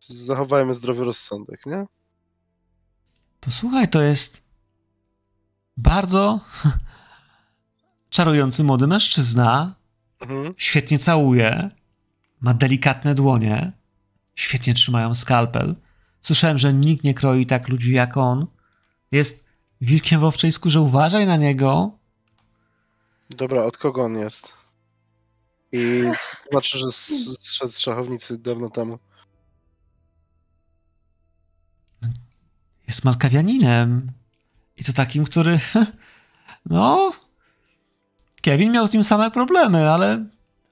zachowajmy 0.00 0.74
zdrowy 0.74 1.04
rozsądek, 1.04 1.66
nie? 1.66 1.86
posłuchaj, 3.40 3.88
to 3.88 4.02
jest 4.02 4.42
bardzo 5.76 6.40
czarujący 8.10 8.64
młody 8.64 8.86
mężczyzna. 8.86 9.74
Mhm. 10.20 10.54
Świetnie 10.56 10.98
całuje. 10.98 11.68
Ma 12.40 12.54
delikatne 12.54 13.14
dłonie. 13.14 13.72
Świetnie 14.34 14.74
trzymają 14.74 15.14
skalpel. 15.14 15.76
Słyszałem, 16.22 16.58
że 16.58 16.72
nikt 16.74 17.04
nie 17.04 17.14
kroi 17.14 17.46
tak 17.46 17.68
ludzi 17.68 17.94
jak 17.94 18.16
on. 18.16 18.46
Jest 19.12 19.48
wilkiem 19.80 20.20
w 20.20 20.24
owczej 20.24 20.52
skórze. 20.52 20.80
Uważaj 20.80 21.26
na 21.26 21.36
niego. 21.36 21.98
Dobra, 23.30 23.64
od 23.64 23.76
kogo 23.76 24.04
on 24.04 24.14
jest? 24.14 24.48
I 25.72 26.02
znaczy, 26.50 26.78
że 26.78 26.92
zszedł 26.92 27.72
z 27.72 27.78
szachownicy 27.78 28.38
dawno 28.38 28.68
temu. 28.68 28.98
Jest 32.86 33.04
malkawianinem. 33.04 34.12
I 34.76 34.84
to 34.84 34.92
takim, 34.92 35.24
który. 35.24 35.58
No. 36.66 37.12
Kevin 38.42 38.72
miał 38.72 38.88
z 38.88 38.92
nim 38.92 39.04
same 39.04 39.30
problemy, 39.30 39.90
ale 39.90 40.24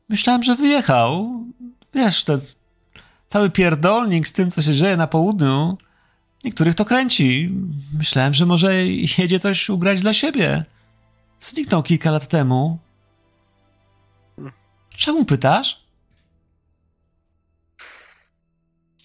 myślałem, 0.09 0.43
że 0.43 0.57
wyjechał. 0.57 1.45
Wiesz, 1.95 2.25
ten 2.25 2.41
cały 3.29 3.51
pierdolnik 3.51 4.29
z 4.29 4.33
tym, 4.33 4.51
co 4.51 4.63
się 4.63 4.73
dzieje 4.73 4.97
na 4.97 5.07
południu. 5.07 5.79
Niektórych 6.45 6.75
to 6.75 6.85
kręci. 6.85 7.53
Myślałem, 7.99 8.35
że 8.35 8.47
może 8.47 8.87
jedzie 9.19 9.41
coś 9.41 9.71
ugrać 9.71 10.01
dla 10.01 10.13
siebie. 10.13 10.65
zniknął 11.41 11.83
kilka 11.83 12.11
lat 12.11 12.29
temu. 12.29 12.79
Czemu 14.97 15.25
pytasz? 15.25 15.85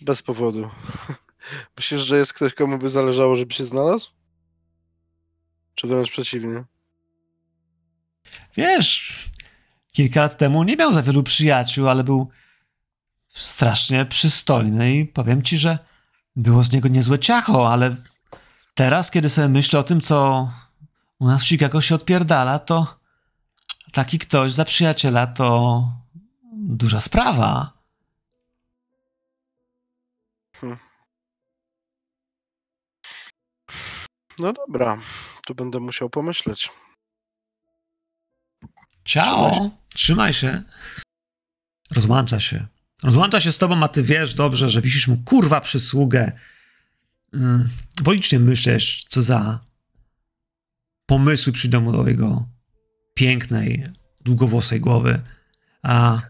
Bez 0.01 0.23
powodu. 0.23 0.69
Myślisz, 1.77 2.01
że 2.01 2.17
jest 2.17 2.33
ktoś, 2.33 2.53
komu 2.53 2.77
by 2.77 2.89
zależało, 2.89 3.35
żeby 3.35 3.53
się 3.53 3.65
znalazł? 3.65 4.09
Czy 5.75 5.87
wręcz 5.87 6.11
przeciwnie? 6.11 6.63
Wiesz, 8.57 9.23
kilka 9.91 10.21
lat 10.21 10.37
temu 10.37 10.63
nie 10.63 10.75
miał 10.75 10.93
za 10.93 11.01
wielu 11.01 11.23
przyjaciół, 11.23 11.89
ale 11.89 12.03
był 12.03 12.29
strasznie 13.33 14.05
przystojny 14.05 14.95
i 14.95 15.05
powiem 15.05 15.41
ci, 15.41 15.57
że 15.57 15.79
było 16.35 16.63
z 16.63 16.71
niego 16.71 16.87
niezłe 16.87 17.19
ciacho, 17.19 17.71
ale 17.71 17.95
teraz, 18.73 19.11
kiedy 19.11 19.29
sobie 19.29 19.47
myślę 19.47 19.79
o 19.79 19.83
tym, 19.83 20.01
co 20.01 20.49
u 21.19 21.27
nas 21.27 21.43
w 21.43 21.47
Chicago 21.47 21.81
się 21.81 21.95
odpierdala, 21.95 22.59
to 22.59 22.99
taki 23.93 24.19
ktoś 24.19 24.53
za 24.53 24.65
przyjaciela 24.65 25.27
to 25.27 25.87
duża 26.53 27.01
sprawa. 27.01 27.73
No 34.39 34.53
dobra, 34.53 35.01
tu 35.45 35.55
będę 35.55 35.79
musiał 35.79 36.09
pomyśleć. 36.09 36.69
Ciao! 39.05 39.69
Trzymaj 39.93 40.33
się. 40.33 40.61
Rozłącza 41.91 42.39
się. 42.39 42.67
Rozłącza 43.03 43.39
się 43.39 43.51
z 43.51 43.57
tobą, 43.57 43.83
a 43.83 43.87
ty 43.87 44.03
wiesz 44.03 44.33
dobrze, 44.33 44.69
że 44.69 44.81
wisisz 44.81 45.07
mu 45.07 45.17
kurwa 45.17 45.61
przysługę. 45.61 46.31
Yy, 47.33 47.69
Wolicznie 48.01 48.39
myślisz, 48.39 49.05
co 49.09 49.21
za 49.21 49.59
pomysły 51.05 51.53
przyjdą 51.53 51.91
do 51.91 52.07
jego 52.07 52.49
pięknej, 53.13 53.83
długowłosej 54.21 54.79
głowy. 54.79 55.21
A 55.83 56.21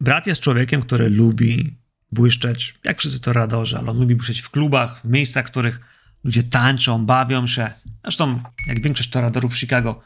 brat 0.00 0.26
jest 0.26 0.40
człowiekiem, 0.40 0.82
który 0.82 1.10
lubi 1.10 1.76
błyszczeć, 2.12 2.78
jak 2.84 2.98
wszyscy 2.98 3.20
to 3.20 3.32
radorzy, 3.32 3.78
ale 3.78 3.90
on 3.90 3.98
lubi 3.98 4.16
błyszczeć 4.16 4.40
w 4.40 4.50
klubach, 4.50 5.00
w 5.00 5.04
miejscach, 5.04 5.46
w 5.46 5.50
których 5.50 5.80
ludzie 6.24 6.42
tańczą, 6.42 7.06
bawią 7.06 7.46
się. 7.46 7.70
Zresztą, 8.02 8.42
jak 8.66 8.82
większość 8.82 9.10
toradorów 9.10 9.52
w 9.52 9.58
Chicago, 9.58 10.02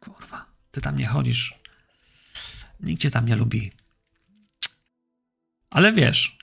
Kurwa, 0.00 0.46
ty 0.70 0.80
tam 0.80 0.96
nie 0.96 1.06
chodzisz. 1.06 1.54
Nikt 2.80 3.02
cię 3.02 3.10
tam 3.10 3.26
nie 3.26 3.36
lubi. 3.36 3.72
Ale 5.76 5.92
wiesz, 5.92 6.38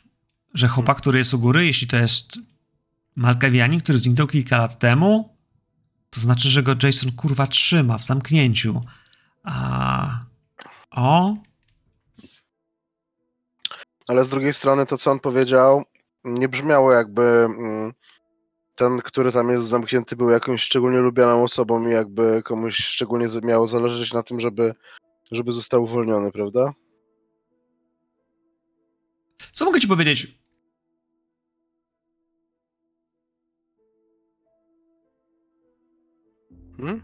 że 0.53 0.67
chłopak, 0.67 0.97
który 0.97 1.19
jest 1.19 1.33
u 1.33 1.39
góry, 1.39 1.65
jeśli 1.65 1.87
to 1.87 1.97
jest 1.97 2.37
Malkawianin, 3.15 3.79
który 3.79 3.97
zniknął 3.97 4.27
kilka 4.27 4.57
lat 4.57 4.79
temu, 4.79 5.37
to 6.09 6.19
znaczy, 6.19 6.49
że 6.49 6.63
go 6.63 6.75
Jason 6.83 7.11
kurwa 7.11 7.47
trzyma 7.47 7.97
w 7.97 8.03
zamknięciu. 8.03 8.81
A. 9.43 10.19
O. 10.91 11.35
Ale 14.07 14.25
z 14.25 14.29
drugiej 14.29 14.53
strony 14.53 14.85
to, 14.85 14.97
co 14.97 15.11
on 15.11 15.19
powiedział, 15.19 15.83
nie 16.23 16.49
brzmiało 16.49 16.91
jakby 16.91 17.21
mm, 17.23 17.93
ten, 18.75 18.99
który 18.99 19.31
tam 19.31 19.49
jest 19.49 19.67
zamknięty, 19.67 20.15
był 20.15 20.29
jakąś 20.29 20.61
szczególnie 20.61 20.99
lubianą 20.99 21.43
osobą 21.43 21.87
i 21.87 21.91
jakby 21.91 22.41
komuś 22.45 22.75
szczególnie 22.75 23.27
miało 23.43 23.67
zależeć 23.67 24.13
na 24.13 24.23
tym, 24.23 24.39
żeby, 24.39 24.75
żeby 25.31 25.51
został 25.51 25.83
uwolniony, 25.83 26.31
prawda? 26.31 26.73
Co 29.53 29.65
mogę 29.65 29.79
ci 29.79 29.87
powiedzieć? 29.87 30.39
Hmm? 36.77 37.01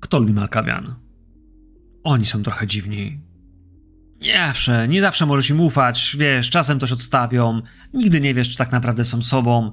Kto 0.00 0.18
lubi 0.18 0.32
Malkawian? 0.32 0.94
Oni 2.04 2.26
są 2.26 2.42
trochę 2.42 2.66
dziwni. 2.66 3.20
Nie 4.20 4.32
zawsze, 4.46 4.88
nie 4.88 5.00
zawsze 5.00 5.26
możesz 5.26 5.50
im 5.50 5.60
ufać, 5.60 6.16
wiesz, 6.18 6.50
czasem 6.50 6.80
coś 6.80 6.92
odstawią, 6.92 7.62
nigdy 7.94 8.20
nie 8.20 8.34
wiesz, 8.34 8.50
czy 8.50 8.56
tak 8.56 8.72
naprawdę 8.72 9.04
są 9.04 9.22
sobą, 9.22 9.72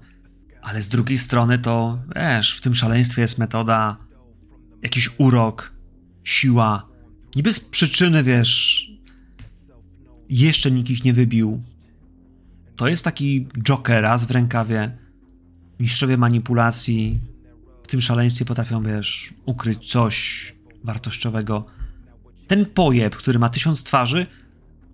ale 0.61 0.82
z 0.82 0.88
drugiej 0.88 1.17
strony 1.17 1.59
to, 1.59 1.99
wiesz, 2.15 2.57
w 2.57 2.61
tym 2.61 2.76
szaleństwie 2.76 3.21
jest 3.21 3.38
metoda, 3.38 3.97
jakiś 4.82 5.09
urok, 5.17 5.73
siła. 6.23 6.89
Niby 7.36 7.53
z 7.53 7.59
przyczyny, 7.59 8.23
wiesz, 8.23 8.88
jeszcze 10.30 10.71
nikt 10.71 10.89
ich 10.89 11.03
nie 11.03 11.13
wybił. 11.13 11.63
To 12.76 12.88
jest 12.88 13.03
taki 13.03 13.47
Joker 13.63 14.03
raz 14.03 14.26
w 14.26 14.32
rękawie, 14.32 14.97
mistrzowie 15.80 16.17
manipulacji, 16.17 17.19
w 17.84 17.88
tym 17.88 18.01
szaleństwie 18.01 18.45
potrafią, 18.45 18.84
wiesz, 18.84 19.34
ukryć 19.45 19.91
coś 19.91 20.53
wartościowego. 20.84 21.65
Ten 22.47 22.65
pojeb, 22.65 23.15
który 23.15 23.39
ma 23.39 23.49
tysiąc 23.49 23.84
twarzy, 23.84 24.26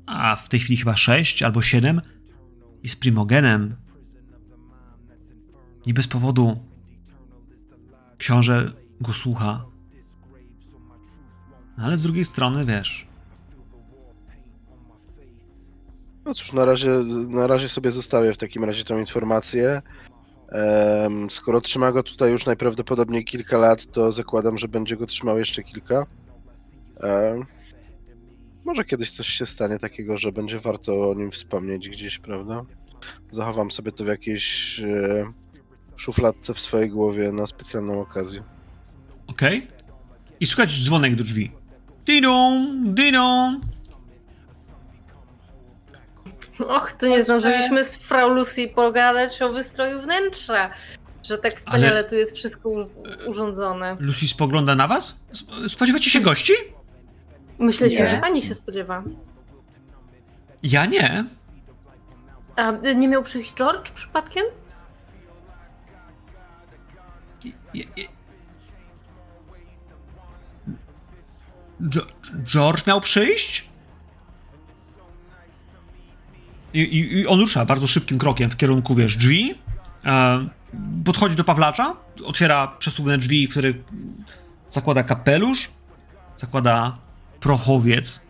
a 0.06 0.36
w 0.36 0.50
tej 0.50 0.60
chwili 0.60 0.78
chyba 0.78 0.98
sześć 0.98 1.44
albo 1.44 1.62
siedem, 1.62 2.02
jest 2.84 3.00
primogenem. 3.00 3.76
Nie 5.86 5.94
bez 5.94 6.08
powodu 6.08 6.60
książę 8.18 8.74
go 9.02 9.14
słucha. 9.14 9.66
No 11.78 11.84
ale 11.84 11.98
z 11.98 12.02
drugiej 12.02 12.26
strony, 12.26 12.66
wiesz, 12.66 13.08
No 16.32 16.36
cóż, 16.36 16.54
na 16.54 16.66
razie, 16.66 16.90
na 17.30 17.48
razie 17.48 17.70
sobie 17.70 17.92
zostawię 17.92 18.34
w 18.34 18.38
takim 18.38 18.64
razie 18.64 18.84
tą 18.84 19.00
informację. 19.00 19.82
Skoro 21.30 21.62
trzyma 21.62 21.92
go 21.92 22.04
tutaj 22.04 22.32
już 22.32 22.46
najprawdopodobniej 22.46 23.26
kilka 23.26 23.58
lat, 23.58 23.92
to 23.92 24.12
zakładam, 24.12 24.58
że 24.58 24.68
będzie 24.68 24.98
go 24.98 25.06
trzymał 25.06 25.40
jeszcze 25.40 25.64
kilka. 25.64 26.06
Może 28.66 28.86
kiedyś 28.86 29.12
coś 29.12 29.28
się 29.28 29.46
stanie 29.46 29.80
takiego, 29.80 30.18
że 30.18 30.32
będzie 30.32 30.60
warto 30.60 31.10
o 31.10 31.14
nim 31.14 31.32
wspomnieć 31.32 31.90
gdzieś, 31.90 32.20
prawda? 32.20 32.66
Zachowam 33.32 33.72
sobie 33.72 33.92
to 33.92 34.04
w 34.04 34.08
jakiejś 34.08 34.80
e, 34.80 35.32
szufladce 35.96 36.54
w 36.54 36.60
swojej 36.60 36.90
głowie 36.90 37.32
na 37.32 37.48
specjalną 37.48 38.02
okazję. 38.02 38.44
okej? 39.28 39.68
I 40.40 40.46
słychać 40.46 40.84
dzwonek 40.84 41.16
do 41.16 41.24
drzwi. 41.24 41.52
Diną, 42.06 42.66
diną. 42.86 43.60
Och, 46.68 46.92
to 46.92 47.08
nie 47.08 47.24
zdążyliśmy 47.24 47.84
z 47.84 47.98
Frau 47.98 48.30
Lucy 48.30 48.68
pogadać 48.76 49.42
o 49.42 49.54
wystroju 49.54 50.02
wnętrza. 50.02 50.70
Że 51.24 51.38
tak 51.38 51.54
wspaniale 51.54 51.92
Ale- 51.92 52.04
tu 52.04 52.16
jest 52.16 52.36
wszystko 52.36 52.70
urządzone. 53.28 53.98
Lucy 54.00 54.28
spogląda 54.28 54.76
na 54.76 54.88
was? 54.88 55.20
Sp- 55.42 55.70
Spodziewacie 55.70 56.10
się 56.10 56.20
gości? 56.22 56.54
Myśleliśmy, 57.60 58.02
Nie. 58.02 58.08
że 58.08 58.18
pani 58.18 58.42
się 58.42 58.54
spodziewa. 58.54 59.04
Ja 60.64 60.86
nie. 60.86 61.26
A 62.56 62.72
nie 62.72 63.08
miał 63.08 63.24
przyjść 63.24 63.54
George 63.56 63.90
przypadkiem? 63.92 64.46
George 72.46 72.88
miał 72.88 73.02
przyjść? 73.02 73.71
I, 76.74 77.20
i, 77.20 77.28
on 77.28 77.40
rusza 77.40 77.66
bardzo 77.66 77.88
szybkim 77.88 78.18
krokiem 78.18 78.50
w 78.50 78.58
kierunku, 78.58 78.96
wiesz, 78.96 79.18
drzwi. 79.18 79.56
E, 80.06 80.48
podchodzi 81.06 81.36
do 81.36 81.44
Pawlacza, 81.44 81.96
otwiera 82.24 82.68
przesuwne 82.68 83.18
drzwi, 83.18 83.48
w 83.48 83.52
których 83.52 83.76
zakłada 84.70 85.04
kapelusz, 85.04 85.72
zakłada 86.38 86.98
prochowiec 87.40 88.22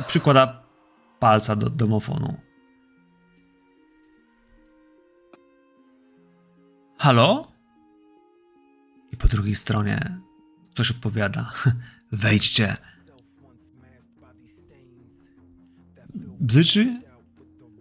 i 0.00 0.02
przykłada 0.02 0.62
palca 1.18 1.56
do 1.56 1.70
domofonu. 1.70 2.40
Halo? 6.98 7.52
I 9.12 9.16
po 9.16 9.28
drugiej 9.28 9.54
stronie 9.54 10.20
ktoś 10.70 10.90
odpowiada: 10.90 11.52
Wejdźcie. 12.12 12.76
Bzyczy? 16.40 17.02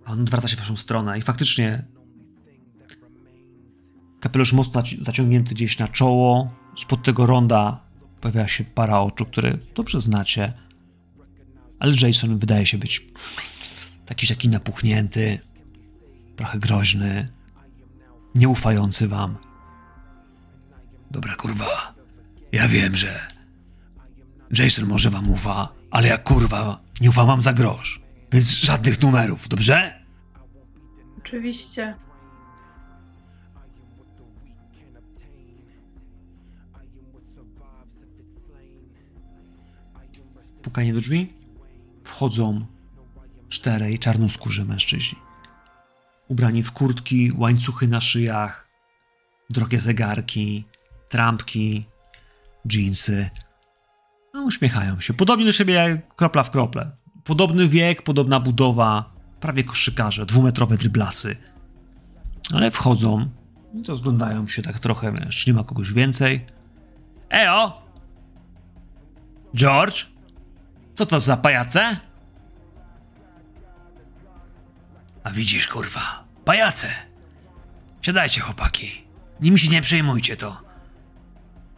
A 0.06 0.12
on 0.12 0.22
odwraca 0.22 0.48
się 0.48 0.56
w 0.56 0.60
waszą 0.60 0.78
stronę 0.78 1.20
i 1.20 1.22
faktycznie 1.22 1.86
kapelusz 4.20 4.54
mocno 4.54 4.84
zaciągnięty 5.02 5.56
gdzieś 5.56 5.80
na 5.80 5.88
czoło. 5.88 6.54
Spod 6.78 7.04
tego 7.04 7.26
ronda 7.26 7.84
pojawia 8.22 8.48
się 8.48 8.64
para 8.64 9.00
oczu, 9.00 9.26
które 9.26 9.58
dobrze 9.76 10.02
znacie. 10.02 10.54
Ale 11.80 11.94
Jason 12.02 12.38
wydaje 12.38 12.66
się 12.66 12.78
być 12.78 13.08
taki 14.06 14.28
taki 14.28 14.50
napuchnięty, 14.50 15.40
trochę 16.36 16.60
groźny, 16.60 17.30
nieufający 18.36 19.08
wam. 19.08 19.38
Dobra 21.12 21.36
kurwa, 21.36 21.94
ja 22.52 22.68
wiem, 22.68 22.96
że 22.96 23.20
Jason 24.58 24.86
może 24.86 25.10
wam 25.10 25.30
ufa, 25.30 25.70
ale 25.92 26.08
ja 26.08 26.18
kurwa 26.18 26.82
nie 27.02 27.10
ufam 27.10 27.28
wam 27.28 27.42
za 27.42 27.54
grosz. 27.54 27.99
Więc 28.32 28.50
żadnych 28.50 29.02
numerów, 29.02 29.48
dobrze? 29.48 30.06
Oczywiście. 31.18 31.96
Pukanie 40.62 40.94
do 40.94 41.00
drzwi. 41.00 41.34
Wchodzą 42.04 42.66
czterej 43.50 44.00
czarnoskórzy 44.00 44.66
mężczyźni. 44.66 45.20
Ubrani 46.28 46.64
w 46.64 46.72
kurtki, 46.72 47.32
łańcuchy 47.38 47.88
na 47.88 48.02
szyjach, 48.02 48.70
drogie 49.50 49.80
zegarki, 49.80 50.66
trampki, 51.10 51.86
dżinsy. 52.68 53.30
No, 54.34 54.42
uśmiechają 54.44 55.00
się. 55.00 55.14
Podobnie 55.14 55.46
do 55.46 55.52
siebie 55.52 55.74
jak 55.74 56.16
kropla 56.16 56.44
w 56.44 56.52
krople. 56.52 56.92
Podobny 57.30 57.68
wiek, 57.68 58.02
podobna 58.02 58.40
budowa, 58.40 59.14
prawie 59.40 59.64
koszykarze, 59.64 60.26
dwumetrowe 60.26 60.78
dryblasy. 60.78 61.36
Ale 62.54 62.72
wchodzą 62.72 63.30
i 63.74 63.84
rozglądają 63.88 64.48
się 64.48 64.62
tak 64.62 64.80
trochę, 64.80 65.14
wiesz, 65.14 65.48
nie 65.48 65.54
ma 65.54 65.64
kogoś 65.64 65.94
więcej. 65.94 66.46
Eo! 67.30 67.82
George? 69.56 70.06
Co 70.96 71.06
to 71.06 71.20
za 71.20 71.38
pajace? 71.38 72.00
A 75.24 75.30
widzisz, 75.32 75.68
kurwa, 75.68 76.24
pajace. 76.46 76.88
Siadajcie, 78.02 78.42
chłopaki. 78.42 79.04
Nimi 79.42 79.60
się 79.60 79.68
nie 79.68 79.82
przejmujcie, 79.82 80.38
to 80.38 80.62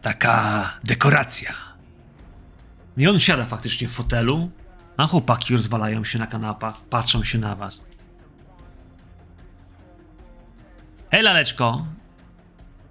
taka 0.02 0.64
dekoracja. 0.84 1.52
I 2.96 3.08
on 3.08 3.20
siada 3.20 3.44
faktycznie 3.44 3.88
w 3.88 3.92
fotelu, 3.92 4.50
a 4.96 5.06
chłopaki 5.06 5.56
rozwalają 5.56 6.04
się 6.04 6.18
na 6.18 6.26
kanapach, 6.26 6.80
patrzą 6.80 7.24
się 7.24 7.38
na 7.38 7.54
was. 7.54 7.82
Hej, 11.10 11.22
laleczko. 11.22 11.86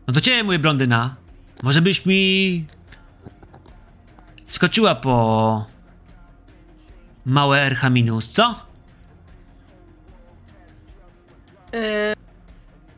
No 0.08 0.14
to 0.14 0.22
ciebie, 0.22 0.44
mój 0.44 0.60
blondyna. 0.60 1.16
Może 1.64 1.82
byś 1.82 2.06
mi 2.06 2.66
skoczyła 4.46 4.96
po 4.96 5.66
małe 7.26 7.60
RH 7.60 7.90
minus, 7.90 8.32
co? 8.32 8.56
Yy, 11.74 11.80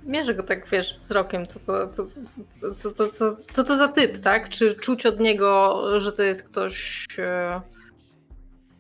mierzę 0.04 0.36
go 0.36 0.44
tak, 0.44 0.70
wiesz, 0.70 1.00
wzrokiem, 1.02 1.46
co 1.46 1.60
to, 1.60 1.88
co, 1.88 2.06
co, 2.06 2.22
co, 2.76 2.94
co, 2.94 3.10
co, 3.10 3.36
co, 3.54 3.64
to 3.64 3.78
za 3.78 3.88
typ, 3.88 4.20
tak? 4.20 4.50
Czy 4.50 4.76
czuć 4.76 5.06
od 5.06 5.20
niego, 5.20 5.84
że 6.00 6.12
to 6.12 6.24
jest 6.24 6.44
ktoś 6.44 7.08
e, 7.20 7.62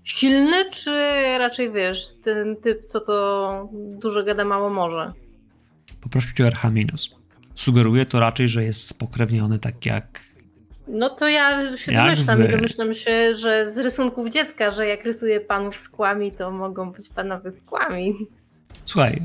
silny, 0.03 0.69
czy 0.71 0.91
raczej, 1.37 1.71
wiesz, 1.71 2.07
ten 2.23 2.55
typ, 2.55 2.85
co 2.85 2.99
to 2.99 3.69
dużo 3.73 4.23
gada, 4.23 4.45
mało 4.45 4.69
może? 4.69 5.13
Poprosił 6.01 6.33
cię 6.33 6.43
o 6.43 6.47
RH 6.47 6.69
minus. 6.71 7.09
Sugeruje 7.55 8.05
to 8.05 8.19
raczej, 8.19 8.49
że 8.49 8.63
jest 8.63 8.87
spokrewniony 8.87 9.59
tak 9.59 9.85
jak 9.85 10.19
No 10.87 11.09
to 11.09 11.27
ja 11.27 11.77
się 11.77 11.91
Jak 11.93 12.03
domyślam 12.05 12.37
wy? 12.37 12.45
i 12.45 12.49
domyślam 12.51 12.93
się, 12.93 13.35
że 13.35 13.65
z 13.71 13.77
rysunków 13.77 14.29
dziecka, 14.29 14.71
że 14.71 14.87
jak 14.87 15.03
rysuje 15.03 15.39
panów 15.39 15.79
z 15.79 15.89
kłami, 15.89 16.31
to 16.31 16.51
mogą 16.51 16.91
być 16.91 17.09
panowie 17.09 17.51
z 17.51 17.61
kłami. 17.61 18.13
Słuchaj, 18.85 19.21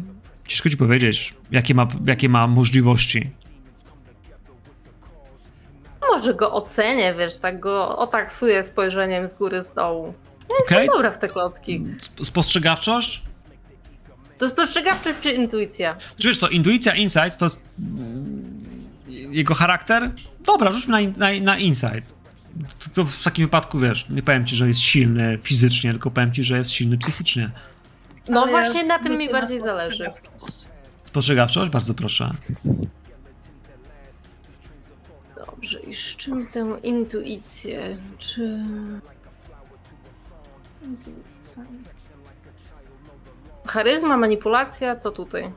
ciężko 0.46 0.68
ci 0.70 0.76
powiedzieć, 0.76 1.34
jakie 1.50 1.74
ma, 1.74 1.88
jakie 2.06 2.28
ma 2.28 2.46
możliwości. 2.46 3.30
Może 6.10 6.34
go 6.34 6.52
ocenię, 6.52 7.14
wiesz, 7.18 7.36
tak 7.36 7.60
go 7.60 7.98
otaksuję 7.98 8.62
spojrzeniem 8.62 9.28
z 9.28 9.34
góry 9.34 9.62
z 9.62 9.72
dołu. 9.72 10.14
Okej? 10.64 10.86
Dobra 10.86 11.11
w 11.11 11.18
te 11.18 11.28
klocki. 11.28 11.84
Sp- 12.09 12.24
Spostrzegawczość? 12.24 13.22
To 14.38 14.49
spostrzegawczość 14.49 15.18
czy 15.20 15.32
intuicja? 15.32 15.96
Czy 16.18 16.28
wiesz 16.28 16.38
to, 16.38 16.49
intuicja, 16.49 16.94
insight 16.94 17.38
to 17.38 17.51
jego 19.30 19.55
charakter? 19.55 20.11
Dobra, 20.46 20.72
rzućmy 20.72 20.92
na, 21.16 21.26
na, 21.30 21.40
na 21.42 21.59
insight. 21.59 22.14
To, 22.78 22.90
to 22.94 23.05
w 23.05 23.22
takim 23.22 23.44
wypadku, 23.44 23.78
wiesz, 23.78 24.07
nie 24.11 24.22
powiem 24.22 24.46
ci, 24.46 24.57
że 24.57 24.68
jest 24.68 24.80
silny 24.80 25.38
fizycznie, 25.42 25.90
tylko 25.90 26.11
powiem 26.11 26.32
ci, 26.32 26.44
że 26.44 26.57
jest 26.59 26.70
silny 26.70 26.99
psychicznie. 26.99 27.51
No 28.28 28.42
Ale 28.42 28.51
właśnie 28.51 28.80
ja 28.80 28.86
na 28.86 28.99
tym 28.99 29.18
mi 29.18 29.32
bardziej 29.32 29.61
zależy. 29.61 30.05
spostrzegawczość. 30.05 30.68
Spostrzegawczość? 31.05 31.70
Bardzo 31.72 31.94
proszę. 31.94 32.30
Dobrze, 35.46 35.80
i 35.80 35.94
z 35.94 36.16
czym 36.16 36.46
tę 36.46 36.76
intuicję? 36.82 37.96
Czy... 38.18 38.64
Charyzma, 43.66 44.16
manipulacja, 44.16 44.96
co 44.96 45.10
tutaj? 45.10 45.50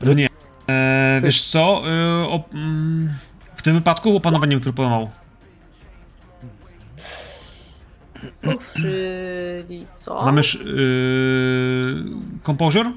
No 0.00 0.12
nie. 0.12 0.28
E, 0.68 1.20
wiesz 1.24 1.50
co? 1.50 1.82
E, 1.88 2.44
mm, 2.54 3.10
w 3.54 3.62
tym 3.62 3.74
wypadku 3.74 4.16
opanowanie 4.16 4.56
mi 4.56 4.62
proponował. 4.62 5.10
Czyli 8.74 9.86
co? 9.90 10.24
Mamy 10.24 10.40
sz- 10.40 10.66
composure? 12.46 12.92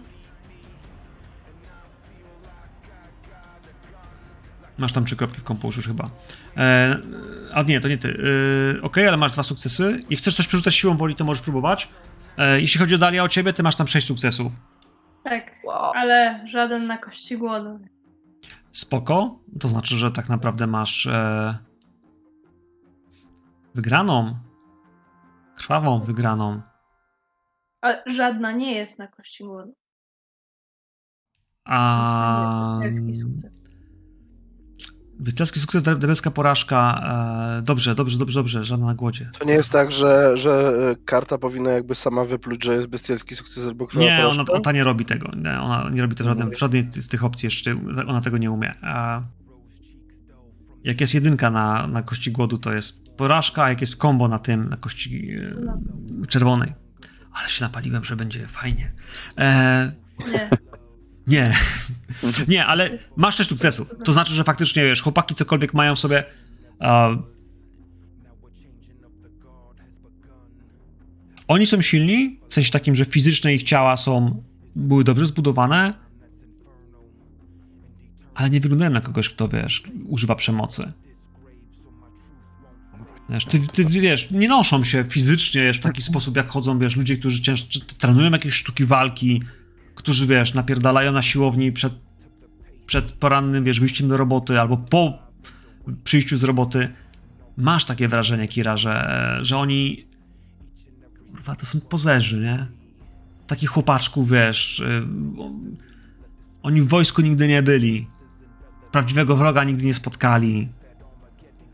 Masz 4.77 4.91
tam 4.93 5.05
trzy 5.05 5.15
kropki 5.15 5.41
w 5.41 5.43
composure 5.43 5.87
chyba. 5.87 6.09
E, 6.57 6.97
a 7.53 7.63
nie, 7.63 7.79
to 7.79 7.87
nie 7.87 7.97
ty. 7.97 8.17
E, 8.77 8.81
Okej, 8.81 9.07
ale 9.07 9.17
masz 9.17 9.31
dwa 9.31 9.43
sukcesy. 9.43 9.99
I 10.09 10.15
chcesz 10.15 10.35
coś 10.35 10.47
przerzucać 10.47 10.75
siłą 10.75 10.97
woli, 10.97 11.15
to 11.15 11.25
możesz 11.25 11.43
próbować. 11.43 11.89
E, 12.37 12.61
jeśli 12.61 12.79
chodzi 12.79 12.95
o 12.95 12.97
Dalia 12.97 13.23
o 13.23 13.29
ciebie, 13.29 13.53
ty 13.53 13.63
masz 13.63 13.75
tam 13.75 13.87
sześć 13.87 14.07
sukcesów. 14.07 14.53
Tak, 15.23 15.51
Wow. 15.63 15.91
ale 15.95 16.47
żaden 16.47 16.87
na 16.87 16.97
kości 16.97 17.37
głodu. 17.37 17.79
Spoko. 18.71 19.39
To 19.59 19.67
znaczy, 19.67 19.95
że 19.95 20.11
tak 20.11 20.29
naprawdę 20.29 20.67
masz 20.67 21.05
e, 21.05 21.57
wygraną. 23.75 24.35
Krwawą 25.55 25.99
wygraną. 25.99 26.61
Ale 27.81 28.03
żadna 28.05 28.51
nie 28.51 28.75
jest 28.75 28.99
na 28.99 29.07
kości 29.07 29.43
głodu. 29.43 29.73
A... 31.65 32.79
Wielki 35.19 35.59
sukces. 35.59 35.83
Debelska 35.83 36.31
porażka. 36.31 37.01
E, 37.59 37.61
dobrze, 37.61 37.95
dobrze, 37.95 38.17
dobrze, 38.17 38.39
dobrze, 38.39 38.63
żadna 38.63 38.85
na 38.85 38.95
głodzie. 38.95 39.31
To 39.39 39.45
nie 39.45 39.53
jest 39.53 39.69
tak, 39.69 39.91
że, 39.91 40.37
że 40.37 40.73
e, 40.91 40.95
karta 41.05 41.37
powinna 41.37 41.69
jakby 41.69 41.95
sama 41.95 42.25
wypluć, 42.25 42.63
że 42.63 42.75
jest 42.75 42.87
bestialski 42.87 43.35
sukces 43.35 43.65
albo 43.65 43.87
krwawa 43.87 44.05
Nie, 44.05 44.27
ona, 44.27 44.45
porażka? 44.45 44.53
ona 44.69 44.71
nie 44.71 44.83
robi 44.83 45.05
tego. 45.05 45.31
Nie, 45.37 45.59
ona 45.61 45.89
nie 45.89 46.01
robi 46.01 46.15
tego 46.15 46.35
w 46.35 46.57
żadnej 46.59 46.87
z 46.91 47.07
tych 47.07 47.23
opcji 47.23 47.47
jeszcze. 47.47 47.75
Ona 48.07 48.21
tego 48.21 48.37
nie 48.37 48.51
umie. 48.51 48.75
A 48.81 49.21
jak 50.83 51.01
jest 51.01 51.13
jedynka 51.13 51.49
na, 51.49 51.87
na 51.87 52.03
kości 52.03 52.31
głodu, 52.31 52.57
to 52.57 52.73
jest 52.73 53.09
porażka, 53.15 53.63
a 53.63 53.69
jak 53.69 53.81
jest 53.81 53.95
combo 54.01 54.27
na 54.27 54.39
tym, 54.39 54.69
na 54.69 54.77
kości 54.77 55.35
e, 56.23 56.27
czerwonej. 56.27 56.73
Ale 57.33 57.49
się 57.49 57.63
napaliłem, 57.65 58.03
że 58.03 58.15
będzie 58.15 58.47
fajnie. 58.47 58.91
E, 59.37 59.91
Nie. 60.31 60.49
Nie. 61.27 61.53
nie, 62.47 62.65
ale 62.65 62.97
masz 63.15 63.35
sześć 63.35 63.49
sukcesów. 63.49 63.93
To 64.05 64.13
znaczy, 64.13 64.33
że 64.33 64.43
faktycznie, 64.43 64.83
wiesz, 64.83 65.01
chłopaki 65.01 65.35
cokolwiek 65.35 65.73
mają 65.73 65.95
w 65.95 65.99
sobie... 65.99 66.23
e, 66.81 67.17
oni 71.47 71.65
są 71.65 71.81
silni, 71.81 72.39
w 72.49 72.53
sensie 72.53 72.71
takim, 72.71 72.95
że 72.95 73.05
fizyczne 73.05 73.53
ich 73.53 73.63
ciała 73.63 73.97
są... 73.97 74.43
były 74.75 75.03
dobrze 75.03 75.25
zbudowane, 75.25 75.93
ale 78.35 78.49
nie 78.49 78.59
wyglądają 78.59 78.91
na 78.91 79.01
kogoś, 79.01 79.29
kto, 79.29 79.47
wiesz, 79.47 79.83
używa 80.05 80.35
przemocy. 80.35 80.93
Wiesz, 83.29 83.45
ty, 83.45 83.59
ty, 83.67 83.85
wiesz, 83.85 84.31
nie 84.31 84.47
noszą 84.47 84.83
się 84.83 85.03
fizycznie 85.03 85.61
wiesz, 85.61 85.77
w 85.77 85.81
taki 85.81 86.01
sposób, 86.01 86.35
jak 86.35 86.49
chodzą, 86.49 86.79
wiesz, 86.79 86.95
ludzie, 86.95 87.17
którzy 87.17 87.41
cięż, 87.41 87.67
trenują 87.97 88.31
jakieś 88.31 88.53
sztuki 88.53 88.85
walki, 88.85 89.41
którzy, 90.07 90.27
wiesz, 90.27 90.53
napierdalają 90.53 91.11
na 91.11 91.21
siłowni 91.21 91.71
przed, 91.71 91.93
przed 92.85 93.11
porannym, 93.11 93.63
wiesz, 93.63 93.79
wyjściem 93.79 94.07
do 94.07 94.17
roboty 94.17 94.61
albo 94.61 94.77
po 94.77 95.13
przyjściu 96.03 96.37
z 96.37 96.43
roboty. 96.43 96.93
Masz 97.57 97.85
takie 97.85 98.07
wrażenie, 98.07 98.47
Kira, 98.47 98.77
że, 98.77 99.37
że 99.41 99.57
oni 99.57 100.05
kurwa, 101.31 101.55
to 101.55 101.65
są 101.65 101.81
pozerzy, 101.81 102.39
nie? 102.39 102.67
Takich 103.47 103.69
chłopaczków, 103.69 104.29
wiesz, 104.29 104.79
y, 104.79 105.07
oni 106.63 106.81
w 106.81 106.87
wojsku 106.87 107.21
nigdy 107.21 107.47
nie 107.47 107.63
byli. 107.63 108.07
Prawdziwego 108.91 109.35
wroga 109.35 109.63
nigdy 109.63 109.85
nie 109.85 109.93
spotkali. 109.93 110.69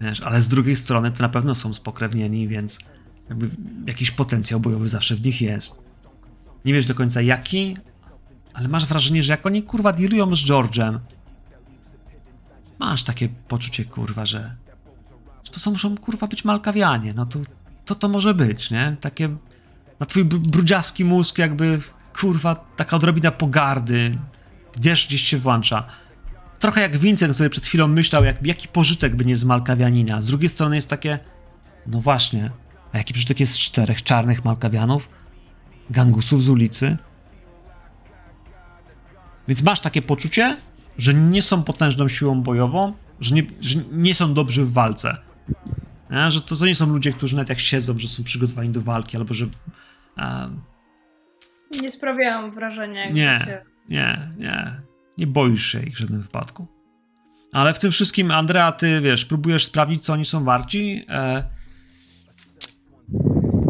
Wiesz, 0.01 0.21
ale 0.21 0.41
z 0.41 0.47
drugiej 0.47 0.75
strony 0.75 1.11
to 1.11 1.23
na 1.23 1.29
pewno 1.29 1.55
są 1.55 1.73
spokrewnieni, 1.73 2.47
więc 2.47 2.79
jakiś 3.87 4.11
potencjał 4.11 4.59
bojowy 4.59 4.89
zawsze 4.89 5.15
w 5.15 5.25
nich 5.25 5.41
jest. 5.41 5.83
Nie 6.65 6.73
wiesz 6.73 6.85
do 6.85 6.95
końca 6.95 7.21
jaki, 7.21 7.77
ale 8.53 8.67
masz 8.67 8.85
wrażenie, 8.85 9.23
że 9.23 9.33
jak 9.33 9.45
oni 9.45 9.63
kurwa 9.63 9.93
dealują 9.93 10.35
z 10.35 10.39
George'em, 10.39 10.99
masz 12.79 13.03
takie 13.03 13.29
poczucie 13.47 13.85
kurwa, 13.85 14.25
że, 14.25 14.55
że 15.43 15.51
to 15.51 15.59
są 15.59 15.71
muszą 15.71 15.97
kurwa 15.97 16.27
być 16.27 16.45
malkawianie. 16.45 17.13
No 17.15 17.27
to 17.85 17.95
to 17.95 18.09
może 18.09 18.33
być, 18.33 18.71
nie? 18.71 18.97
Takie 19.01 19.29
na 19.99 20.05
twój 20.05 20.25
br- 20.25 20.39
brudziaski 20.39 21.05
mózg 21.05 21.37
jakby 21.37 21.81
kurwa 22.19 22.55
taka 22.55 22.95
odrobina 22.95 23.31
pogardy, 23.31 24.17
gdzieś 24.75 25.07
gdzieś 25.07 25.21
się 25.21 25.37
włącza. 25.37 25.83
trochę 26.59 26.81
jak 26.81 26.97
Vincent, 26.97 27.33
który 27.33 27.49
przed 27.49 27.65
chwilą 27.65 27.87
myślał, 27.87 28.23
jak, 28.23 28.45
jaki 28.45 28.67
pożytek 28.67 29.15
by 29.15 29.25
nie 29.25 29.35
z 29.35 29.43
Malkawianina. 29.43 30.21
Z 30.21 30.27
drugiej 30.27 30.49
strony 30.49 30.75
jest 30.75 30.89
takie, 30.89 31.19
no 31.87 32.01
właśnie, 32.01 32.51
a 32.93 32.97
jaki 32.97 33.13
pożytek 33.13 33.39
jest 33.39 33.53
z 33.53 33.57
czterech 33.57 34.03
czarnych 34.03 34.45
Malkawianów? 34.45 35.09
Gangusów 35.89 36.43
z 36.43 36.49
ulicy? 36.49 36.97
Więc 39.47 39.63
masz 39.63 39.79
takie 39.79 40.01
poczucie, 40.01 40.57
że 40.97 41.13
nie 41.13 41.41
są 41.41 41.63
potężną 41.63 42.07
siłą 42.07 42.41
bojową, 42.41 42.93
że 43.19 43.35
nie, 43.35 43.43
że 43.61 43.79
nie 43.91 44.15
są 44.15 44.33
dobrzy 44.33 44.63
w 44.63 44.73
walce. 44.73 45.17
Nie? 46.11 46.31
Że 46.31 46.41
to, 46.41 46.55
to 46.55 46.65
nie 46.65 46.75
są 46.75 46.89
ludzie, 46.89 47.13
którzy 47.13 47.35
nawet 47.35 47.49
jak 47.49 47.59
siedzą, 47.59 47.99
że 47.99 48.07
są 48.07 48.23
przygotowani 48.23 48.69
do 48.69 48.81
walki, 48.81 49.17
albo 49.17 49.33
że... 49.33 49.45
Nie 51.81 51.91
sprawiałam 51.91 52.51
wrażenia. 52.51 53.05
Jak 53.05 53.15
Nie. 53.15 53.61
nie, 53.89 54.29
nie. 54.37 54.81
Nie 55.17 55.27
boisz 55.27 55.65
się 55.65 55.83
ich 55.83 55.95
w 55.95 55.97
żadnym 55.97 56.21
wypadku. 56.21 56.67
Ale 57.53 57.73
w 57.73 57.79
tym 57.79 57.91
wszystkim, 57.91 58.31
Andrea, 58.31 58.71
ty 58.71 59.01
wiesz, 59.01 59.25
próbujesz 59.25 59.65
sprawdzić, 59.65 60.03
co 60.03 60.13
oni 60.13 60.25
są 60.25 60.43
warci. 60.43 61.05
E, 61.09 61.43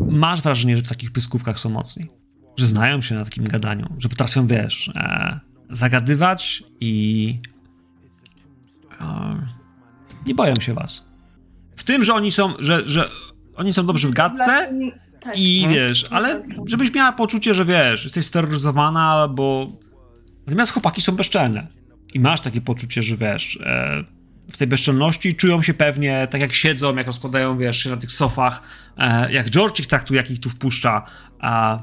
masz 0.10 0.42
wrażenie, 0.42 0.78
że 0.78 0.84
w 0.84 0.90
takich 0.90 1.12
pyskówkach 1.12 1.60
są 1.60 1.70
mocni. 1.70 2.06
Że 2.58 2.66
znają 2.66 3.02
się 3.02 3.16
na 3.16 3.24
takim 3.24 3.44
gadaniu, 3.44 3.96
że 3.98 4.10
potrafią, 4.10 4.48
wiesz, 4.48 4.92
e, 4.96 5.40
zagadywać 5.74 6.64
i. 6.80 7.40
E, 9.02 9.48
nie 10.28 10.36
boją 10.36 10.56
się 10.56 10.74
was. 10.74 11.06
W 11.76 11.84
tym, 11.84 12.04
że 12.04 12.14
oni 12.14 12.32
są, 12.32 12.54
że, 12.60 12.88
że 12.88 13.10
oni 13.56 13.74
są 13.74 13.86
dobrzy 13.86 14.08
w 14.08 14.12
gadce, 14.12 14.74
Tak. 15.22 15.38
i 15.38 15.64
Mhm. 15.64 15.74
wiesz, 15.74 16.06
ale 16.10 16.44
żebyś 16.68 16.94
miała 16.94 17.12
poczucie, 17.12 17.54
że 17.54 17.66
wiesz, 17.66 18.04
jesteś 18.04 18.26
steroryzowana 18.26 19.02
albo. 19.02 19.72
Natomiast 20.48 20.72
chłopaki 20.72 21.02
są 21.02 21.16
bezczelne. 21.16 21.68
I 22.14 22.20
masz 22.20 22.42
takie 22.42 22.62
poczucie, 22.62 23.02
że 23.02 23.18
wiesz, 23.18 23.60
e, 23.64 24.04
w 24.54 24.58
tej 24.58 24.68
bezczelności 24.68 25.36
czują 25.36 25.62
się 25.62 25.74
pewnie, 25.74 26.28
tak 26.32 26.42
jak 26.42 26.54
siedzą, 26.54 26.96
jak 26.96 27.08
rozkładają, 27.08 27.58
wiesz, 27.58 27.84
się 27.84 27.90
na 27.90 27.98
tych 27.98 28.12
sofach, 28.12 28.62
e, 28.98 29.32
jak 29.34 29.50
George 29.50 29.80
ich 29.80 29.88
traktuje, 29.88 30.18
jak 30.18 30.32
ich 30.32 30.40
tu 30.40 30.50
wpuszcza, 30.50 31.06
a 31.40 31.82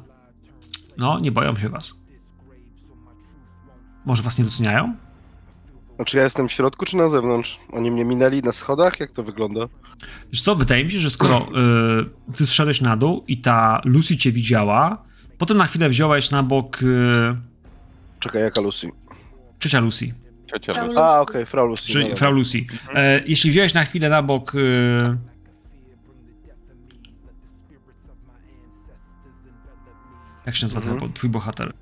no, 0.97 1.19
nie 1.21 1.33
boją 1.33 1.57
się 1.57 1.69
was. 1.69 2.00
Może 4.05 4.23
was 4.23 4.39
nie 4.39 4.45
doceniają? 4.45 4.95
Znaczy 5.97 6.17
ja 6.17 6.25
jestem 6.25 6.49
w 6.49 6.53
środku 6.53 6.85
czy 6.85 6.97
na 6.97 7.09
zewnątrz? 7.09 7.59
Oni 7.73 7.91
mnie 7.91 8.05
minęli 8.05 8.43
na 8.43 8.53
schodach? 8.53 9.01
Jak 9.01 9.11
to 9.11 9.23
wygląda? 9.23 9.61
Wiesz 10.33 10.43
co, 10.43 10.57
wydaje 10.57 10.85
mi 10.85 10.91
się, 10.91 10.99
że 10.99 11.11
skoro 11.11 11.49
y, 12.31 12.35
ty 12.35 12.47
zszedłeś 12.47 12.81
na 12.81 12.97
dół 12.97 13.25
i 13.29 13.39
ta 13.41 13.81
Lucy 13.85 14.17
cię 14.17 14.33
widziała, 14.33 15.03
potem 15.39 15.57
na 15.57 15.67
chwilę 15.67 15.89
wziąłeś 15.89 16.31
na 16.31 16.43
bok 16.43 16.83
y, 16.83 17.37
Czekaj, 18.21 18.43
jaka 18.43 18.61
Lucy? 18.61 18.89
trzecia 19.59 19.81
Lucy, 19.81 20.15
Ciocia 20.47 20.83
Lucy. 20.85 20.99
A, 20.99 21.21
okej, 21.21 21.47
Frau 21.47 21.67
Lucy. 21.67 21.83
czyli. 21.89 22.17
Frau 22.17 22.33
Lucy. 22.33 22.65
E, 22.95 23.21
jeśli 23.27 23.51
wziąłeś 23.51 23.75
na 23.75 23.85
chwilę 23.85 24.09
na 24.09 24.23
bok 24.23 24.55
y, 24.55 25.17
jak 30.47 30.57
się 30.57 30.65
nazywa 30.67 30.91
Mhm. 30.93 31.13
twój 31.13 31.31
bohater? 31.31 31.73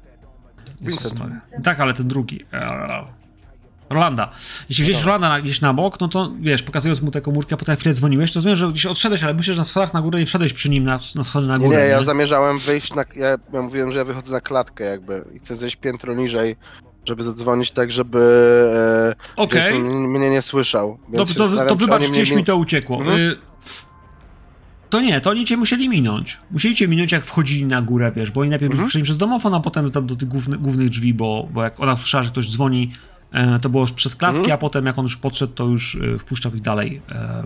Vincent. 0.81 1.21
Tak, 1.65 1.81
ale 1.81 1.95
ten 1.95 2.09
drugi. 2.09 2.45
E, 2.53 3.19
Rolanda. 3.91 4.31
Jeśli 4.69 4.85
wziąłeś 4.85 5.05
Rolanda 5.05 5.29
na, 5.29 5.41
gdzieś 5.41 5.61
na 5.61 5.75
bok, 5.75 6.01
no 6.01 6.09
to 6.09 6.33
wiesz, 6.41 6.63
pokazując 6.63 7.03
mu 7.03 7.11
tę 7.11 7.21
komórkę, 7.21 7.57
potem 7.57 7.77
chwilę 7.77 7.95
dzwoniłeś, 7.95 8.33
to 8.33 8.39
rozumiem, 8.39 8.57
że 8.57 8.69
gdzieś 8.69 8.87
odszedłeś, 8.87 9.23
ale 9.23 9.35
myślę, 9.35 9.55
że 9.55 9.61
na 9.61 9.65
schodach 9.65 9.95
na 9.95 10.03
górę 10.03 10.19
nie 10.19 10.27
wszedłeś 10.27 10.53
przy 10.53 10.71
nim 10.71 10.85
na, 10.85 11.01
na 11.15 11.23
schody 11.23 11.47
na 11.47 11.59
górę. 11.59 11.79
nie, 11.79 11.85
ja 11.85 11.99
nie? 11.99 12.05
zamierzałem 12.05 12.59
wyjść 12.59 12.95
na... 12.95 13.05
Ja, 13.17 13.37
ja 13.53 13.63
mówiłem, 13.63 13.93
że 13.93 13.99
ja 13.99 14.05
wychodzę 14.05 14.33
na 14.33 14.41
klatkę 14.41 14.85
jakby 14.85 15.25
i 15.35 15.39
chcę 15.39 15.57
zejść 15.57 15.77
piętro 15.77 16.15
niżej, 16.15 16.57
żeby 17.05 17.23
zadzwonić 17.23 17.71
tak, 17.71 17.93
żeby 17.93 18.21
e. 19.37 19.57
Jason 19.57 19.83
mnie 20.09 20.31
nie 20.31 20.43
słyszał. 20.43 20.99
Dobrze, 21.09 21.35
to, 21.35 21.49
to 21.49 21.67
czy 21.67 21.77
wybacz, 21.77 22.09
gdzieś 22.09 22.33
mi 22.33 22.45
to 22.45 22.57
uciekło. 22.57 22.99
Mhm. 22.99 23.19
Y, 23.19 23.37
to 24.91 25.01
nie, 25.01 25.21
to 25.21 25.31
oni 25.31 25.45
cię 25.45 25.57
musieli 25.57 25.89
minąć. 25.89 26.39
Musieli 26.51 26.77
cię 26.77 26.89
minąć, 26.89 27.13
jak 27.13 27.25
wchodzili 27.25 27.67
na 27.67 27.83
górę, 27.83 28.13
wiesz, 28.17 28.31
bo 28.31 28.41
oni 28.41 28.51
najpierw 28.51 28.71
Mhm. 28.73 28.89
przyszli 28.89 29.03
przez 29.05 29.19
domofon, 29.19 29.55
a 29.55 29.61
potem 29.61 29.91
tam 29.91 30.07
do 30.07 30.17
tych 30.17 30.29
głównych, 30.29 30.61
głównych 30.61 30.89
drzwi, 30.89 31.15
bo, 31.15 31.49
bo 31.53 31.63
jak 31.63 31.81
ona 31.81 31.97
słyszała, 31.97 32.25
że 32.25 32.31
ktoś 32.31 32.51
dzwoni, 32.51 32.93
e, 33.33 33.59
to 33.59 33.69
było 33.69 33.83
już 33.83 33.93
przez 33.93 34.17
klatki, 34.17 34.39
Mhm. 34.39 34.55
a 34.55 34.59
potem 34.59 34.87
jak 34.87 34.99
on 34.99 35.05
już 35.05 35.17
podszedł, 35.17 35.53
to 35.53 35.65
już 35.65 35.95
e, 36.15 36.19
wpuszczał 36.19 36.55
ich 36.55 36.61
dalej. 36.63 37.03
E, 37.13 37.43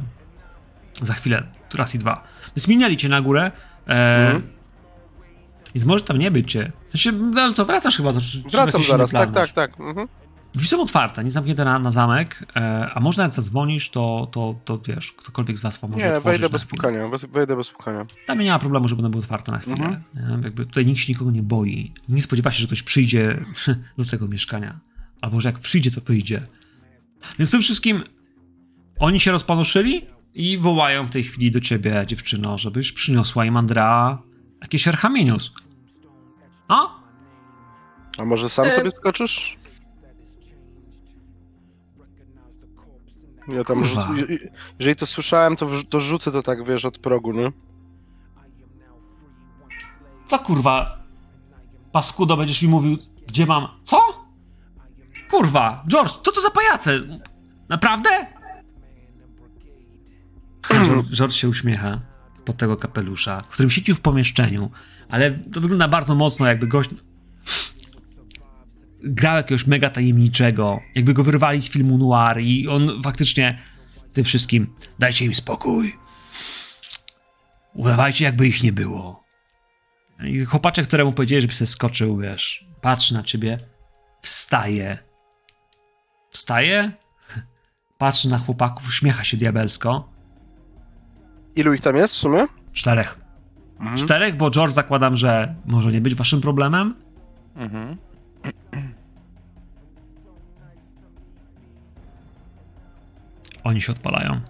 za 1.02 1.14
chwilę, 1.14 1.42
raz 1.74 1.94
i 1.94 1.98
dwa. 1.98 2.24
Więc 2.56 2.68
minęli 2.68 2.96
cię 2.96 3.08
na 3.08 3.20
górę. 3.20 3.50
E, 3.88 4.24
Mhm. 4.26 4.42
Więc 5.74 5.84
może 5.86 6.04
tam 6.04 6.18
nie 6.18 6.30
być 6.30 6.52
cię. 6.52 6.72
Znaczy, 6.90 7.12
no 7.12 7.52
co, 7.52 7.64
wracasz 7.64 7.96
chyba? 7.96 8.12
To, 8.12 8.18
Wracam 8.52 8.82
zaraz, 8.82 9.10
tak, 9.10 9.32
masz? 9.32 9.52
tak, 9.52 9.70
tak. 9.70 9.80
Mhm. 9.80 10.08
Drzwi 10.54 10.68
są 10.68 10.82
otwarte, 10.82 11.24
nie 11.24 11.30
zamknięte 11.30 11.64
na, 11.64 11.78
na 11.78 11.90
zamek, 11.90 12.46
e, 12.56 12.90
a 12.94 13.00
można 13.00 13.24
jak 13.24 13.32
zadzwonisz, 13.32 13.90
to, 13.90 14.28
to, 14.32 14.54
to 14.64 14.78
wiesz, 14.78 15.12
ktokolwiek 15.12 15.58
z 15.58 15.60
was 15.60 15.78
pomoże 15.78 16.12
Nie, 16.12 16.20
wejdę 16.20 16.50
bez 16.50 16.64
pukania, 16.64 17.08
bez, 17.08 17.24
wejdę 17.24 17.56
bez 17.56 17.70
pukania. 17.70 18.06
Tam 18.26 18.38
nie 18.40 18.50
ma 18.50 18.58
problemu, 18.58 18.88
żeby 18.88 19.02
one 19.02 19.10
były 19.10 19.22
otwarte 19.22 19.52
na 19.52 19.58
chwilę. 19.58 20.02
Mhm. 20.16 20.42
Jakby 20.42 20.66
tutaj 20.66 20.86
nikt 20.86 21.00
się 21.00 21.12
nikogo 21.12 21.30
nie 21.30 21.42
boi. 21.42 21.92
Nie 22.08 22.22
spodziewa 22.22 22.50
się, 22.50 22.60
że 22.60 22.66
ktoś 22.66 22.82
przyjdzie 22.82 23.44
do 23.98 24.04
tego 24.04 24.28
mieszkania. 24.28 24.80
Albo 25.20 25.40
że 25.40 25.48
jak 25.48 25.58
przyjdzie, 25.58 25.90
to 25.90 26.00
wyjdzie. 26.00 26.40
Więc 27.38 27.50
tym 27.50 27.60
wszystkim 27.62 28.02
oni 28.98 29.20
się 29.20 29.32
rozpanoszyli 29.32 30.06
i 30.34 30.58
wołają 30.58 31.06
w 31.06 31.10
tej 31.10 31.24
chwili 31.24 31.50
do 31.50 31.60
ciebie, 31.60 32.04
dziewczyno, 32.06 32.58
żebyś 32.58 32.92
przyniosła 32.92 33.44
im 33.44 33.56
Andrea 33.56 34.18
jakieś 34.60 34.88
erchamienius. 34.88 35.52
A? 36.68 36.86
A 38.18 38.24
może 38.24 38.48
sam 38.48 38.66
E- 38.66 38.70
sobie 38.70 38.90
skoczysz? 38.90 39.61
Ja 43.48 43.64
tam, 43.64 43.76
Kurwa. 43.78 44.08
rzu- 44.08 44.26
jeżeli 44.78 44.96
to 44.96 45.06
słyszałem, 45.06 45.56
to, 45.56 45.66
wrz- 45.66 45.88
to 45.88 46.00
rzucę 46.00 46.32
to 46.32 46.42
tak, 46.42 46.64
wiesz, 46.66 46.84
od 46.84 46.98
progu, 46.98 47.32
nie? 47.32 47.52
Co 50.26 50.38
kurwa? 50.38 51.02
Paskudo, 51.92 52.36
będziesz 52.36 52.62
mi 52.62 52.68
mówił, 52.68 52.98
gdzie 53.26 53.46
mam. 53.46 53.68
Co? 53.84 54.00
Kurwa, 55.30 55.84
George, 55.88 56.10
co 56.12 56.32
to 56.32 56.40
za 56.40 56.50
pajace? 56.50 57.00
Naprawdę? 57.68 58.08
George, 60.68 61.06
George 61.14 61.34
się 61.34 61.48
uśmiecha 61.48 62.00
pod 62.44 62.56
tego 62.56 62.76
kapelusza, 62.76 63.40
w 63.42 63.46
którym 63.48 63.70
siedział 63.70 63.96
w 63.96 64.00
pomieszczeniu, 64.00 64.70
ale 65.08 65.30
to 65.30 65.60
wygląda 65.60 65.88
bardzo 65.88 66.14
mocno, 66.14 66.46
jakby 66.46 66.66
gość 66.66 66.90
grał 69.04 69.36
jakiegoś 69.36 69.66
mega 69.66 69.90
tajemniczego, 69.90 70.80
jakby 70.94 71.14
go 71.14 71.24
wyrwali 71.24 71.62
z 71.62 71.70
filmu 71.70 71.98
noir 71.98 72.40
i 72.40 72.68
on 72.68 73.02
faktycznie 73.02 73.58
tym 74.12 74.24
wszystkim, 74.24 74.74
dajcie 74.98 75.24
im 75.24 75.34
spokój. 75.34 75.96
Udawajcie, 77.74 78.24
jakby 78.24 78.48
ich 78.48 78.62
nie 78.62 78.72
było. 78.72 79.24
I 80.24 80.44
chłopaczek, 80.44 80.86
któremu 80.86 81.12
powiedzieli, 81.12 81.42
żeby 81.42 81.54
sobie 81.54 81.66
skoczył, 81.66 82.16
wiesz, 82.16 82.66
patrzy 82.80 83.14
na 83.14 83.22
ciebie, 83.22 83.58
wstaje. 84.22 84.98
Wstaje, 86.30 86.92
patrzy 87.98 88.28
na 88.28 88.38
chłopaków, 88.38 88.88
uśmiecha 88.88 89.24
się 89.24 89.36
diabelsko. 89.36 90.12
Ilu 91.56 91.74
ich 91.74 91.80
tam 91.80 91.96
jest 91.96 92.14
w 92.14 92.18
sumie? 92.18 92.46
Czterech. 92.72 93.18
Mhm. 93.80 93.96
Czterech, 93.96 94.36
bo 94.36 94.50
George 94.50 94.72
zakładam, 94.72 95.16
że 95.16 95.54
może 95.64 95.92
nie 95.92 96.00
być 96.00 96.14
waszym 96.14 96.40
problemem. 96.40 96.94
Mhm. 97.56 97.96
Oni 103.64 103.80
się 103.80 103.92
odpalają. 103.92 104.40